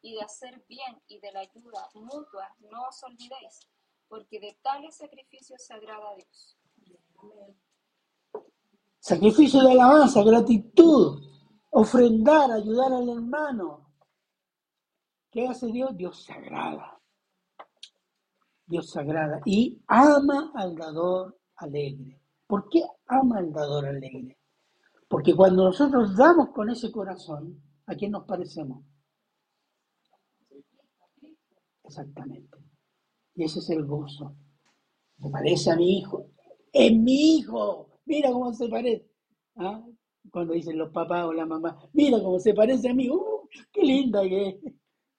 Y 0.00 0.14
de 0.14 0.22
hacer 0.22 0.62
bien 0.68 1.00
y 1.08 1.18
de 1.18 1.32
la 1.32 1.40
ayuda 1.40 1.88
mutua 1.94 2.54
no 2.70 2.88
os 2.88 3.02
olvidéis, 3.02 3.60
porque 4.08 4.38
de 4.38 4.56
tales 4.62 4.96
sacrificios 4.96 5.62
se 5.62 5.72
agrada 5.72 6.10
a 6.10 6.14
Dios. 6.14 6.56
Sacrificio 9.00 9.62
de 9.62 9.72
alabanza, 9.72 10.22
gratitud, 10.22 11.22
ofrendar, 11.74 12.52
ayudar 12.52 12.92
al 12.92 13.08
hermano. 13.08 13.90
¿Qué 15.30 15.48
hace 15.48 15.66
Dios? 15.66 15.96
Dios 15.96 16.24
se 16.24 16.32
agrada. 16.32 17.00
Dios 18.66 18.90
se 18.90 19.00
agrada 19.00 19.40
y 19.44 19.82
ama 19.88 20.52
al 20.54 20.76
dador 20.76 21.36
alegre. 21.56 22.20
¿Por 22.46 22.68
qué 22.68 22.82
ama 23.08 23.38
al 23.38 23.52
dador 23.52 23.86
alegre? 23.86 24.38
Porque 25.08 25.34
cuando 25.34 25.64
nosotros 25.64 26.16
damos 26.16 26.50
con 26.50 26.70
ese 26.70 26.92
corazón, 26.92 27.60
¿a 27.86 27.94
quién 27.94 28.12
nos 28.12 28.24
parecemos? 28.24 28.84
Exactamente. 31.82 32.56
Y 33.34 33.44
ese 33.44 33.58
es 33.58 33.70
el 33.70 33.84
gozo. 33.84 34.36
Me 35.18 35.28
parece 35.28 35.72
a 35.72 35.76
mi 35.76 35.98
hijo. 35.98 36.30
Es 36.72 36.92
mi 36.92 37.36
hijo. 37.38 37.88
Mira 38.06 38.30
cómo 38.30 38.52
se 38.54 38.68
parece. 38.68 39.10
¿Ah? 39.56 39.82
Cuando 40.34 40.54
dicen 40.54 40.76
los 40.76 40.90
papás 40.90 41.26
o 41.26 41.32
la 41.32 41.46
mamá, 41.46 41.78
mira 41.92 42.20
cómo 42.20 42.40
se 42.40 42.52
parece 42.52 42.88
a 42.88 42.92
mí. 42.92 43.08
¡Uh, 43.08 43.48
qué 43.72 43.82
linda 43.82 44.20
que 44.22 44.48
es! 44.48 44.56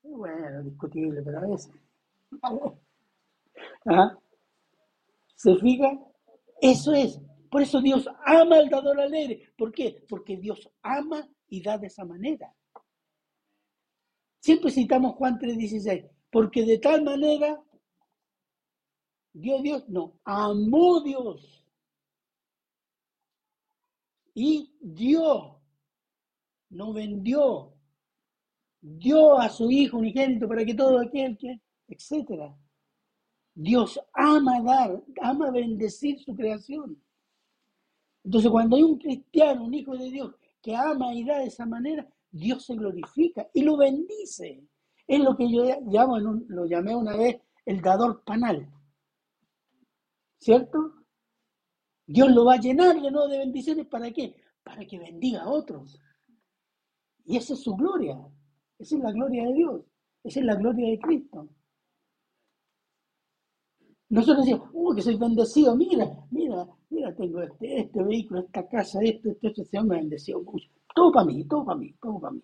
Bueno, 0.04 0.62
discutible, 0.62 1.22
pero 1.22 1.38
a 1.38 1.48
veces. 1.48 1.72
¿Ah? 3.86 4.18
¿Se 5.36 5.56
fija? 5.56 5.98
Eso 6.60 6.92
es. 6.92 7.22
Por 7.50 7.62
eso 7.62 7.80
Dios 7.80 8.10
ama 8.26 8.58
al 8.58 8.68
dador 8.68 9.00
alegre. 9.00 9.54
¿Por 9.58 9.72
qué? 9.72 10.04
Porque 10.10 10.36
Dios 10.36 10.70
ama 10.82 11.26
y 11.48 11.64
da 11.64 11.78
de 11.78 11.88
esa 11.88 12.04
manera. 12.04 12.54
Siempre 14.42 14.70
citamos 14.70 15.14
Juan 15.14 15.40
3:16. 15.40 16.10
Porque 16.30 16.66
de 16.66 16.78
tal 16.80 17.06
manera 17.06 17.58
dio 19.32 19.62
Dios, 19.62 19.88
no, 19.88 20.20
amó 20.26 21.00
Dios. 21.00 21.65
Y 24.36 24.76
dio, 24.82 25.62
no 26.70 26.94
vendió, 26.94 27.74
dio 28.82 29.40
a 29.40 29.50
su 29.50 29.72
Hijo 29.72 29.98
unigénito 29.98 30.48
para 30.48 30.64
que 30.64 30.76
todo 30.76 31.00
aquel 31.00 31.38
que, 31.38 31.60
etcétera. 31.88 32.56
Dios 33.56 34.00
ama 34.14 34.62
dar, 34.62 35.02
ama 35.22 35.50
bendecir 35.50 36.20
su 36.20 36.36
creación. 36.36 37.02
Entonces, 38.26 38.52
cuando 38.52 38.76
hay 38.76 38.84
un 38.84 38.98
cristiano, 38.98 39.64
un 39.64 39.74
hijo 39.74 39.96
de 39.96 40.12
Dios, 40.12 40.36
que 40.62 40.76
ama 40.76 41.14
y 41.14 41.24
da 41.24 41.40
de 41.40 41.46
esa 41.46 41.66
manera, 41.66 42.06
Dios 42.32 42.66
se 42.66 42.76
glorifica 42.76 43.48
y 43.54 43.62
lo 43.62 43.78
bendice. 43.78 44.62
Es 45.08 45.20
lo 45.22 45.38
que 45.38 45.50
yo 45.50 45.64
llamo, 45.86 46.20
lo 46.20 46.66
llamé 46.66 46.96
una 46.96 47.16
vez 47.16 47.40
el 47.66 47.82
dador 47.82 48.24
panal. 48.26 48.68
¿Cierto? 50.38 51.05
Dios 52.08 52.32
lo 52.32 52.46
va 52.46 52.56
a 52.56 52.60
llenar 52.60 52.96
de 53.02 53.12
de 53.28 53.38
bendiciones. 53.40 53.88
¿Para 53.88 54.12
qué? 54.12 54.36
para 54.66 54.84
que 54.86 54.98
bendiga 54.98 55.44
a 55.44 55.50
otros. 55.50 56.02
Y 57.24 57.38
esa 57.38 57.54
es 57.54 57.62
su 57.62 57.76
gloria. 57.76 58.18
Esa 58.80 58.98
es 58.98 59.04
la 59.04 59.12
gloria 59.12 59.46
de 59.48 59.54
Dios. 59.54 59.82
Esa 60.24 60.40
es 60.40 60.46
la 60.46 60.56
gloria 60.56 60.90
de 60.90 61.00
Cristo. 61.00 61.48
Nosotros 64.10 64.46
decimos, 64.46 64.70
uy, 64.74 64.96
que 64.96 65.02
soy 65.02 65.18
bendecido, 65.18 65.76
mira, 65.76 66.08
mira, 66.32 66.68
mira, 66.90 67.16
tengo 67.16 67.42
este, 67.42 67.82
este 67.82 68.04
vehículo, 68.04 68.42
esta 68.42 68.68
casa, 68.68 69.00
esto, 69.02 69.30
esto, 69.30 69.62
el 69.62 69.68
Señor 69.68 69.86
me 69.86 70.02
mucho. 70.02 70.70
Todo 70.94 71.12
para 71.12 71.26
mí, 71.26 71.44
todo 71.46 71.66
para 71.66 71.80
mí, 71.80 71.94
todo 72.02 72.20
para 72.20 72.34
mí. 72.34 72.44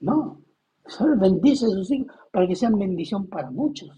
No, 0.00 0.42
solo 0.86 1.18
bendice 1.18 1.66
a 1.66 1.70
sus 1.70 1.90
hijos 1.90 2.14
para 2.30 2.46
que 2.46 2.54
sean 2.54 2.78
bendición 2.78 3.26
para 3.28 3.50
muchos. 3.50 3.90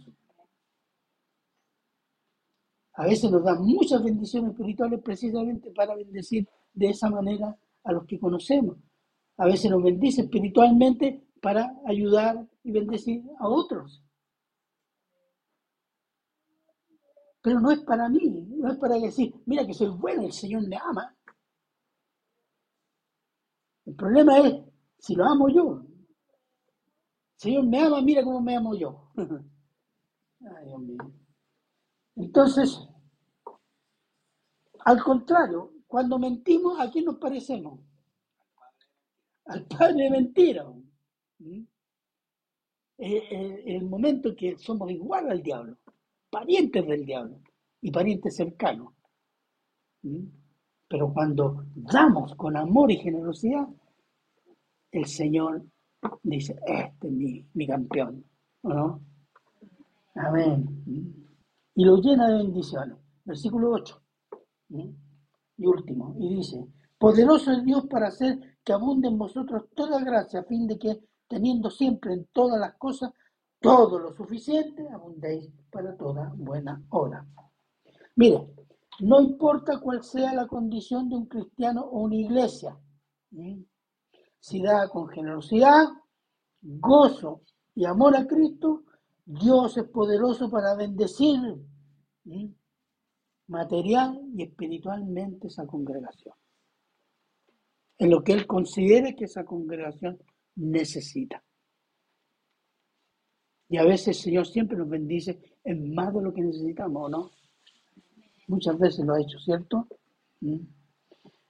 A 2.96 3.04
veces 3.04 3.30
nos 3.30 3.44
dan 3.44 3.62
muchas 3.62 4.02
bendiciones 4.02 4.52
espirituales 4.52 5.02
precisamente 5.02 5.70
para 5.70 5.94
bendecir 5.94 6.48
de 6.72 6.88
esa 6.88 7.10
manera 7.10 7.54
a 7.84 7.92
los 7.92 8.06
que 8.06 8.18
conocemos. 8.18 8.78
A 9.36 9.44
veces 9.44 9.70
nos 9.70 9.82
bendice 9.82 10.22
espiritualmente 10.22 11.22
para 11.42 11.78
ayudar 11.84 12.46
y 12.64 12.70
bendecir 12.70 13.22
a 13.38 13.48
otros. 13.48 14.02
Pero 17.42 17.60
no 17.60 17.70
es 17.70 17.80
para 17.80 18.08
mí, 18.08 18.46
no 18.48 18.72
es 18.72 18.78
para 18.78 18.98
decir, 18.98 19.34
mira 19.44 19.66
que 19.66 19.74
soy 19.74 19.88
bueno, 19.88 20.22
el 20.22 20.32
Señor 20.32 20.66
me 20.66 20.76
ama. 20.76 21.14
El 23.84 23.94
problema 23.94 24.38
es 24.38 24.54
si 24.98 25.14
lo 25.14 25.26
amo 25.26 25.50
yo. 25.50 25.82
El 27.34 27.36
Señor 27.36 27.66
me 27.66 27.78
ama, 27.78 28.00
mira 28.00 28.24
cómo 28.24 28.40
me 28.40 28.56
amo 28.56 28.74
yo. 28.74 29.10
Ay, 30.40 30.66
Dios 30.66 30.80
mío. 30.80 31.25
Entonces, 32.16 32.80
al 34.84 35.02
contrario, 35.02 35.72
cuando 35.86 36.18
mentimos, 36.18 36.80
¿a 36.80 36.90
quién 36.90 37.04
nos 37.04 37.16
parecemos? 37.16 37.80
Al 39.44 39.64
padre 39.66 40.04
de 40.04 40.10
mentira. 40.10 40.64
¿Mm? 41.38 41.62
Es 42.98 43.22
el 43.66 43.84
momento 43.84 44.30
en 44.30 44.36
que 44.36 44.58
somos 44.58 44.90
igual 44.90 45.30
al 45.30 45.42
diablo, 45.42 45.76
parientes 46.30 46.86
del 46.86 47.04
diablo 47.04 47.40
y 47.82 47.90
parientes 47.90 48.34
cercanos. 48.34 48.94
¿Mm? 50.02 50.24
Pero 50.88 51.12
cuando 51.12 51.66
damos 51.74 52.34
con 52.36 52.56
amor 52.56 52.90
y 52.90 52.96
generosidad, 52.96 53.68
el 54.92 55.04
Señor 55.04 55.62
dice, 56.22 56.58
este 56.66 57.08
es 57.08 57.12
mi, 57.12 57.44
mi 57.52 57.66
campeón. 57.66 58.24
¿o 58.62 58.68
¿No? 58.68 59.00
Amén. 60.14 61.25
Y 61.76 61.84
lo 61.84 61.98
llena 61.98 62.28
de 62.28 62.38
bendiciones. 62.38 62.96
Versículo 63.24 63.70
8. 63.70 64.02
Y 65.58 65.66
último, 65.66 66.14
y 66.18 66.34
dice, 66.36 66.66
poderoso 66.98 67.52
es 67.52 67.64
Dios 67.64 67.86
para 67.86 68.08
hacer 68.08 68.58
que 68.64 68.72
abunde 68.72 69.08
en 69.08 69.16
vosotros 69.16 69.64
toda 69.74 70.02
gracia, 70.02 70.40
a 70.40 70.44
fin 70.44 70.66
de 70.66 70.78
que, 70.78 71.00
teniendo 71.28 71.70
siempre 71.70 72.14
en 72.14 72.26
todas 72.32 72.58
las 72.58 72.74
cosas 72.76 73.12
todo 73.60 73.98
lo 73.98 74.12
suficiente, 74.12 74.88
abundéis 74.90 75.50
para 75.70 75.96
toda 75.96 76.32
buena 76.36 76.82
obra. 76.90 77.26
Mire, 78.16 78.48
no 79.00 79.20
importa 79.20 79.78
cuál 79.78 80.02
sea 80.02 80.32
la 80.34 80.46
condición 80.46 81.08
de 81.08 81.16
un 81.16 81.26
cristiano 81.26 81.82
o 81.82 82.00
una 82.00 82.16
iglesia, 82.16 82.78
si 84.40 84.62
da 84.62 84.88
con 84.88 85.08
generosidad, 85.08 85.88
gozo 86.62 87.42
y 87.74 87.84
amor 87.84 88.16
a 88.16 88.26
Cristo, 88.26 88.84
Dios 89.26 89.76
es 89.76 89.84
poderoso 89.88 90.48
para 90.48 90.76
bendecir 90.76 91.40
material 93.48 94.20
y 94.32 94.44
espiritualmente 94.44 95.48
esa 95.48 95.66
congregación. 95.66 96.34
En 97.98 98.10
lo 98.10 98.22
que 98.22 98.32
Él 98.32 98.46
considere 98.46 99.16
que 99.16 99.24
esa 99.24 99.44
congregación 99.44 100.18
necesita. 100.54 101.42
Y 103.68 103.78
a 103.78 103.84
veces 103.84 104.08
el 104.08 104.14
Señor 104.14 104.46
siempre 104.46 104.78
nos 104.78 104.88
bendice 104.88 105.58
en 105.64 105.92
más 105.92 106.14
de 106.14 106.22
lo 106.22 106.32
que 106.32 106.42
necesitamos, 106.42 107.10
no? 107.10 107.30
Muchas 108.46 108.78
veces 108.78 109.04
lo 109.04 109.14
ha 109.14 109.20
hecho, 109.20 109.40
¿cierto? 109.40 109.88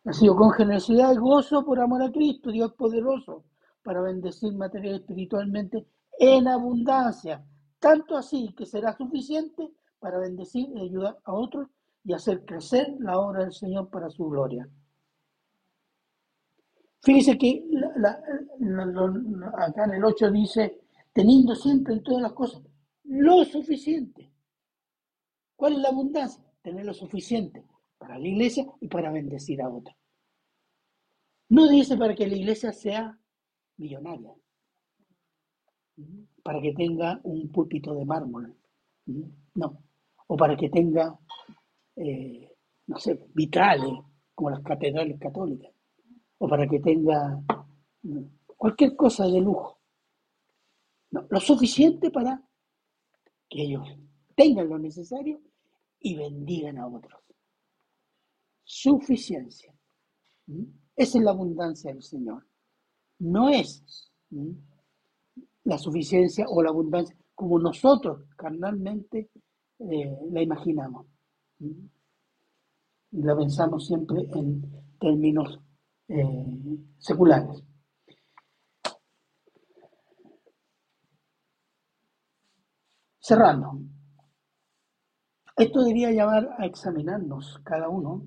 Ha 0.06 0.12
sido 0.14 0.34
con 0.34 0.50
generosidad 0.52 1.12
y 1.12 1.18
gozo 1.18 1.62
por 1.62 1.78
amor 1.78 2.02
a 2.02 2.10
Cristo, 2.10 2.50
Dios 2.50 2.72
poderoso, 2.72 3.44
para 3.82 4.00
bendecir 4.00 4.54
material 4.54 4.94
espiritualmente 4.94 5.86
en 6.18 6.48
abundancia 6.48 7.44
tanto 7.78 8.16
así 8.16 8.54
que 8.56 8.66
será 8.66 8.96
suficiente 8.96 9.70
para 9.98 10.18
bendecir 10.18 10.68
y 10.74 10.80
ayudar 10.80 11.18
a 11.24 11.32
otros 11.32 11.68
y 12.04 12.12
hacer 12.12 12.44
crecer 12.44 12.94
la 13.00 13.18
obra 13.18 13.44
del 13.44 13.52
Señor 13.52 13.90
para 13.90 14.10
su 14.10 14.28
gloria. 14.28 14.68
Fíjese 17.02 17.38
que 17.38 17.64
acá 19.54 19.84
en 19.84 19.94
el 19.94 20.04
8 20.04 20.30
dice, 20.30 20.80
teniendo 21.12 21.54
siempre 21.54 21.94
en 21.94 22.02
todas 22.02 22.22
las 22.22 22.32
cosas 22.32 22.62
lo 23.04 23.44
suficiente. 23.44 24.32
¿Cuál 25.54 25.74
es 25.74 25.78
la 25.78 25.88
abundancia? 25.88 26.44
Tener 26.62 26.84
lo 26.84 26.94
suficiente 26.94 27.64
para 27.98 28.18
la 28.18 28.26
iglesia 28.26 28.66
y 28.80 28.88
para 28.88 29.10
bendecir 29.10 29.62
a 29.62 29.68
otros. 29.68 29.96
No 31.48 31.68
dice 31.68 31.96
para 31.96 32.14
que 32.14 32.26
la 32.26 32.36
iglesia 32.36 32.72
sea 32.72 33.18
millonaria 33.76 34.34
para 36.46 36.60
que 36.60 36.72
tenga 36.72 37.20
un 37.24 37.50
púlpito 37.50 37.92
de 37.92 38.04
mármol. 38.04 38.54
No. 39.56 39.82
O 40.28 40.36
para 40.36 40.56
que 40.56 40.68
tenga, 40.68 41.18
eh, 41.96 42.56
no 42.86 43.00
sé, 43.00 43.18
vitrales, 43.34 43.92
como 44.32 44.50
las 44.50 44.62
catedrales 44.62 45.18
católicas. 45.18 45.72
O 46.38 46.46
para 46.46 46.68
que 46.68 46.78
tenga 46.78 47.42
cualquier 48.56 48.94
cosa 48.94 49.26
de 49.26 49.40
lujo. 49.40 49.80
No, 51.10 51.26
lo 51.28 51.40
suficiente 51.40 52.12
para 52.12 52.40
que 53.48 53.62
ellos 53.62 53.84
tengan 54.36 54.68
lo 54.68 54.78
necesario 54.78 55.40
y 55.98 56.14
bendigan 56.14 56.78
a 56.78 56.86
otros. 56.86 57.20
Suficiencia. 58.62 59.74
Esa 60.94 61.18
es 61.18 61.24
la 61.24 61.32
abundancia 61.32 61.92
del 61.92 62.04
Señor. 62.04 62.46
No 63.18 63.48
es 63.48 64.12
la 65.66 65.78
suficiencia 65.78 66.46
o 66.48 66.62
la 66.62 66.70
abundancia 66.70 67.16
como 67.34 67.58
nosotros 67.58 68.24
carnalmente 68.36 69.30
eh, 69.80 70.18
la 70.30 70.42
imaginamos. 70.42 71.06
La 73.10 73.36
pensamos 73.36 73.86
siempre 73.86 74.22
en 74.32 74.62
términos 74.98 75.58
eh, 76.08 76.78
seculares. 76.98 77.62
Cerrando. 83.18 83.80
Esto 85.56 85.80
debería 85.80 86.12
llamar 86.12 86.48
a 86.58 86.66
examinarnos 86.66 87.58
cada 87.64 87.88
uno 87.88 88.22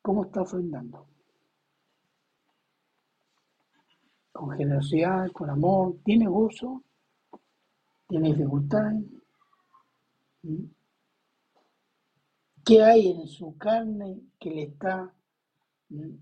cómo 0.00 0.24
está 0.24 0.40
ofrendando. 0.40 1.06
Con 4.40 4.56
generosidad, 4.56 5.30
con 5.32 5.50
amor, 5.50 5.96
tiene 6.02 6.26
gozo, 6.26 6.82
tiene 8.08 8.30
dificultad. 8.30 8.92
¿Mm? 10.42 10.64
¿Qué 12.64 12.82
hay 12.82 13.10
en 13.10 13.28
su 13.28 13.58
carne 13.58 14.18
que 14.38 14.50
le 14.50 14.62
está 14.62 15.12
¿Mm? 15.90 16.14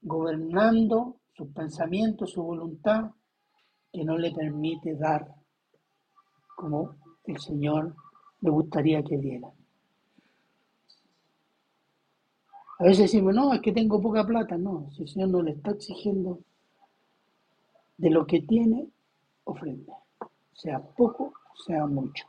gobernando 0.00 1.16
sus 1.34 1.48
pensamientos, 1.48 2.30
su 2.30 2.42
voluntad, 2.42 3.10
que 3.92 4.02
no 4.02 4.16
le 4.16 4.32
permite 4.32 4.94
dar 4.94 5.34
como 6.56 6.96
el 7.24 7.38
Señor 7.38 7.94
le 8.40 8.50
gustaría 8.50 9.02
que 9.04 9.18
diera? 9.18 9.48
A 12.78 12.84
veces 12.84 13.12
decimos, 13.12 13.34
no, 13.34 13.52
es 13.52 13.60
que 13.60 13.72
tengo 13.72 14.00
poca 14.00 14.24
plata. 14.24 14.56
No, 14.56 14.90
si 14.92 15.02
el 15.02 15.08
Señor 15.10 15.28
no 15.28 15.42
le 15.42 15.50
está 15.50 15.72
exigiendo 15.72 16.40
de 17.98 18.10
lo 18.10 18.26
que 18.26 18.40
tiene, 18.40 18.88
ofrenda, 19.44 19.94
sea 20.54 20.80
poco, 20.80 21.34
sea 21.66 21.86
mucho. 21.86 22.26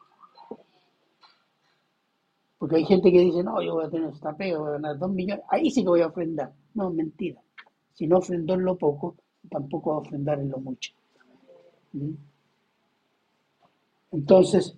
Porque 2.58 2.76
hay 2.76 2.86
gente 2.86 3.12
que 3.12 3.22
dice, 3.22 3.42
no, 3.42 3.62
yo 3.62 3.76
voy 3.76 3.86
a 3.86 3.90
tener 3.90 4.10
esta 4.10 4.36
pega, 4.36 4.58
voy 4.58 4.70
a 4.70 4.72
ganar 4.74 5.00
dos 5.00 5.12
millones, 5.12 5.46
ahí 5.50 5.72
sí 5.72 5.82
que 5.82 5.90
voy 5.90 6.02
a 6.02 6.08
ofrendar. 6.08 6.54
No, 6.74 6.90
mentira. 6.90 7.42
Si 7.94 8.06
no 8.06 8.18
ofrendó 8.18 8.56
en 8.56 8.66
lo 8.66 8.78
poco, 8.78 9.16
tampoco 9.50 9.92
va 9.92 9.96
a 9.98 10.00
ofrendar 10.00 10.40
en 10.40 10.50
lo 10.50 10.60
mucho. 10.60 10.94
¿Mm? 11.94 12.14
Entonces, 14.12 14.78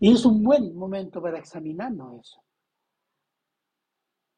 y 0.00 0.12
es 0.12 0.24
un 0.24 0.42
buen 0.42 0.74
momento 0.74 1.20
para 1.20 1.38
examinarnos 1.38 2.20
eso. 2.20 2.42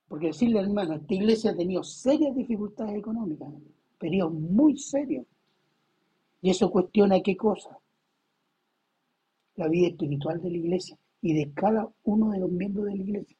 Porque 0.09 0.29
decirle, 0.29 0.61
hermano, 0.61 0.95
esta 0.95 1.15
iglesia 1.15 1.53
ha 1.53 1.57
tenido 1.57 1.85
serias 1.85 2.35
dificultades 2.35 2.97
económicas, 2.97 3.49
periodos 3.99 4.33
muy 4.33 4.77
serios. 4.77 5.27
Y 6.43 6.51
eso 6.51 6.71
cuestiona 6.71 7.21
qué 7.21 7.37
cosa? 7.37 7.79
La 9.57 9.69
vida 9.69 9.89
espiritual 9.89 10.41
de 10.41 10.51
la 10.51 10.57
iglesia 10.57 10.99
y 11.21 11.35
de 11.35 11.53
cada 11.53 11.89
uno 12.05 12.31
de 12.31 12.41
los 12.41 12.51
miembros 12.51 12.87
de 12.87 12.97
la 12.97 13.03
iglesia. 13.03 13.37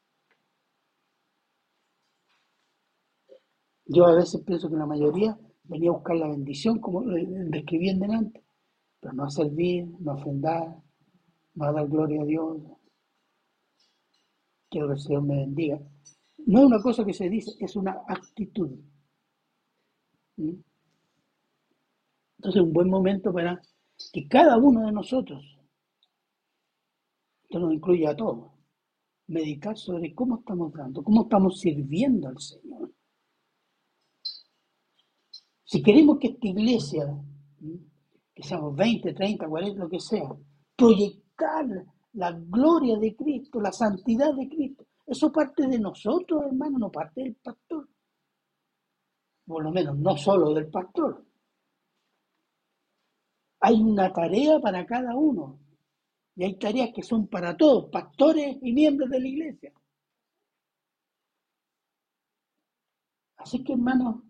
Yo 3.85 4.05
a 4.05 4.15
veces 4.15 4.41
pienso 4.41 4.69
que 4.69 4.77
la 4.77 4.85
mayoría 4.85 5.37
venía 5.63 5.89
a 5.89 5.93
buscar 5.93 6.15
la 6.15 6.27
bendición, 6.27 6.79
como 6.79 7.01
describí 7.03 7.89
en 7.89 7.99
delante, 7.99 8.43
pero 8.99 9.13
no 9.13 9.23
a 9.25 9.29
servir, 9.29 9.87
no 9.99 10.11
a 10.11 10.15
ofrendar, 10.15 10.77
no 11.55 11.65
a 11.65 11.71
dar 11.71 11.87
gloria 11.87 12.21
a 12.21 12.25
Dios. 12.25 12.57
Quiero 14.69 14.87
que 14.87 14.93
el 14.93 14.99
Señor 14.99 15.23
me 15.23 15.35
bendiga. 15.35 15.81
No 16.45 16.59
es 16.59 16.65
una 16.65 16.81
cosa 16.81 17.03
que 17.03 17.13
se 17.13 17.29
dice, 17.29 17.51
es 17.59 17.75
una 17.75 18.01
actitud. 18.07 18.71
¿Mm? 20.37 20.53
Entonces, 22.41 22.63
un 22.63 22.73
buen 22.73 22.89
momento 22.89 23.31
para 23.31 23.61
que 24.11 24.27
cada 24.27 24.57
uno 24.57 24.83
de 24.87 24.91
nosotros, 24.91 25.45
esto 27.43 27.59
nos 27.59 27.71
incluye 27.71 28.07
a 28.07 28.15
todos, 28.15 28.51
meditar 29.27 29.77
sobre 29.77 30.15
cómo 30.15 30.39
estamos 30.39 30.73
dando, 30.73 31.03
cómo 31.03 31.21
estamos 31.21 31.59
sirviendo 31.59 32.29
al 32.29 32.39
Señor. 32.39 32.91
Si 35.63 35.83
queremos 35.83 36.17
que 36.17 36.29
esta 36.29 36.47
iglesia, 36.47 37.15
que 38.33 38.41
seamos 38.41 38.75
20, 38.75 39.13
30, 39.13 39.47
40, 39.47 39.79
lo 39.79 39.87
que 39.87 39.99
sea, 39.99 40.27
proyectar 40.75 41.67
la 42.13 42.31
gloria 42.31 42.97
de 42.97 43.15
Cristo, 43.15 43.61
la 43.61 43.71
santidad 43.71 44.33
de 44.33 44.49
Cristo, 44.49 44.87
eso 45.05 45.31
parte 45.31 45.67
de 45.67 45.77
nosotros, 45.77 46.41
hermano, 46.47 46.79
no 46.79 46.89
parte 46.89 47.21
del 47.21 47.35
pastor. 47.35 47.87
Por 49.45 49.63
lo 49.63 49.71
menos, 49.71 49.95
no 49.99 50.17
solo 50.17 50.55
del 50.55 50.71
pastor. 50.71 51.30
Hay 53.61 53.81
una 53.81 54.11
tarea 54.11 54.59
para 54.59 54.85
cada 54.85 55.15
uno. 55.15 55.59
Y 56.35 56.43
hay 56.43 56.57
tareas 56.57 56.89
que 56.93 57.03
son 57.03 57.27
para 57.27 57.55
todos, 57.55 57.89
pastores 57.91 58.57
y 58.61 58.73
miembros 58.73 59.09
de 59.09 59.19
la 59.19 59.27
iglesia. 59.27 59.73
Así 63.37 63.63
que, 63.63 63.73
hermanos, 63.73 64.23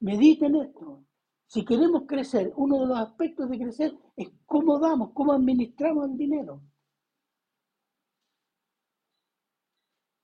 mediten 0.00 0.56
esto. 0.56 1.04
Si 1.46 1.64
queremos 1.64 2.04
crecer, 2.06 2.52
uno 2.56 2.80
de 2.80 2.86
los 2.86 2.98
aspectos 2.98 3.48
de 3.50 3.58
crecer 3.58 3.96
es 4.16 4.28
cómo 4.46 4.78
damos, 4.78 5.12
cómo 5.12 5.32
administramos 5.32 6.08
el 6.08 6.16
dinero. 6.16 6.62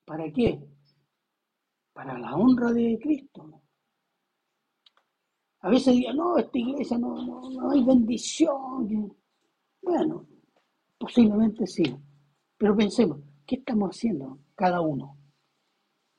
¿Para 0.05 0.33
qué? 0.33 0.67
Para 1.93 2.19
la 2.19 2.35
honra 2.35 2.73
de 2.73 2.99
Cristo. 3.01 3.63
A 5.69 5.71
veces 5.71 5.93
digan, 5.93 6.17
no, 6.17 6.39
esta 6.39 6.59
iglesia 6.59 6.97
no, 6.97 7.23
no, 7.27 7.51
no 7.51 7.71
hay 7.71 7.85
bendición. 7.85 9.15
Bueno, 9.83 10.27
posiblemente 10.97 11.67
sí. 11.67 11.95
Pero 12.57 12.75
pensemos, 12.75 13.19
¿qué 13.47 13.57
estamos 13.57 13.91
haciendo 13.91 14.39
cada 14.55 14.81
uno? 14.81 15.19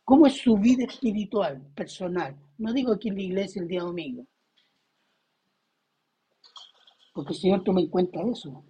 ¿Cómo 0.04 0.28
es 0.28 0.38
su 0.38 0.56
vida 0.56 0.84
espiritual, 0.84 1.66
personal? 1.74 2.38
No 2.60 2.72
digo 2.74 2.94
aquí 2.94 3.10
en 3.10 3.16
la 3.16 3.22
iglesia 3.24 3.64
el 3.64 3.68
día 3.68 3.82
domingo. 3.82 4.28
Porque 7.16 7.34
el 7.34 7.40
Señor 7.40 7.64
toma 7.64 7.82
en 7.82 7.90
cuenta 7.90 8.22
eso. 8.22 8.64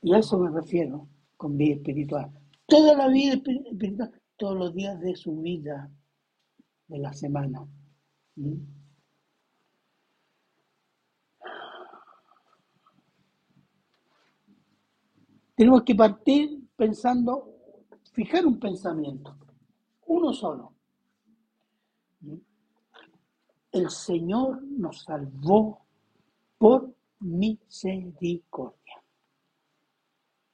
Y 0.00 0.14
a 0.14 0.18
eso 0.18 0.38
me 0.38 0.50
refiero 0.50 1.08
con 1.36 1.56
vida 1.56 1.74
espiritual. 1.74 2.30
Toda 2.68 2.94
la 2.94 3.08
vida 3.08 3.32
espiritual, 3.34 4.12
todos 4.36 4.56
los 4.56 4.72
días 4.76 5.00
de 5.00 5.16
su 5.16 5.40
vida, 5.40 5.90
de 6.86 6.98
la 7.00 7.12
semana. 7.12 7.66
Tenemos 15.54 15.82
que 15.82 15.94
partir 15.94 16.68
pensando, 16.76 17.52
fijar 18.12 18.46
un 18.46 18.60
pensamiento, 18.60 19.36
uno 20.06 20.32
solo. 20.32 20.72
El 23.72 23.90
Señor 23.90 24.62
nos 24.62 25.02
salvó 25.02 25.84
por 26.58 26.94
misericordia, 27.20 29.02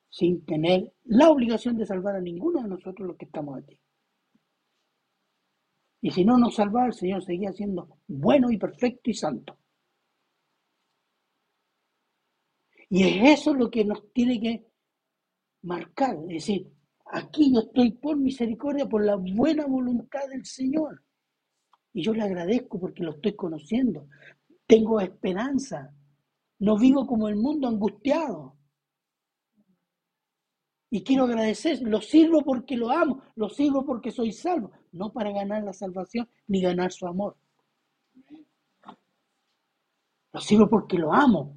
sin 0.09 0.45
tener 0.47 0.95
la 1.05 1.31
obligación 1.31 1.77
de 1.77 1.85
salvar 1.85 2.17
a 2.17 2.21
ninguno 2.21 2.63
de 2.63 2.69
nosotros 2.69 3.07
los 3.07 3.17
que 3.19 3.27
estamos 3.27 3.59
aquí. 3.59 3.79
Y 6.05 6.11
si 6.11 6.23
no 6.23 6.37
nos 6.37 6.57
salvaba, 6.57 6.89
el 6.89 6.93
Señor 6.93 7.25
seguía 7.25 7.51
siendo 7.51 7.97
bueno 8.07 8.51
y 8.51 8.59
perfecto 8.59 9.09
y 9.09 9.15
santo. 9.15 9.59
Y 12.91 13.05
es 13.05 13.41
eso 13.41 13.55
lo 13.55 13.71
que 13.71 13.87
nos 13.87 14.13
tiene 14.13 14.39
que 14.39 14.67
marcar, 15.63 16.19
es 16.29 16.47
decir, 16.47 16.71
aquí 17.07 17.55
yo 17.55 17.61
estoy 17.61 17.93
por 17.93 18.19
misericordia, 18.19 18.87
por 18.87 19.03
la 19.03 19.17
buena 19.17 19.65
voluntad 19.65 20.29
del 20.29 20.45
Señor. 20.45 21.03
Y 21.95 22.03
yo 22.03 22.13
le 22.13 22.25
agradezco 22.25 22.79
porque 22.79 23.03
lo 23.03 23.13
estoy 23.13 23.35
conociendo. 23.35 24.07
Tengo 24.67 25.01
esperanza. 25.01 25.91
No 26.59 26.77
vivo 26.77 27.07
como 27.07 27.29
el 27.29 27.37
mundo 27.37 27.67
angustiado. 27.67 28.59
Y 30.91 31.03
quiero 31.03 31.25
agradecer, 31.25 31.81
lo 31.81 32.03
sirvo 32.03 32.43
porque 32.43 32.77
lo 32.77 32.91
amo, 32.91 33.23
lo 33.37 33.49
sirvo 33.49 33.87
porque 33.87 34.13
soy 34.13 34.33
salvo, 34.33 34.71
no 34.95 35.13
para 35.13 35.33
ganar 35.33 35.63
la 35.63 35.73
salvación 35.73 36.29
ni 36.47 36.63
ganar 36.63 36.93
su 36.93 37.07
amor. 37.07 37.37
Lo 40.33 40.41
sirvo 40.41 40.69
porque 40.69 40.99
lo 40.99 41.13
amo. 41.13 41.57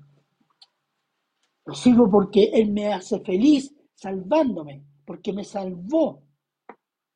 Lo 1.66 1.74
sirvo 1.74 2.10
porque 2.10 2.52
Él 2.54 2.72
me 2.72 2.94
hace 2.94 3.20
feliz 3.22 3.74
salvándome, 3.94 4.84
porque 5.06 5.34
me 5.34 5.44
salvó 5.44 6.24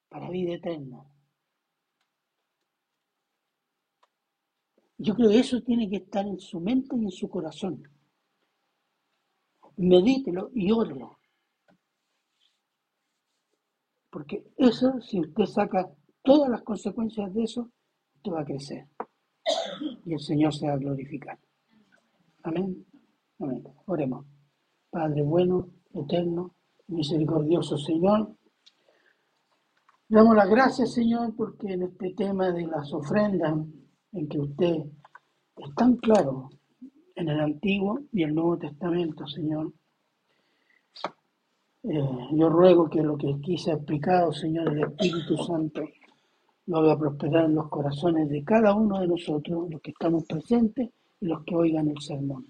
para 0.09 0.29
vida 0.29 0.53
eterna. 0.53 1.05
Yo 4.97 5.15
creo 5.15 5.29
que 5.29 5.39
eso 5.39 5.61
tiene 5.61 5.89
que 5.89 5.97
estar 5.97 6.27
en 6.27 6.39
su 6.39 6.59
mente 6.59 6.95
y 6.95 7.05
en 7.05 7.11
su 7.11 7.29
corazón. 7.29 7.81
Medítelo 9.77 10.51
y 10.53 10.71
órelo. 10.71 11.17
Porque 14.11 14.43
eso, 14.57 14.99
si 15.01 15.21
usted 15.21 15.45
saca 15.45 15.89
todas 16.23 16.49
las 16.49 16.63
consecuencias 16.63 17.33
de 17.33 17.43
eso, 17.43 17.69
usted 18.15 18.31
va 18.31 18.41
a 18.41 18.45
crecer. 18.45 18.87
Y 20.05 20.13
el 20.13 20.19
Señor 20.19 20.53
se 20.53 20.67
va 20.67 20.73
a 20.73 20.77
glorificar. 20.77 21.39
Amén. 22.43 22.85
Amén. 23.39 23.63
Oremos. 23.85 24.25
Padre 24.89 25.23
bueno, 25.23 25.69
eterno, 25.93 26.55
misericordioso 26.87 27.77
Señor. 27.77 28.35
Damos 30.09 30.35
las 30.35 30.49
gracias, 30.49 30.93
Señor, 30.93 31.33
porque 31.35 31.73
en 31.73 31.83
este 31.83 32.13
tema 32.13 32.51
de 32.51 32.67
las 32.67 32.91
ofrendas, 32.93 33.65
en 34.11 34.27
que 34.27 34.39
usted 34.39 34.75
es 35.55 35.75
tan 35.75 35.95
claro 35.95 36.49
en 37.15 37.29
el 37.29 37.39
Antiguo 37.39 38.01
y 38.11 38.23
el 38.23 38.35
Nuevo 38.35 38.57
Testamento, 38.57 39.25
Señor, 39.25 39.71
eh, 41.83 42.27
yo 42.33 42.49
ruego 42.49 42.89
que 42.89 43.01
lo 43.01 43.17
que 43.17 43.33
aquí 43.33 43.57
se 43.57 43.71
ha 43.71 43.75
explicado, 43.75 44.33
Señor, 44.33 44.73
el 44.73 44.83
Espíritu 44.83 45.37
Santo, 45.37 45.81
lo 46.67 46.77
haga 46.77 46.97
prosperar 46.97 47.45
en 47.45 47.55
los 47.55 47.69
corazones 47.69 48.29
de 48.29 48.43
cada 48.43 48.73
uno 48.73 48.99
de 48.99 49.07
nosotros, 49.07 49.69
los 49.69 49.81
que 49.81 49.91
estamos 49.91 50.25
presentes 50.25 50.89
y 51.19 51.25
los 51.25 51.43
que 51.43 51.55
oigan 51.55 51.89
el 51.89 52.01
sermón. 52.01 52.45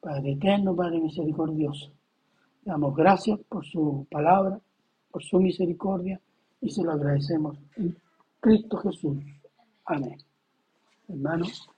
Padre 0.00 0.32
eterno, 0.32 0.74
Padre 0.74 1.00
misericordioso, 1.00 1.90
Damos 2.68 2.94
gracias 2.94 3.40
por 3.48 3.64
su 3.64 4.06
palabra, 4.10 4.60
por 5.10 5.22
su 5.22 5.40
misericordia 5.40 6.20
y 6.60 6.68
se 6.68 6.82
lo 6.82 6.92
agradecemos 6.92 7.56
en 7.76 7.96
Cristo 8.40 8.76
Jesús. 8.76 9.16
Amén. 9.86 10.18
Hermanos. 11.08 11.70